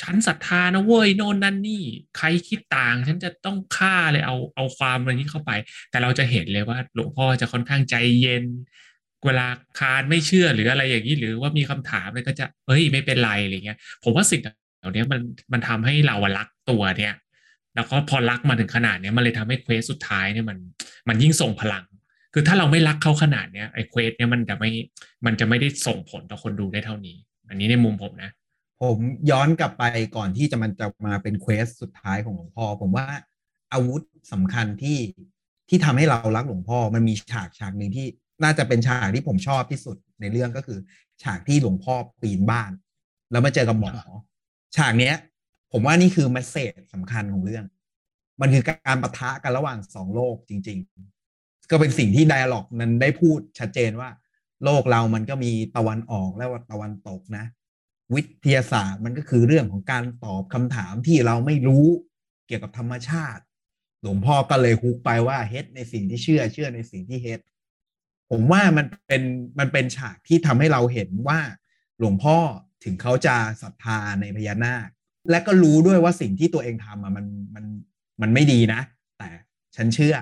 [0.00, 1.82] ฉันศรัทธานะเว้ยโน่นนั่นนี่
[2.16, 5.52] ใครคิดต่าง ฉันจะต้องฆ่าเลยเอาเอาความอะไรนี้เข้าไป
[5.90, 8.44] แต่เราจะเห็นเลยว่าหลวงพ่อจะค่อนข้างใจเย็น
[9.26, 9.46] เวลา
[9.78, 14.40] คานไม่เชื่อหรืออะไรอย่างนี้หรือว่ามีคำถามเลยก็จะเฮ้ยไม่เป็นไรอะไรเงี้ย ผมว่าสิ่ง
[14.78, 15.20] เหล่านี้มัน
[15.52, 17.14] มันทำให้เรารักตัวเนี่ย
[17.74, 20.58] แล้วก็พอรักมาถึงขนาดเนี้ยมันเลยทำให้ quest สุดท้ายเนี่ยมัน
[21.08, 21.84] มันยิ่งส่งพลัง
[22.34, 24.70] คือถ้าเราไม่รักเขาขนาดเนี้ยไอ้ quest เนี่ยมันจะไม่
[25.26, 27.16] มันจะไม่ได้ส่งผลต่อคนดูได้เท่านี้
[27.48, 28.30] อันนี้ในมุมผมนะ
[28.82, 28.98] ผม
[29.30, 29.84] ย้อนกลับไป
[30.16, 33.06] ก่อนที่จะมันจะมาเป็น quest สุดท้ายของหลวงพ่อ ผมว่า
[33.72, 34.02] อาวุธ
[34.32, 34.98] สำคัญที่
[35.68, 38.06] ที่ทำให้เรารักหลวงพ่อมันมีฉากฉากหนึ่งที่
[38.42, 40.78] น่าจะเป็นฉากที่ผมชอบที่สุดในเรื่องก็คือ
[41.22, 42.70] ฉากที่หลวงพ่อปีนบ้าน
[43.30, 43.92] แล้วมาเจอกับหมอ
[44.76, 45.16] ฉากเนี้ย
[45.72, 47.64] ผมว่านี่คือมสเซจสำคัญของเรื่อง
[48.40, 50.78] มันคือการปะทะกันระหว่างสองโลกจริง
[51.24, 54.08] ๆ ก็เป็นสิ่งที่ไดอะล็อกนั้นได้พูดชัดเจนว่า
[54.64, 57.44] โลกเรามันก็มีตะวันออกและตะวันตกนะ
[58.14, 61.86] วิทยาศาสตร์มันก็คือเรื่องของการตอบคำถามที่เราไม่รู้
[62.46, 63.42] เกี่ยวกับธรรมชาติ
[64.02, 67.40] หลวงพ่อก็เลยฮุกไปว่าเฮ็ดในสิ่งที่เชื่อเชื่อในสิ่งที่เฮ็ด
[68.30, 69.22] ผมว่ามันเป็น
[69.58, 71.40] มันเป็นฉากที่ทำให้เราเห็นว่า
[71.98, 72.36] หลวงพ่อ
[72.84, 74.88] ถึงเขาจะศรัทธาในพญานาค
[75.30, 77.64] และก็รู้ด้วยว่าสิ่งที่ตัวเองทำอะมันมัน
[78.22, 78.80] มันไม่ดีนะ
[79.18, 79.28] แต่
[79.76, 80.16] ฉันเชื่อ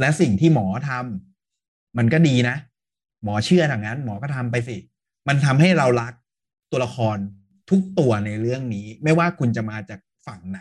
[0.00, 2.56] และสิ่งที่หมอทำมันก็ดีนะ
[3.24, 4.76] หมอเชื่อทางนั้น หมอก็ทำไปสิ
[5.28, 6.12] มันทำให้เรารัก
[6.70, 7.16] ตัวละคร
[7.70, 10.60] ทุกตัวในเรื่องนี้ ไม่ว่าคุณจะมาจากฝั่งไหน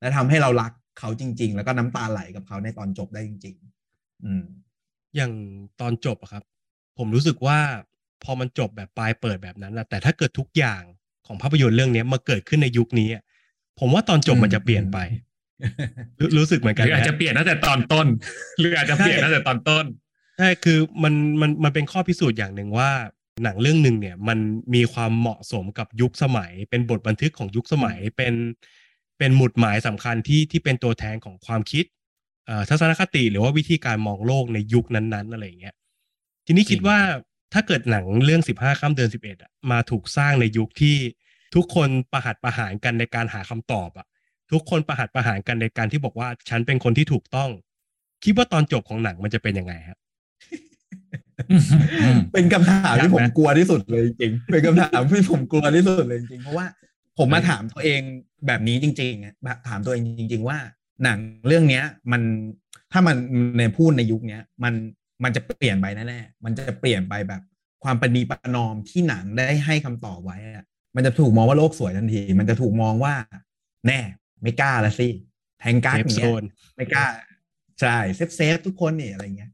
[0.00, 3.56] และทำให้เรารักเขาจริง ๆ แล้วก็น้ำตาไหลกับเขาในตอนจบได้จริง
[3.90, 4.44] ๆ อืม
[5.16, 5.32] อย่าง
[5.80, 6.44] ตอนจบอะครับ
[6.98, 7.58] ผมรู้สึกว่า
[8.24, 10.82] พอมันจบแบบปลายเปิดแบบนั้นนะแต่ถ้าเกิดทุกอย่าง
[11.26, 13.22] ของภาพยนตร์เรื่องนี้มาเกิดขึ้นในยุคนี้อะ
[13.78, 14.98] ผมว่าตอนจบมันจะเปลี่ยนไป
[16.20, 18.06] รู้รู้สึกเหมือนหกันรืออาจจะนเปลี่ยนตั้งแต่ตอนต้น
[18.58, 19.84] หรืออาจจะเปลี่ยนตั้งแต่ตอนต้น
[20.38, 22.90] ใช่คือมันมันมันเป็นข้อพิสูจน์อย่างหนึ่งว่า
[23.44, 24.38] หนังเรื่องหนึ่งเนี่ยมัน
[24.74, 28.34] มีความเหมาะสมกับยุคสมัย เป็นบทบันทึกของยุคสมัยเป็น
[29.18, 31.84] เป็นหมุดหมายสำคัญที่ที่เป็นตัวแทนของความคิด
[32.46, 35.74] เอ่อทัศนคติหรือว่าวิธีการมองโลกในยุคนั้นๆอะไรอย่างเงี้ย
[36.46, 36.98] ทีนี้คิดว่า
[37.52, 40.96] ถ้าเกิดหนังเรื่องสิบห้าข้ามเดือนสิบเอ็ดอะมาถูกสร้างในยุคที่
[41.54, 44.06] ทุกคนประหัดประหารกันในการหาคำตอบอะ
[44.52, 47.50] ทุกคนประหัดประหารกันในการที่บอกว่าฉันเป็นคนที่ถูกต้อง
[48.24, 49.97] คิดว่าตอนจบของหนังมันจะเป็นยังไงครับ
[52.32, 56.66] เป็นคำถามที่ผมยากนะกลัวที่สุดเลยจริงๆเป็นคำถามที่ผมกลัวที่สุดเลยจริงๆเพราะว่า
[57.18, 58.00] ผมมาถามตัวเอง
[58.46, 59.34] แบบนี้จริงๆอะ
[59.68, 60.58] ถามตัวเองจริง ๆ ว่า
[61.04, 62.22] หนังเรื่องเนี้ย มัน
[62.92, 63.16] ถ้ามัน
[63.58, 64.74] ในพูดในยุคเนี้ยมัน
[65.24, 67.42] มันจะเปลี่ยนไปแน่ๆมันจะเปลี่ยนไปแบบ
[67.84, 70.64] ความประนีประนอมที่หนังได้ให้คำตอบไว้อะ
[70.96, 73.14] มันจะถูกมองว่าโลกสวยทันที มันจะถูกมองว่า
[73.86, 74.00] แน่
[74.42, 75.08] ไม่กล้าละสิ
[75.60, 76.44] แทงกั๊ก safe อย่างโซเงี้ยน
[76.76, 77.06] ไม่กล้า
[77.80, 79.50] ใช่ safe safe ทุกคนนี่อะไรเงี้ย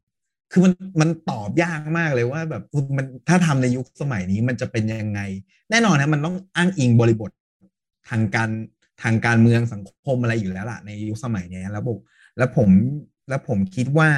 [0.55, 2.63] คือมันมันตอบยากมากเลยว่าแบบ
[2.97, 5.21] มันถ้าทำในยุคสมัยนี้มันจะเป็นยังไง
[5.71, 7.31] แน่นอนนะมันต้องอ้างอิงบริบท
[8.09, 8.51] ทางการ
[9.03, 11.99] ทางการเมืองสังคมอะไรอยู่แล้วล่ะในยุคสมัยนี้แล้วบอก
[12.39, 12.69] แล้วผม
[13.29, 14.11] แล้วผมคิดว่า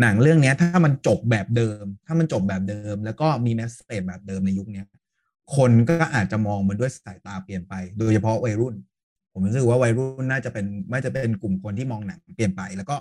[0.00, 4.82] หนังเรื่องนี้ถ้ามันจบแบบเดิม ถ้ามันจบแบบเดิม แล้วก็มี message แบบเดิมในยุคนี้
[5.56, 8.74] คนก็อาจจะมองมันด้วยสายตาเปลี่ยนไป โดยเฉพาะวัยรุ่น
[9.32, 12.96] ผมรู้สึกว่าวัยรุ่นน่าจะเป็นน่าจะเป็นกลุ่มคนที่มองหนังเปลี่ยนไป แล้วก็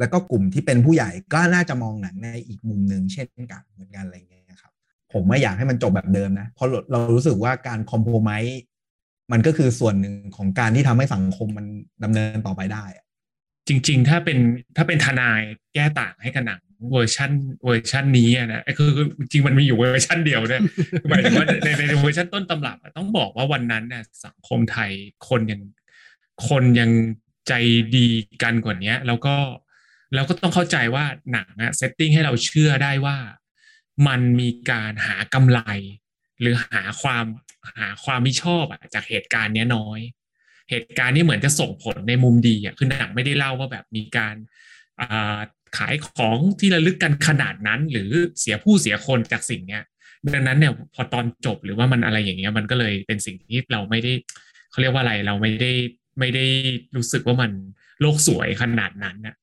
[0.00, 4.72] แล้วก็กลุ่มที่เป็นผู้ใหญ่ก็น่าจะมองหนังในอีกมุมหนึ่งเช่นกันเหมือนกันอะไรเงี้ยครับ
[5.12, 8.30] ผมไม่อยากให้มันจบแบบเดิมนะ เพราะเรารู้สึกว่าการคอมโพมไม
[9.32, 11.66] มันก็คือส่วนหนึ่งของการที่ทำให้สังคมมัน
[12.04, 12.84] ดำเนินต่อไปได้
[13.68, 14.38] จริง ๆ ถ้าเป็น
[14.76, 15.40] ถ้าเป็นทนาย
[15.74, 16.60] แก้ต่างให้กับหนัง
[16.92, 17.30] เวอร์ชัน
[17.64, 18.90] เวอร์ชันนี้นะคือ
[19.20, 20.62] จริงมันมีอยู่เวอร์ชันเดียวเนี่ย
[21.08, 24.90] หมายถึงว่าในในเวอร์ชันต้นตำรับต้องบอกว่าวันนั้นเนี่ยสังคมไทย
[25.28, 25.60] คนยัง
[26.48, 26.90] คนยัง
[27.48, 27.52] ใจ
[27.96, 28.06] ดี
[28.42, 29.34] กันกว่านี้แล้วก็
[30.14, 33.16] แล้วก็ต้องเข้าใจว่าหนังอะ setting ให้เราเชื่อได้ว่า
[34.06, 35.60] มันมีการหากำไร
[36.40, 37.24] หรือหาความ
[37.78, 40.00] หาความไม่ชอบอะจากเหตุการณ์เนี้ยน้อย
[40.70, 44.36] เหตุการณ์นี้เหมือนจะส่งผลในมุมดีอะคือหนังไม่ได้เล่าว่าแบบมีการ
[45.78, 49.82] ขายของที่ระลึกกันขนาดนั้น หรือเสียผู้เสียคนจากสิ่งเนี้ย
[50.34, 54.12] ดังนั้นเนี่ยพอตอนจบหรือว่ามันอะไรอย่างเงี้ยมันก็เลยเป็นสิ่งที่เราไม่ได้
[54.70, 55.72] เขาเรียกว่าอะไรเราไม่ได้
[56.18, 56.46] ไม่ได้
[56.96, 57.50] รู้สึกว่ามัน
[58.00, 59.34] โลกสวยขนาดนั้นนะ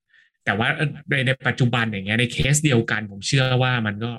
[0.48, 0.70] แต่ว่า
[1.10, 4.12] ในในปัจจุบันอย่างเงี้ยในเคสเดียวกัน ผมเชื่อว่ามันก็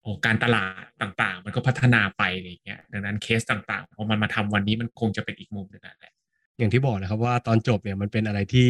[0.00, 6.12] โอ้การตลาดต่างๆ มันก็พัฒนาไปอะไรเงี้ยดังนั้นเคสต่างๆพอมันมาทำวันนี้มันคงจะเป็นอีกมุมหนึ่งแหละ
[6.58, 8.66] อย่างที่บอกนะครับว่าตอนจบเนี่ยมันเป็นอะไรที่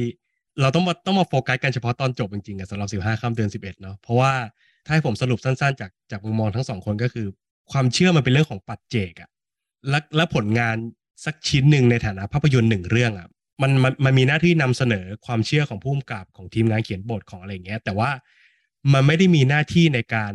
[0.61, 4.33] เราต้องมาต้องมาโฟกัสกันเฉพาะตอนจบจริงๆสำหรับสิบห้าค่ำเดือนสิบเอ็ดเนาะเพราะว่า
[4.85, 7.27] ถ้าให้ผมสรุปสั้นๆ จากจากมุมมองทั้งสองคนก็คือ
[7.73, 9.31] ความเชื่อมันเป็นเรื่องของปัจเจกอะ
[9.91, 10.77] และและผลงาน
[11.25, 13.29] สักชิ้นหนึ่งในฐานะภาพยนตร์หนึ่งเรื่องอะ
[13.63, 18.11] มันมันมันมีหน้าที่นำเสนอความเชื่อของผู้กำกับของทีมงานเขียนบทของอะไรเงี้ย แต่ว่า
[18.93, 20.33] มันไม่ได้มีหน้าที่ในการ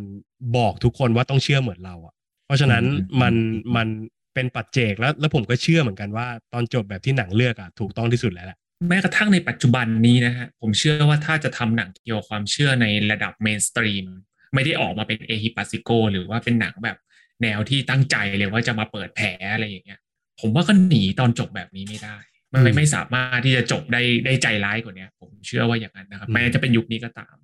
[0.56, 2.14] บอกทุกคนว่าต้องเชื่อเหมือนเราอะ
[2.46, 2.84] เพราะฉะนั้น
[3.22, 3.34] มัน
[3.76, 3.88] มัน
[4.34, 8.58] เป็นปัจเจกแล้วแล้วผมก็เชื่อเหมือนกันว่าตอนจบแบบที่หนังเลือกอะถูกต้องที่สุดแล้วแหละ
[8.88, 14.06] แม้กระทั่งในปัจจุบันนี้นะฮะผมเชื่อว่าถ้าจะทำหนังเกี่ยวกับความเชื่อในระดับเมนสตรีม
[14.54, 16.98] ไม่ได้ออกมาเป็นเอฮิปัสิโกหรือว่าเป็นหนังแบบ
[17.42, 20.00] แนวที่ตั้งใจเลยว่าจะมาเปิดแผลอะไรอย่างเงี้ย
[20.40, 22.16] ผมว่าก็หนีตอนจบแบบนี้ไม่ได้
[22.52, 27.34] มันไม่สามารถที่จะจบได้ได้ใจร้ายกว่านี้ผมเชื่อว่าอย่างนั้นนะครับแม้จะเป็นยุคนี้ก็ตาม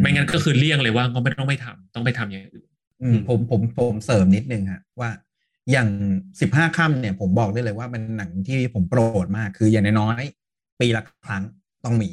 [0.00, 2.68] ไม่งั้นก็คือเลี่ยงเลยว่าก็ไม่ต้องไม่ทำต้องไปทำอย่างอื่น
[3.28, 5.10] ผมผมผมเสริมนิดนึงฮะว่า
[5.70, 5.88] อย่าง
[6.40, 10.22] สิบห้าค่ำเนี่ยผมบอกได้เลยว่าเป็นหนังที่ผมโปรดมากคืออย่างน้อย
[10.80, 11.42] ปีละครั้ง
[11.84, 12.10] ต้องมี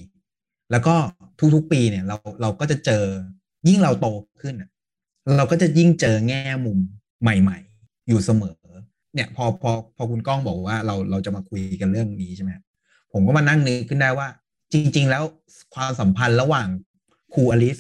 [0.72, 0.96] แล้วก็
[1.56, 3.04] ทุกๆปีเนี่ยเราเราก็จะเจอ
[3.68, 4.08] ยิ่งเราโต
[4.42, 4.56] ขึ้น
[5.38, 6.80] เราก็จะยิ่งเจอแง่มุม
[7.22, 8.56] ใหม่ ๆ อยู่เสมอ
[9.16, 12.52] เนี่ยพอพอพอคุณก้องบอกว่าเราเราจะมาคุยกันเรื่องนี้ใช่ไหม
[13.14, 14.28] ผมก็มานั่งนึกขึ้นได้ว่า
[14.74, 15.24] จริง ๆ แล้ว
[15.76, 16.68] ความสัมพันธ์ระหว่าง
[17.34, 17.78] ครูอลิส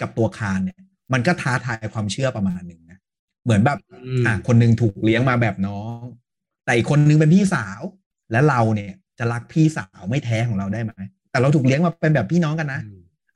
[0.00, 0.78] กับตัวคารเนี่ย
[1.12, 2.98] มันก็ท้าทายความเชื่อประมาณหนึ่งนะ
[3.44, 3.78] เหมือนแบบ
[4.26, 6.02] อ่าคนนึงถูกเลี้ยงมาแบบน้อง
[6.64, 7.80] แต่อีกคนนึงเป็นพี่สาว
[8.32, 10.92] และเราเนี่ยจะรักพี่สาวไม่แท้ของเราได้ไหม
[11.30, 12.80] แต่เราถูกเลี้ยงมาเป็นแบบพี่น้องกันนะ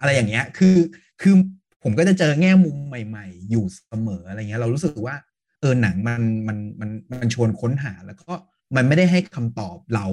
[0.00, 0.76] อะไรอย่างเงี้ยคือ
[1.22, 1.34] คือ
[1.82, 5.14] ผมก็จะเจอแง่มุมใหม่ ๆ อยู่เสมออะไรเงี้ย เรารู้สึกว่า
[5.62, 6.90] เออหนังมันมันมัน
[7.20, 8.32] มันชวนค้นหา แล้วก็
[8.76, 10.06] มันไม่ได้ให้คำตอบเรา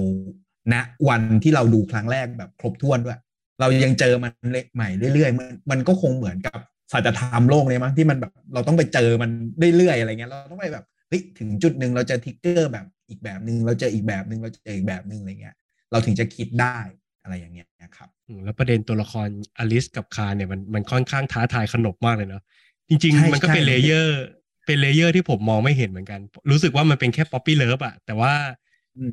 [0.72, 3.18] ณนะวันที่เราดูครั้งแรกแบบครบถ้วนด้วย
[3.60, 4.32] เรายังเจอมัน
[4.74, 6.58] ใหม่เรื่อยๆมันมันก็คงเหมือนกับ
[6.92, 9.30] สัจธรรมโลกเลยมั้งที่มันแบบเราต้องไปเจอมัน
[9.76, 15.54] เรื่อยๆอะไรเงี้ยเราต้องไปแบบเฮ้ยถึงจุดหนึ่งเราจะ trigger แบบอีกแบบหนึ่งเราเจออีกแบบหนึ่งเราเจออีกแบบหนึ่งอะไรเงี้ย
[15.92, 16.78] เราถึงจะคิดได้
[17.22, 18.08] อะไรอย่างเงี้ยนะครับ
[18.44, 19.28] แล้วประเด็นตัวละคร
[19.58, 22.42] อลิสกับคานเนี่ยมันมันค่อนข้างท้าทายขนบมากเลยเนาะ
[22.88, 24.22] จริง ๆ มันก็เป็น layer
[24.70, 28.32] เป็น layer ที่ผมมองไม่เห็นเหมือนกัน รู้สึกว่ามันเป็นแค่ puppy love อะแต่ว่า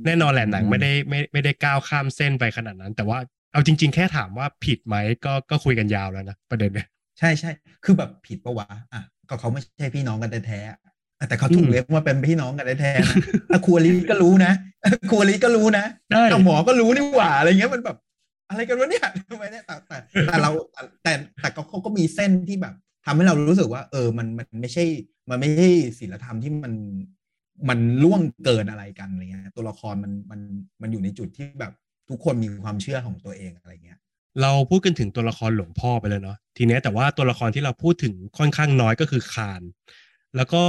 [0.05, 3.18] แน่นอนแหละหนังไม่ได้ไม่ไม่ได้ก้าวข้ามเส้นไปขนาดนั้น แต่ว่า
[3.51, 4.95] เอาจริง ๆ แค่ถามว่าผิดไหม
[5.26, 6.88] ก็ก็คุยกันยาวแล้วนะประเด็นเนี่ย
[7.20, 7.51] ใช่ใช่
[7.84, 10.60] คือแบบผิดปะวะอะก็เขาไม่ใช่พี่น้องกันแท้
[11.30, 14.51] แต่เขาถูกเลี้ยงมาเป็นพี่น้องกันแท้ๆนะครูอลิก็รู้นะ
[15.10, 15.86] ครูอลิก็รู้นะ
[16.30, 17.97] แต่หมอก็รู้นี่หว่าอะไรเงี้ยมันแบบ
[18.49, 19.97] อะไรกันวะเนี่ยทำไมเนี่ยแต่แต่
[20.28, 20.51] แต่เรา
[21.03, 22.76] แต่แต่เขาก็มีเส้นที่แบบ
[23.08, 24.86] ทำให้เรารู้สึกว่า เออมันมันไม่ใช่
[25.30, 26.74] มันไม่ใช่ศีลธรรมที่มัน
[27.70, 30.39] มันล่วงเกินอะไรกันอะไรเงี้ยตัวละครมันมัน
[30.82, 31.74] มันอยู่ในจุดที่แบบ
[32.10, 33.99] ทุกคนมีความเชื่อของตัวเองอะไรเงี้ย
[34.41, 39.62] เราพูดกันถึงตัวละครหลวงพ่อไปเลยเนาะทีนี้แต่ว่าตัวละครที่เราพูดถึงค่อนข้างน้อยก็คือคาร
[40.36, 40.64] แล้วก็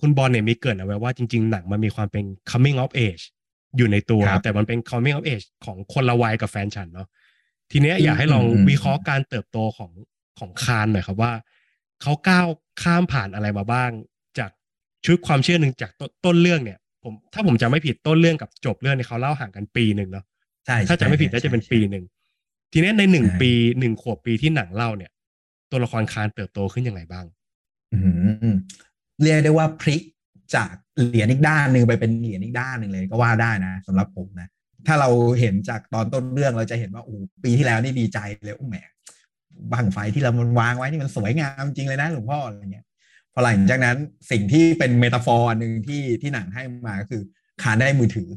[0.00, 3.24] คุณบอลเนี่ยมีเกิดเอาไว้ว่าจริง ๆ หนังมันมีความเป็น coming of age
[3.76, 7.08] อยู่ในตัว แต่มันเป็น coming of age ของคนละวัยกับแฟนฉันเนาะ
[7.70, 9.90] ทีเนี้ยอยากให้ลองวิเคราะห์การเติบโตของ
[10.38, 11.32] ของคานหน่อยครับว่า
[12.02, 12.46] เขาก้าว
[12.82, 13.90] ข้ามผ่านอะไรมาบ้าง
[14.38, 14.50] จาก
[15.04, 15.90] ชุดความเชื่อหนึ่งจาก
[16.24, 20.24] ต้นเรื่องเนี่ยผมถ้าผมจะไม่ผิดต้นเรื่องกับจบเรื่องเนี่ยเขาเล่าห่างกันปีหนึ่งเนาะ
[20.66, 22.04] ใช่ถ้าจะไม่ผิดน่าจะเป็นปีหนึ่ง
[22.72, 25.10] ทีนี้ในหนึ่งใช่ปีหนึ่งขวบปีที่หนังเล่าเนี่ย
[25.70, 27.26] ตัวละครคานเติบโตขึ้นยังไงบ้าง
[27.92, 27.98] อื
[28.52, 28.56] ม
[29.22, 30.02] เรียกได้ว่าพลิก
[30.54, 30.72] จาก
[31.06, 34.48] เหรียญอีกด้านหนึ่งไปเป็นเหรียญอีกด้านหนึ่งเลยก็ว่าได้นะสำหรับผมนะ
[34.86, 38.76] ถ้าเราเห็นจากตอนต้นเรื่องเราจะเห็นว่าโอ้โหปีที่แล้วนี่ดีใจเลยโอ้แหม
[39.72, 42.86] บังไฟที่เรามันวางไว้นี่มันสวยงามจริงเลยนะหลวงพ่ออะไรเงี้ย
[43.32, 43.96] พอหลังจากนั้น
[44.30, 47.22] สิ่งที่เป็นเมตาฟอร์หนึ่งที่ที่หนังให้มาก็คือ
[47.62, 48.28] ขานได้มือถือ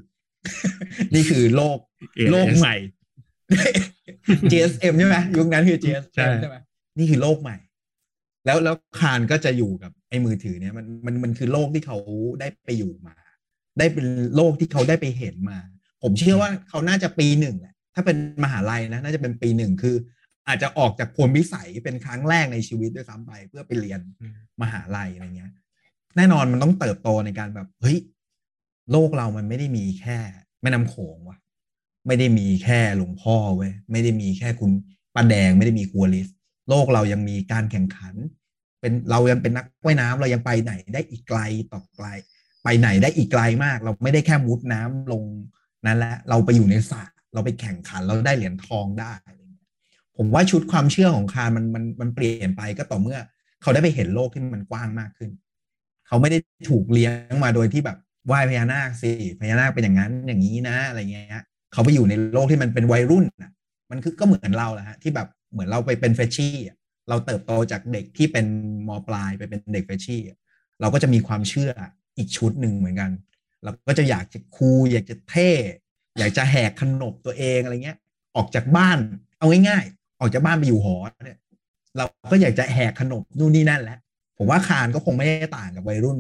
[1.14, 1.78] นี่คือโลก
[2.18, 2.76] AS โลกใหม่
[4.52, 6.58] GSM ใช่ไหมยุคนั้นคือใช่ GSM ใช่ไหม
[6.98, 7.58] นี่คือโลกใหม่
[8.46, 11.98] แล้วแล้วคานก็จะอยู่กับไอ้มือถือเนี่ยมันมันมันคือโลกที่เขา
[12.40, 13.16] ได้ไปอยู่มา
[13.80, 14.06] ได้เป็น
[14.36, 15.58] โลกที่เขาได้ไปเห็นมา
[16.04, 19.96] ผมเชื่อว่าเขาน่าจะปีหนึ่งแหละถ้าเป็นมหาลัยนะ น่าจะเป็นปีหนึ่งคือ
[20.50, 25.52] อาจจะออกจากพลวิสัยเป็นครั้งแรกในชีวิตด้วยซ้ำไป เพื่อไปเรียนอืมมหาลัยอะไรเงี้ย
[26.18, 27.97] แน่นอนมันต้องเติบโตในการแบบเฮ้ย
[28.91, 30.18] โลกเรามันไม่ได้มีแค่
[30.62, 31.38] แม่น้ำโขงว่ะ
[32.08, 34.72] ไม่ได้มีแค่หลวงพ่อเว้ยไม่ได้มีแค่คุณ
[35.16, 36.28] ป้าแดงไม่ได้มีครัวลิส
[36.70, 38.16] โลกเรายังมีการแข่งขัน
[38.80, 41.39] เป็นเรายังเป็นนักว่ายน้ำเรายังไปไหนได้อีกไกล
[41.74, 42.08] ต่อไกล
[42.64, 45.24] ไปไหนได้อีกไกลมาก เราไม่ได้แค่มุดน้ำลง
[45.86, 49.39] นั้นแหละเราไปอยู่ในสระเราไปแข่งขันเราได้เหรียญทองได้อะไรเงี้ย
[50.22, 53.20] ผมว่าชุดความเชื่อของคารมันมันมันเปลี่ยนไปก็ต่อเมื่อ
[53.62, 55.32] เขาได้ไปเห็นโลกที่มันกว้างมากขึ้น
[56.08, 56.38] เขาไม่ได้
[56.70, 57.98] ถูกเลี้ยงมาโดยที่แบบ
[58.28, 59.12] ไหว้พญานาคสิ
[59.42, 61.44] พญานาคเป็นอย่างนั้นอย่างนี้นะอะไรเงี้ย
[61.74, 63.52] เขาไปอยู่ในโลกที่มันเป็นวัยรุ่นน่ะ
[63.92, 66.78] มันคือก็เหมือนเราแหละฮะที่แบบเหมือนเราไปเป็นเฟชชี่อะ
[67.10, 68.46] เราเติบโตจากเด็กที่เป็น
[68.88, 70.38] มปลายไปเป็นเด็กเฟชชี่อะ
[70.82, 71.72] เราก็จะมีความเชื่อ
[72.18, 73.12] อีกชุดหนึ่งเหมือนกัน
[73.64, 75.52] เราก็จะอยากจะคูลอยากจะเท่
[76.20, 77.98] อยากจะแหกขนบตัวเองอะไรเงี้ย
[78.36, 79.00] ออกจากบ้าน
[79.38, 79.86] เอาง่าย
[80.20, 81.40] ออกจากบ้านไปอยู่หอเนี่ย
[81.98, 83.98] เราก็อยากจะแหกขนบนู่นนี่นั่นแหละ
[84.38, 86.18] ผมว่าคานก็คงไม่ได้ต่างกับวัยรุ่น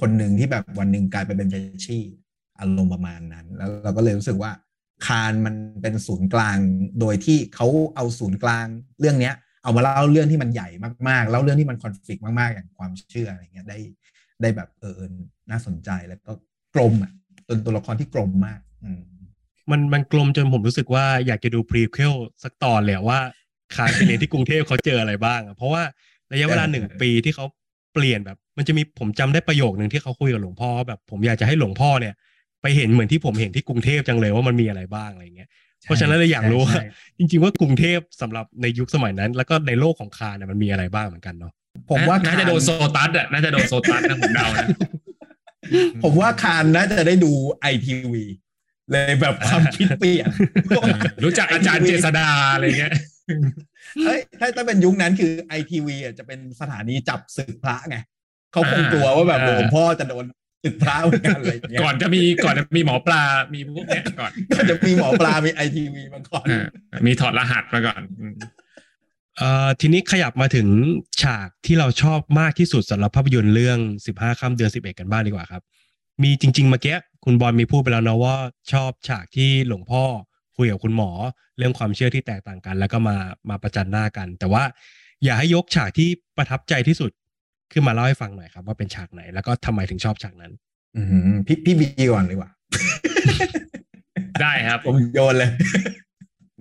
[0.00, 2.04] คนหนึ่งที่แบบวันหนึ่งกลายไปเป็นเฟชชี่
[2.60, 4.52] อารมณ์ประมาณนั้น แล้วเราก็เลยรู้สึกว่า
[5.06, 6.58] คานมันเป็นศูนย์กลาง
[7.00, 8.66] โดยที่เขาเอาศูนย์กลาง
[9.00, 10.68] เรื่องเนี้ย เอามาเล่าเรื่องที่มันใหญ่
[11.08, 13.78] มากๆแล้วเรื่องที่มันคอนฟ lict มากๆ อย่างความเชื่ออะไรเงี้ยได้
[14.42, 15.08] ได้แบบเออเออ
[15.50, 16.32] น่าสนใจแล้วก็
[16.74, 17.12] กลมอะ
[17.46, 19.02] ตัวตัวละครที่กลมมาก อืม
[19.70, 22.14] มันมันกลมจนผมรู้สึกว่าอยากจะดูพรีเควล
[22.44, 23.18] สักตอนเลยอะว่า
[23.74, 25.82] คานไปเรียนที่กรุงเทพเขาเจออะไรบ้างอะเพราะว่า
[26.32, 27.46] ระยะเวลาเออหนึ่งปีที่เขา
[27.94, 32.14] เปลี่ยนแบบ มันจะมีผมจำได้ประโยคหนึ่งที่เขาคุยกับหลวงพ่อแบบผมอยากจะให้หลวงพ่อเนี่ย
[32.62, 35.48] ไปเห็นเหมือนที่ผมเห็นที่กรุงเทพจังเลยว่ามันมีอะไรบ้างอะไรเงี้ย
[35.82, 36.86] เพราะฉะนั้นเลยอยากรู้ว่าใช่
[37.18, 41.52] จริง ๆ ว่ากรุงเทพสำหรับในยุคสมัยนั้น แล้วก็ในโลกของคานเนี่ยมันมีอะไรบ้างเหมือนกันเนาะ
[41.90, 44.68] ผมว่าน่าจะโดนโซคตัสอะน่าจะโดนโซตัสนะผมเดานะ
[46.04, 48.24] ผมว่าคานน่าจะได้ดูไอทีวี
[48.90, 50.28] เลยแบบความคิดเปลี่ยน
[51.24, 52.92] รู้จักอาจารย์เจษดาอะไรเงี้ย
[54.04, 57.96] เฮ้ยถ้าถ้าเป็นยุคนั้นคือไอทีวีอะจะเป็นสถานีจับศึกพระไง
[58.52, 60.24] เขาคงกลัวว่าแบบอ่าหลวงพ่อจะโดน
[60.64, 63.22] ศึกพระเหมือนกันอะไรอย่างเงี้ยก่อนจะมีก่อนจะมีหมอปลา
[63.54, 68.34] มีพวกเนี้ยก่อนก็จะมีหมอปลา มีไอทีวีมาก่อนอ่ามีถอดรหัสมาก่อนอืม
[69.38, 70.68] เอ่อทีนี้ขยับมาถึง
[71.22, 73.78] ฉากที่เราชอบมากที่สุดสำหรับภาพยนตร์เรื่อง
[74.12, 75.62] 15 ค่ำเดือน 11 กันบ้างดีกว่าครับ
[76.22, 78.36] มีจริง ๆ เมื่อกี้คุณบอลมีพูดไปแล้วเนาะว่า
[78.72, 80.02] ชอบฉากที่หลวงพ่อ
[80.56, 81.10] คุยกับคุณหมอ
[81.58, 83.16] เรื่องความเชื่อที่แตกต่างกัน แล้วก็มา
[83.50, 84.62] มาประจันหน้ากัน แต่ว่า
[85.24, 87.10] อยากให้ยกฉากที่ประทับใจที่สุด
[87.72, 90.52] ขึ้นมาเล่าให้ฟังหน่อยครับ ว่าเป็นฉากไหนแล้วก็ทำไมถึงชอบฉากนั้น
[90.96, 91.02] อื
[91.34, 92.50] มพี่พี่บีก่อนเลยว่ะ
[94.42, 95.50] ได้ครับผมโยนเลย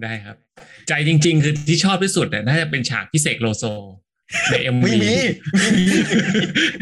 [0.03, 0.35] ได้ครับ
[0.87, 3.63] ใจจริง ๆ คือที่ชอบที่สุดเนี่ยน่าจะเป็นฉากพิเศษโลโซ
[4.49, 5.15] ในเอ็มไม่วีมี
[5.57, 5.85] ไม่มี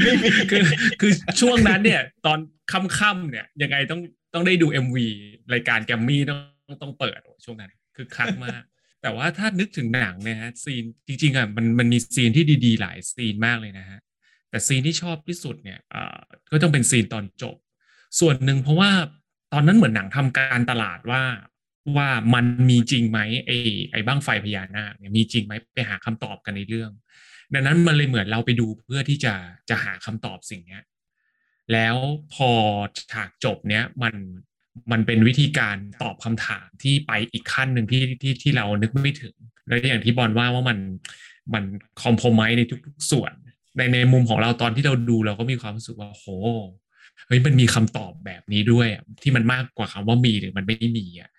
[0.02, 0.62] ไม่มีคือ
[1.02, 2.40] คือช่วงนั้นเนี่ย ตอน
[2.72, 4.02] ค่ำๆเนี่ย ยังไงต้อง
[4.34, 5.08] ต้องได้ดู MV
[5.54, 8.64] รายการแกรมมี่ต้องต้องเปิดช่วงนั้น คือคักมาก
[9.02, 14.00] แต่ว่าถ้านึกถึงหนังเนี่ยฮะซีนจริงๆอะมันมันมีซีนที่ดีๆ หลายซีนมากเลยนะฮะ
[14.50, 16.18] แต่ซีนที่ชอบที่สุดเนี่ยเอ่อ
[16.52, 17.56] ก็ต้องเป็นซีนตอนจบ
[18.20, 18.92] ส่วนหนึ่งเพราะว่า
[19.54, 21.24] ตอนนั้นเหมือนหนังทำการตลาดว่า
[21.98, 23.58] ว่ามันมีจริงไหมไอ้
[23.92, 26.92] ไอ้บั้งไฟพญานาคเนี่ยมีจริงไหมไปหาคำตอบกันในเรื่อง
[27.54, 29.34] ดังนั้นมันเลยเหมือนเราไปดูเพื่อที่จะ
[29.70, 30.84] จะหาคำตอบสิ่งเนี้ย
[31.74, 31.96] แล้ว
[32.34, 32.52] พอ
[33.12, 34.16] ฉากจบเนี้ยมัน
[34.92, 39.36] มันเป็นวิธีการตอบคำถามที่ไปอีกขั้นหนึ่งที่ที่ที่เรานึกไม่ถึง
[39.68, 40.78] แล้วอย่างที่บอลว่าว่ามัน
[41.54, 41.64] มัน
[42.04, 43.34] คอมโพมไมในทุก ๆ ส่วน
[43.78, 46.26] ในในมุมของเราตอนที่เราดูเราก็มีความรู้สึกว่าโห
[47.28, 48.88] เฮ้ยมันมีคำตอบแบบนี้ด้วย
[49.24, 51.30] ที่มันมากกว่าคำว่ามีหรือมันไม่มีอะ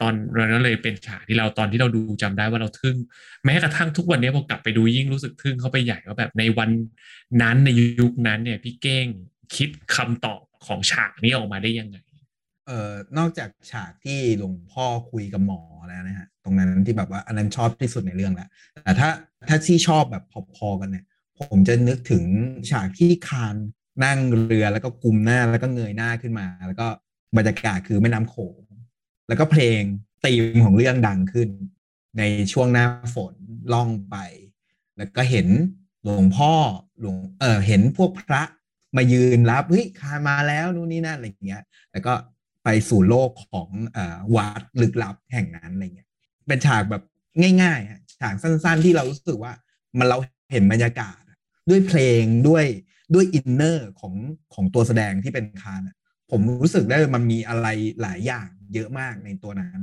[0.00, 0.12] ตอน
[0.52, 2.96] นั้นเลยเป็นฉากที่เราตอนที่เราดูจำได้ว่าเราทึ่ง
[3.44, 6.70] แม้กระทั่งทุกวันนี้พอกลับไปดูยิ่งรู้สึกทึ่งเข้าไปใหญ่ว่าแบบในวัน
[7.42, 7.68] นั้นใน
[8.00, 9.06] ยุคนั้นเนี่ยพี่เก้ง
[9.56, 11.98] คิดคำตอบของฉากนี้ออกมาได้ยังไง
[12.66, 18.48] เอ่อนอกจากฉากที่หลวงพ่อคุยกับหมอแล้วนะฮะตรงนั้นที่แบบว่าอันนั้นชอบที่สุดในเรื่องแล้ว
[18.84, 19.10] แต่ถ้า
[19.48, 20.24] ถ้าที่ชอบแบบ
[20.56, 21.04] พอๆกันเนี่ย
[21.38, 22.24] ผมจะนึกถึง
[22.70, 23.56] ฉากที่คาน
[24.04, 26.86] นั่งเรือแล้วก็กุมหน้าแล้วก็เงยหน้าขึ้นมา แล้วก็
[27.36, 28.54] บรรยากาศคือแม่น้ำโขง
[29.28, 29.80] แล้วก็เพลง
[30.24, 31.48] ธีมของเรื่องดังขึ้น
[32.18, 32.22] ใน
[32.52, 33.34] ช่วงหน้าฝน
[33.72, 34.16] ล่องไป
[34.98, 35.48] แล้วก็เห็น
[36.02, 36.52] หลวงพ่อ
[37.00, 38.42] หลวงเออเห็นพวกพระ
[38.96, 42.12] มายืนรับเฮ้ยคามาแล้วนู่นนี่นั่นอะไรเงี้ย แล้วก็
[42.64, 43.98] ไปสู่โลกของอ
[44.36, 46.08] วัดลึกลับแห่งนั้นอะไรเงี้ย
[46.46, 47.02] เป็นฉากแบบ
[47.62, 49.52] ง่ายๆฉากสั้น ๆ ที่เรารู้สึกว่า
[49.98, 50.18] มันเรา
[50.52, 51.20] เห็นบรรยากาศ
[51.70, 52.64] ด้วยเพลงด้วย
[53.14, 54.14] ด้วยอินเนอร์ของ
[54.54, 55.80] ของตัวแสดงที่เป็นคาน
[56.30, 57.66] ผมรู้สึกได้มันมีอะไร
[58.02, 59.80] หลายอย่าง เยอะมากในตัวนั้น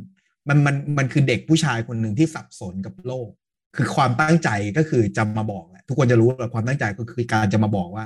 [0.50, 3.30] มันมันมันคือเด็กผู้ชายคนหนึ่งที่สับสนกับโลก
[3.76, 8.06] คือความตั้งใจก็คือจะมาบอกแหละทุกคนจะรู้ว่าความตั้งใจก็คือการจะมาบอกว่า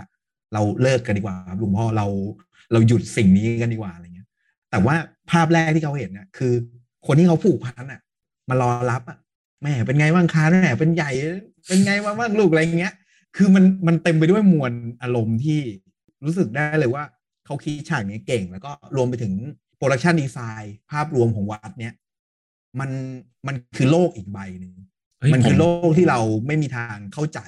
[0.53, 2.07] เราเลิกกันดีกว่าครับลุงพ่อเรา
[2.71, 4.27] เราหยุดสิ่งนี้กันดีกว่าอะไรเงี้ย
[4.71, 4.95] แต่ว่า
[5.31, 6.53] ภาพแรกที่เขาเห็นเนี่ยคือ
[7.07, 8.01] คนที่เขาผูกพันอะ
[8.49, 9.17] มารอรับอะ
[9.63, 11.11] แม่เป็นไงบ้างคะแม่เป็นใหญ่
[11.67, 12.93] เป็นไงบ้างลูกอะไรเงี้ย
[13.37, 14.71] คือมันมันเต็มไปด้วยมวล
[15.03, 15.59] อารมณ์ที่
[16.25, 17.03] รู้สึกได้เลยว่า
[17.45, 19.33] เขาคิดฉากนี้เก่ง แล้วก็รวมไปถึง
[19.79, 21.93] production design ภาพรวมของวัดเนี้ย
[22.79, 22.89] มัน
[23.47, 24.73] มันคือโลกอีกใบหนึ่ง
[25.33, 27.39] มันคือโลกที่เราไม่มีทางเข้าใจ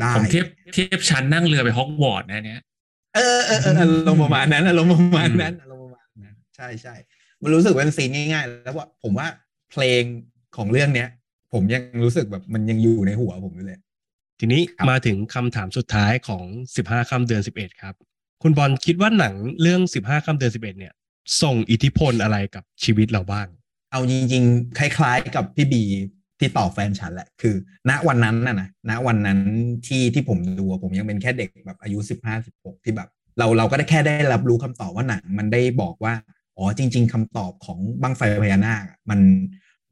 [0.00, 2.62] ได้ผมเทียบเทียบชั้นนั่งเรือไปฮอกวอตส์นะเนี้ย
[3.14, 6.94] เออเออเออลงประมาณนั้นลงประมาณนั้นลงประมาณนั้น ใช่ใช่
[7.42, 9.26] มันรู้สึกเป็นซีนง่ายๆ แล้วว่าผมว่า
[9.70, 10.02] เพลง
[10.56, 11.08] ของเรื่องเนี้ย
[11.52, 13.80] ผมยังรู้สึกแบบมันยังอยู่ในหัวผมอยู่เลย
[14.40, 14.60] ทีนี้
[14.90, 16.44] มาถึงคำถามสุดท้ายของ
[16.76, 17.94] สิบห้าค่ำเดือนสิบเอ็ดครับ
[18.42, 20.94] คุณบอลคิดว่าหนังเรื่องสิบห้าค่ำเดือนสิบเอ็ดเนี่ย
[21.42, 23.46] ส่งอิทธิพลอะไรกับชีวิตเราบ้าง
[23.90, 25.82] เอาจริงๆ คล้ายๆ กับพี่บี
[26.38, 27.54] ที่ต่อแฟนฉันแหละ คือ
[27.90, 29.38] ณวันนั้นน่ะนะณวันนั้น
[29.86, 36.14] ที่ที่ผมดูผมยังเป็นแค่เด็กแบบอายุสิบห้าสิบหกที่แบบ เราเราก็ได้แค่ได้รับรู้คำตอบว่าหนังมันได้บอกว่า
[36.56, 39.20] อ๋อจริง ๆคำตอบของบังไฟพญานาคมัน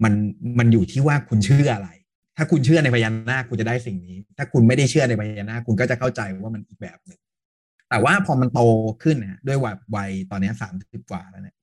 [0.05, 0.13] มัน
[0.59, 1.91] มันอยู่ที่ว่าคุณเชื่ออะไร
[2.37, 7.21] ถ้าคุณเชื่อในพญานาคคุณจะได้สิ่งนี้ ถ้าคุณไม่ได้เชื่อในพญานาคคุณก็จะเข้าใจว่ามันอีกแบบหนึ่ง
[7.93, 8.61] แต่ว่าพอมันโต
[9.03, 11.57] ขึ้นนะด้วยวัยวัยตอนนี้สามสิบกว่าแล้วเนี่ย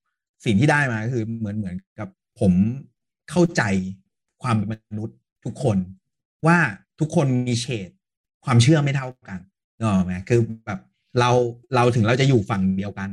[0.45, 2.53] สิ่งที่ได้มาก็คือเหมือนเหมือนกับผม
[3.29, 3.63] เข้าใจ
[4.41, 5.77] ความเป็นมนุษย์ทุกคน
[6.47, 6.57] ว่า
[6.99, 7.89] ทุกคนมีเฉด
[8.45, 9.39] ความเชื่อไม่เท่ากัน
[9.79, 10.79] เนอะไหมคือแบบ
[11.19, 11.31] เรา
[11.75, 13.09] เราถึงเราจะอยู่ฝั่งเดียวกัน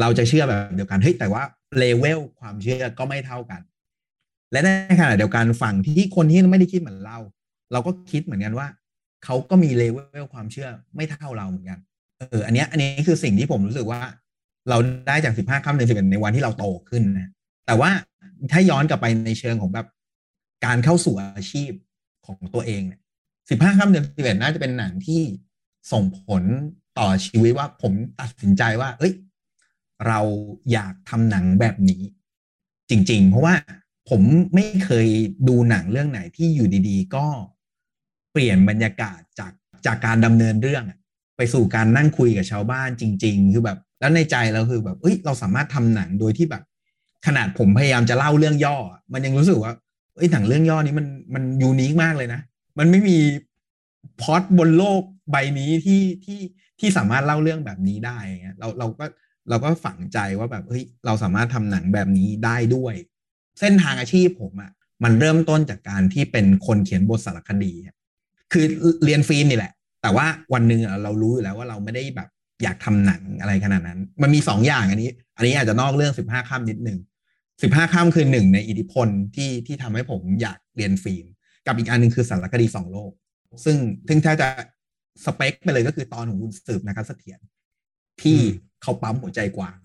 [0.00, 1.42] เราจะเชื่อแบบเดียวกันเฮ้ยแต่ว่า
[1.78, 3.60] เลเวลความเชื่อก็ไม่เท่ากัน
[4.52, 4.68] และใน
[5.00, 7.18] ขณะเดียวกันฝั่งที่คนที่ไม่ได้คิดเหมือนเรา
[7.72, 8.68] เราก็คิดเหมือนกันว่า
[9.24, 14.00] เขาก็มีเลเวลความเชื่อไม่เท่าเราเหมือนกันเอออันนี้อันนี้คือสิ่งที่ผมรู้สึกว่า
[14.68, 14.78] เรา
[15.08, 17.30] ได้จากสิบห้าค่ำเดือนสิบเอ็ดในวันที่เราโตขึ้นนะ
[17.66, 17.90] แต่ว่า
[18.52, 19.86] ถ้าย้อนกลับไปในเชิงของแบบ
[20.64, 21.70] การเข้าสู่อาชีพ
[22.26, 23.00] ของตัวเองเนี่ย
[23.50, 25.22] สิบห้าค่ำเดือนสิบเอ็ดน่าจะเป็นหนังที่
[25.92, 26.42] ส่งผล
[26.98, 29.14] ต่อชีวิตว่าผมตัดสินใจว่า เอ้ย
[30.06, 30.20] เรา
[30.72, 32.02] อยากทำหนังแบบนี้
[32.90, 33.54] จริง ๆ เพราะว่า
[34.10, 34.22] ผม
[34.54, 35.08] ไม่เคย
[35.48, 37.26] ดูหนังเรื่องไหนที่อยู่ดี ๆ ก็
[38.32, 39.52] เปลี่ยนบรรยากาศจาก
[39.86, 40.84] จากการดำเนินเรื่อง
[41.36, 46.62] ไปสู่การนั่งคุยกับชาวบ้านจริง ๆ คือแบบ แล้วในใจเราคือแบบเอ้ยเราสามารถทำหนังโดยที่แบบ
[47.26, 48.76] ขนาดผมพยายามจะเล่าเรื่องย่อ
[49.12, 49.72] มันยังรู้สึกว่า
[50.16, 52.40] เอ้ยหนังเรื่องย่อนี้มันมันยูนิคมากเลยนะ
[52.78, 53.18] มันไม่มี
[54.20, 56.40] พอดบนโลกใบนี้ที่ที่
[56.80, 58.18] ที่สามารถเล่าเรื่องแบบนี้ได้
[58.58, 59.04] เราเราก็
[59.48, 62.94] เราก็ฝังใจว่าแบบเฮ้ยเราสามารถทำหนังแบบนี้ได้ด้วย
[63.60, 64.70] เส้นทางอาชีพผมอะ่ะ
[65.04, 67.72] มันเริ่มต้นจากการที่เป็นคนเขียนบทสารคดี
[68.52, 68.64] คือ
[69.04, 69.72] เรียนฟิล์มนี่แหละ
[70.04, 72.28] แต่ว่าวันหนึ่งเรารู้อยู่แล้วว่าเราไม่ได้แบบ
[72.62, 76.98] อยากทำหนังอะไรขนาดนั้น มันมีสองอย่างอันนี้ อันนี้อาจจะนอกเรื่องสิบห้าข้ามนิดหนึ่ง
[77.62, 81.26] สิบห้าข้ามคือหนึ่งในอิทธิพลที่ที่ทำให้ผมอยากเรียนฟิล์ม
[81.66, 83.10] กับอีกอันหนึ่งคือสารคดีสองโลก
[83.64, 83.76] ซึ่ง
[84.08, 84.48] ถึงถ้าจะ
[85.24, 87.38] สเปคไปเลยก็คือตอนของคุณสืบนะครับเสถียร
[88.22, 88.38] ที่
[88.82, 89.76] เขาปั๊มหัวใจกว้าง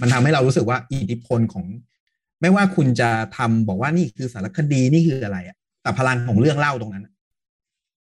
[0.00, 1.64] มันทำให้เรารู้สึกว่าอิทธิพลของ
[2.40, 7.08] ไม่ว่าคุณจะทำบอกว่านี่คือสารคดีนี่คืออะไรอะแต่พลังของเรื่องเล่าตรงนั้น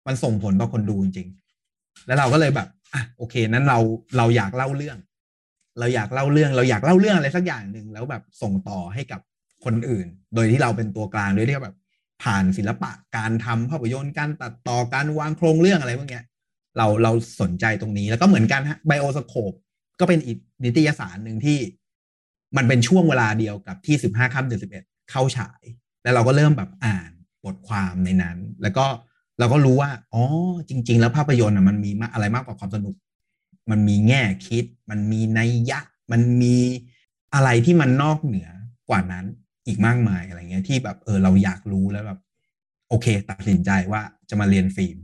[0.07, 1.42] มันส่งผลต่อคนดูจริงๆ
[2.07, 3.79] แล้วเราก็เลยแบบอะโอเค นั้นเรา
[4.17, 4.97] เราอยากเล่าเรื่อง
[5.79, 9.21] เราอยากเล่าเรื่อง เราอยากเล่าเรื่องอะไรสักอย่างหนึ่งแล้วแบบส่งต่อให้กับ
[9.65, 11.75] คนอื่น โดยที่เราเป็นตัวกลางโดยที่แบบ
[12.23, 16.23] ผ่านศิลปะการทำภาพยนตร์การตัดต่อการวางโครงเรื่องอะไรพวกเนี้ย
[16.77, 17.11] เราเรา
[17.41, 19.53] สนใจตรงนี้แล้วก็เหมือนกันฮะไบโอสโคป
[19.99, 21.59] ก็เป็นอีกนิตยสารหนึ่งที่
[22.57, 25.61] มันเป็นช่วงเวลาเดียวกับที่สิบห้าค่ำเดือนสิบเอ็ดเข้าฉาย
[26.03, 27.11] แล้วเราก็เริ่มแบบอ่าน
[27.45, 28.85] บทความในนั้น แล้วก็
[29.39, 30.23] เราก็รู้ว่า อ๋อ
[30.69, 32.95] จริง ๆ แล้วภาพยนตร์มันมีอะไรมากกว่าความสนุก
[33.71, 35.79] มันมีแง่คิด มันมีนัยยะ
[36.11, 36.55] มันมี
[37.33, 38.49] อะไรที่มันนอกเหนือ
[38.89, 39.25] กว่านั้น
[39.67, 42.19] อีกมากมายอะไรเงี้ยที่แบบเออเราอยากรู้แล้วแบบ
[42.89, 44.97] โอเค ตัดสินใจว่าจะมาเรียนฟิล์ม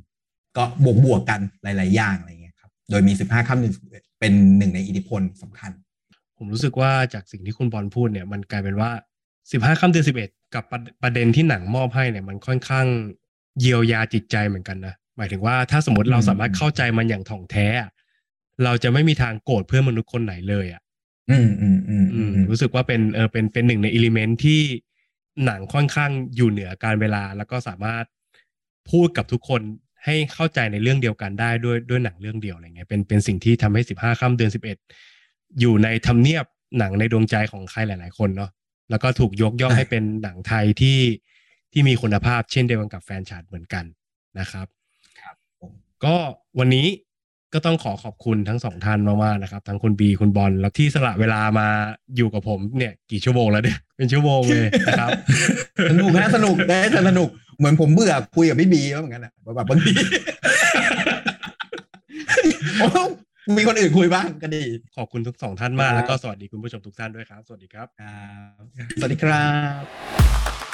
[0.57, 3.73] ก็บวกบวกกันหลาย ๆ อย่างอะไรเงี้ยครับโดยมีสิบห้าค่ำหนึ่ง
[4.19, 5.71] เป็นหนึ่งในอิทธิพลสำคัญ
[6.37, 8.91] ผมรู้สึกว่าจากสิ่งที่คุณบอลพูดเนี่ยมันกลายเป็นว่า
[9.51, 10.63] สิบห้าค่ำเดือนสิบเอ็ดกับ
[11.01, 12.87] ประเด็นที่หนังมอบให้เนี่ยมันค่อนข้าง
[13.59, 17.67] เยียวยาจิตใจเหมือนกันนะหมายถึงว่าถ้าสมมติเราสามารถเข้าใจมันอย่างถ่องแท้
[18.63, 20.81] เราจะไม่มีทางโกรธเพื่อนมนุษย์คนไหนเลยอะ
[21.31, 24.61] อืมอืมอืมอืมรู้สึกว่าเป็นเออเป็นเป็นหนึ่งในอิเลเมนที่
[25.45, 28.05] หนังค่อนข้างอยู่เหนือการเวลา แล้วก็สามารถ
[28.91, 29.61] พูดกับทุกคน
[30.05, 34.77] ให้เข้าใจในเรื่องเดียวกันได้ด้วยด้วยหนังเรื่องเดียวอะไรเงี้ยเป็นเป็นสิ่งที่ทำให้สิบห้าค่ำเดือนสิบเอ็ด
[35.59, 36.45] อยู่ในทำเนียบ
[36.79, 38.51] หนังในดวงใจของใครหลาย ๆ คนเนาะ
[38.89, 40.97] แล้วก็ถูกยกย่องให้เป็นหนังไทยที่
[41.73, 43.85] ที่มีคุณภาพเช่นเดียวกันกับแฟนชาร์ดเหมือนกัน
[44.39, 44.67] นะครับ
[45.19, 45.71] ครับผม
[46.05, 46.15] ก็
[46.59, 46.87] วันนี้
[47.53, 51.67] ก็ต้องขอขอบคุณทั้งสองท่านมากๆนะครับ ทั้งคุณบีคุณบอลแล้วที่สละเวลามา
[52.15, 55.09] อยู่กับผมเนี่ย กี่ชั่วโมงแล้วเนี่ยเป็นชั่วโมงเลยนะครับ
[55.89, 56.79] สนุกนะสนุกได้
[57.09, 59.91] สนุก เหมือนผมเบื่อคุยกับพี่บีแล้วเหมือนกันนะแบบบางที
[62.79, 62.89] โอ้
[63.57, 64.63] มีคนอื่นคุยบ้างก็ดี
[64.97, 68.19] ขอบคุณทุกสองท่านมากครับแล้วก็สวัสดีคุณผู้ชมทุกท่านด้วยครับ สวัสดีครับครั
[68.61, 68.63] บ
[68.99, 69.45] สวัสดีครั
[69.81, 70.68] บ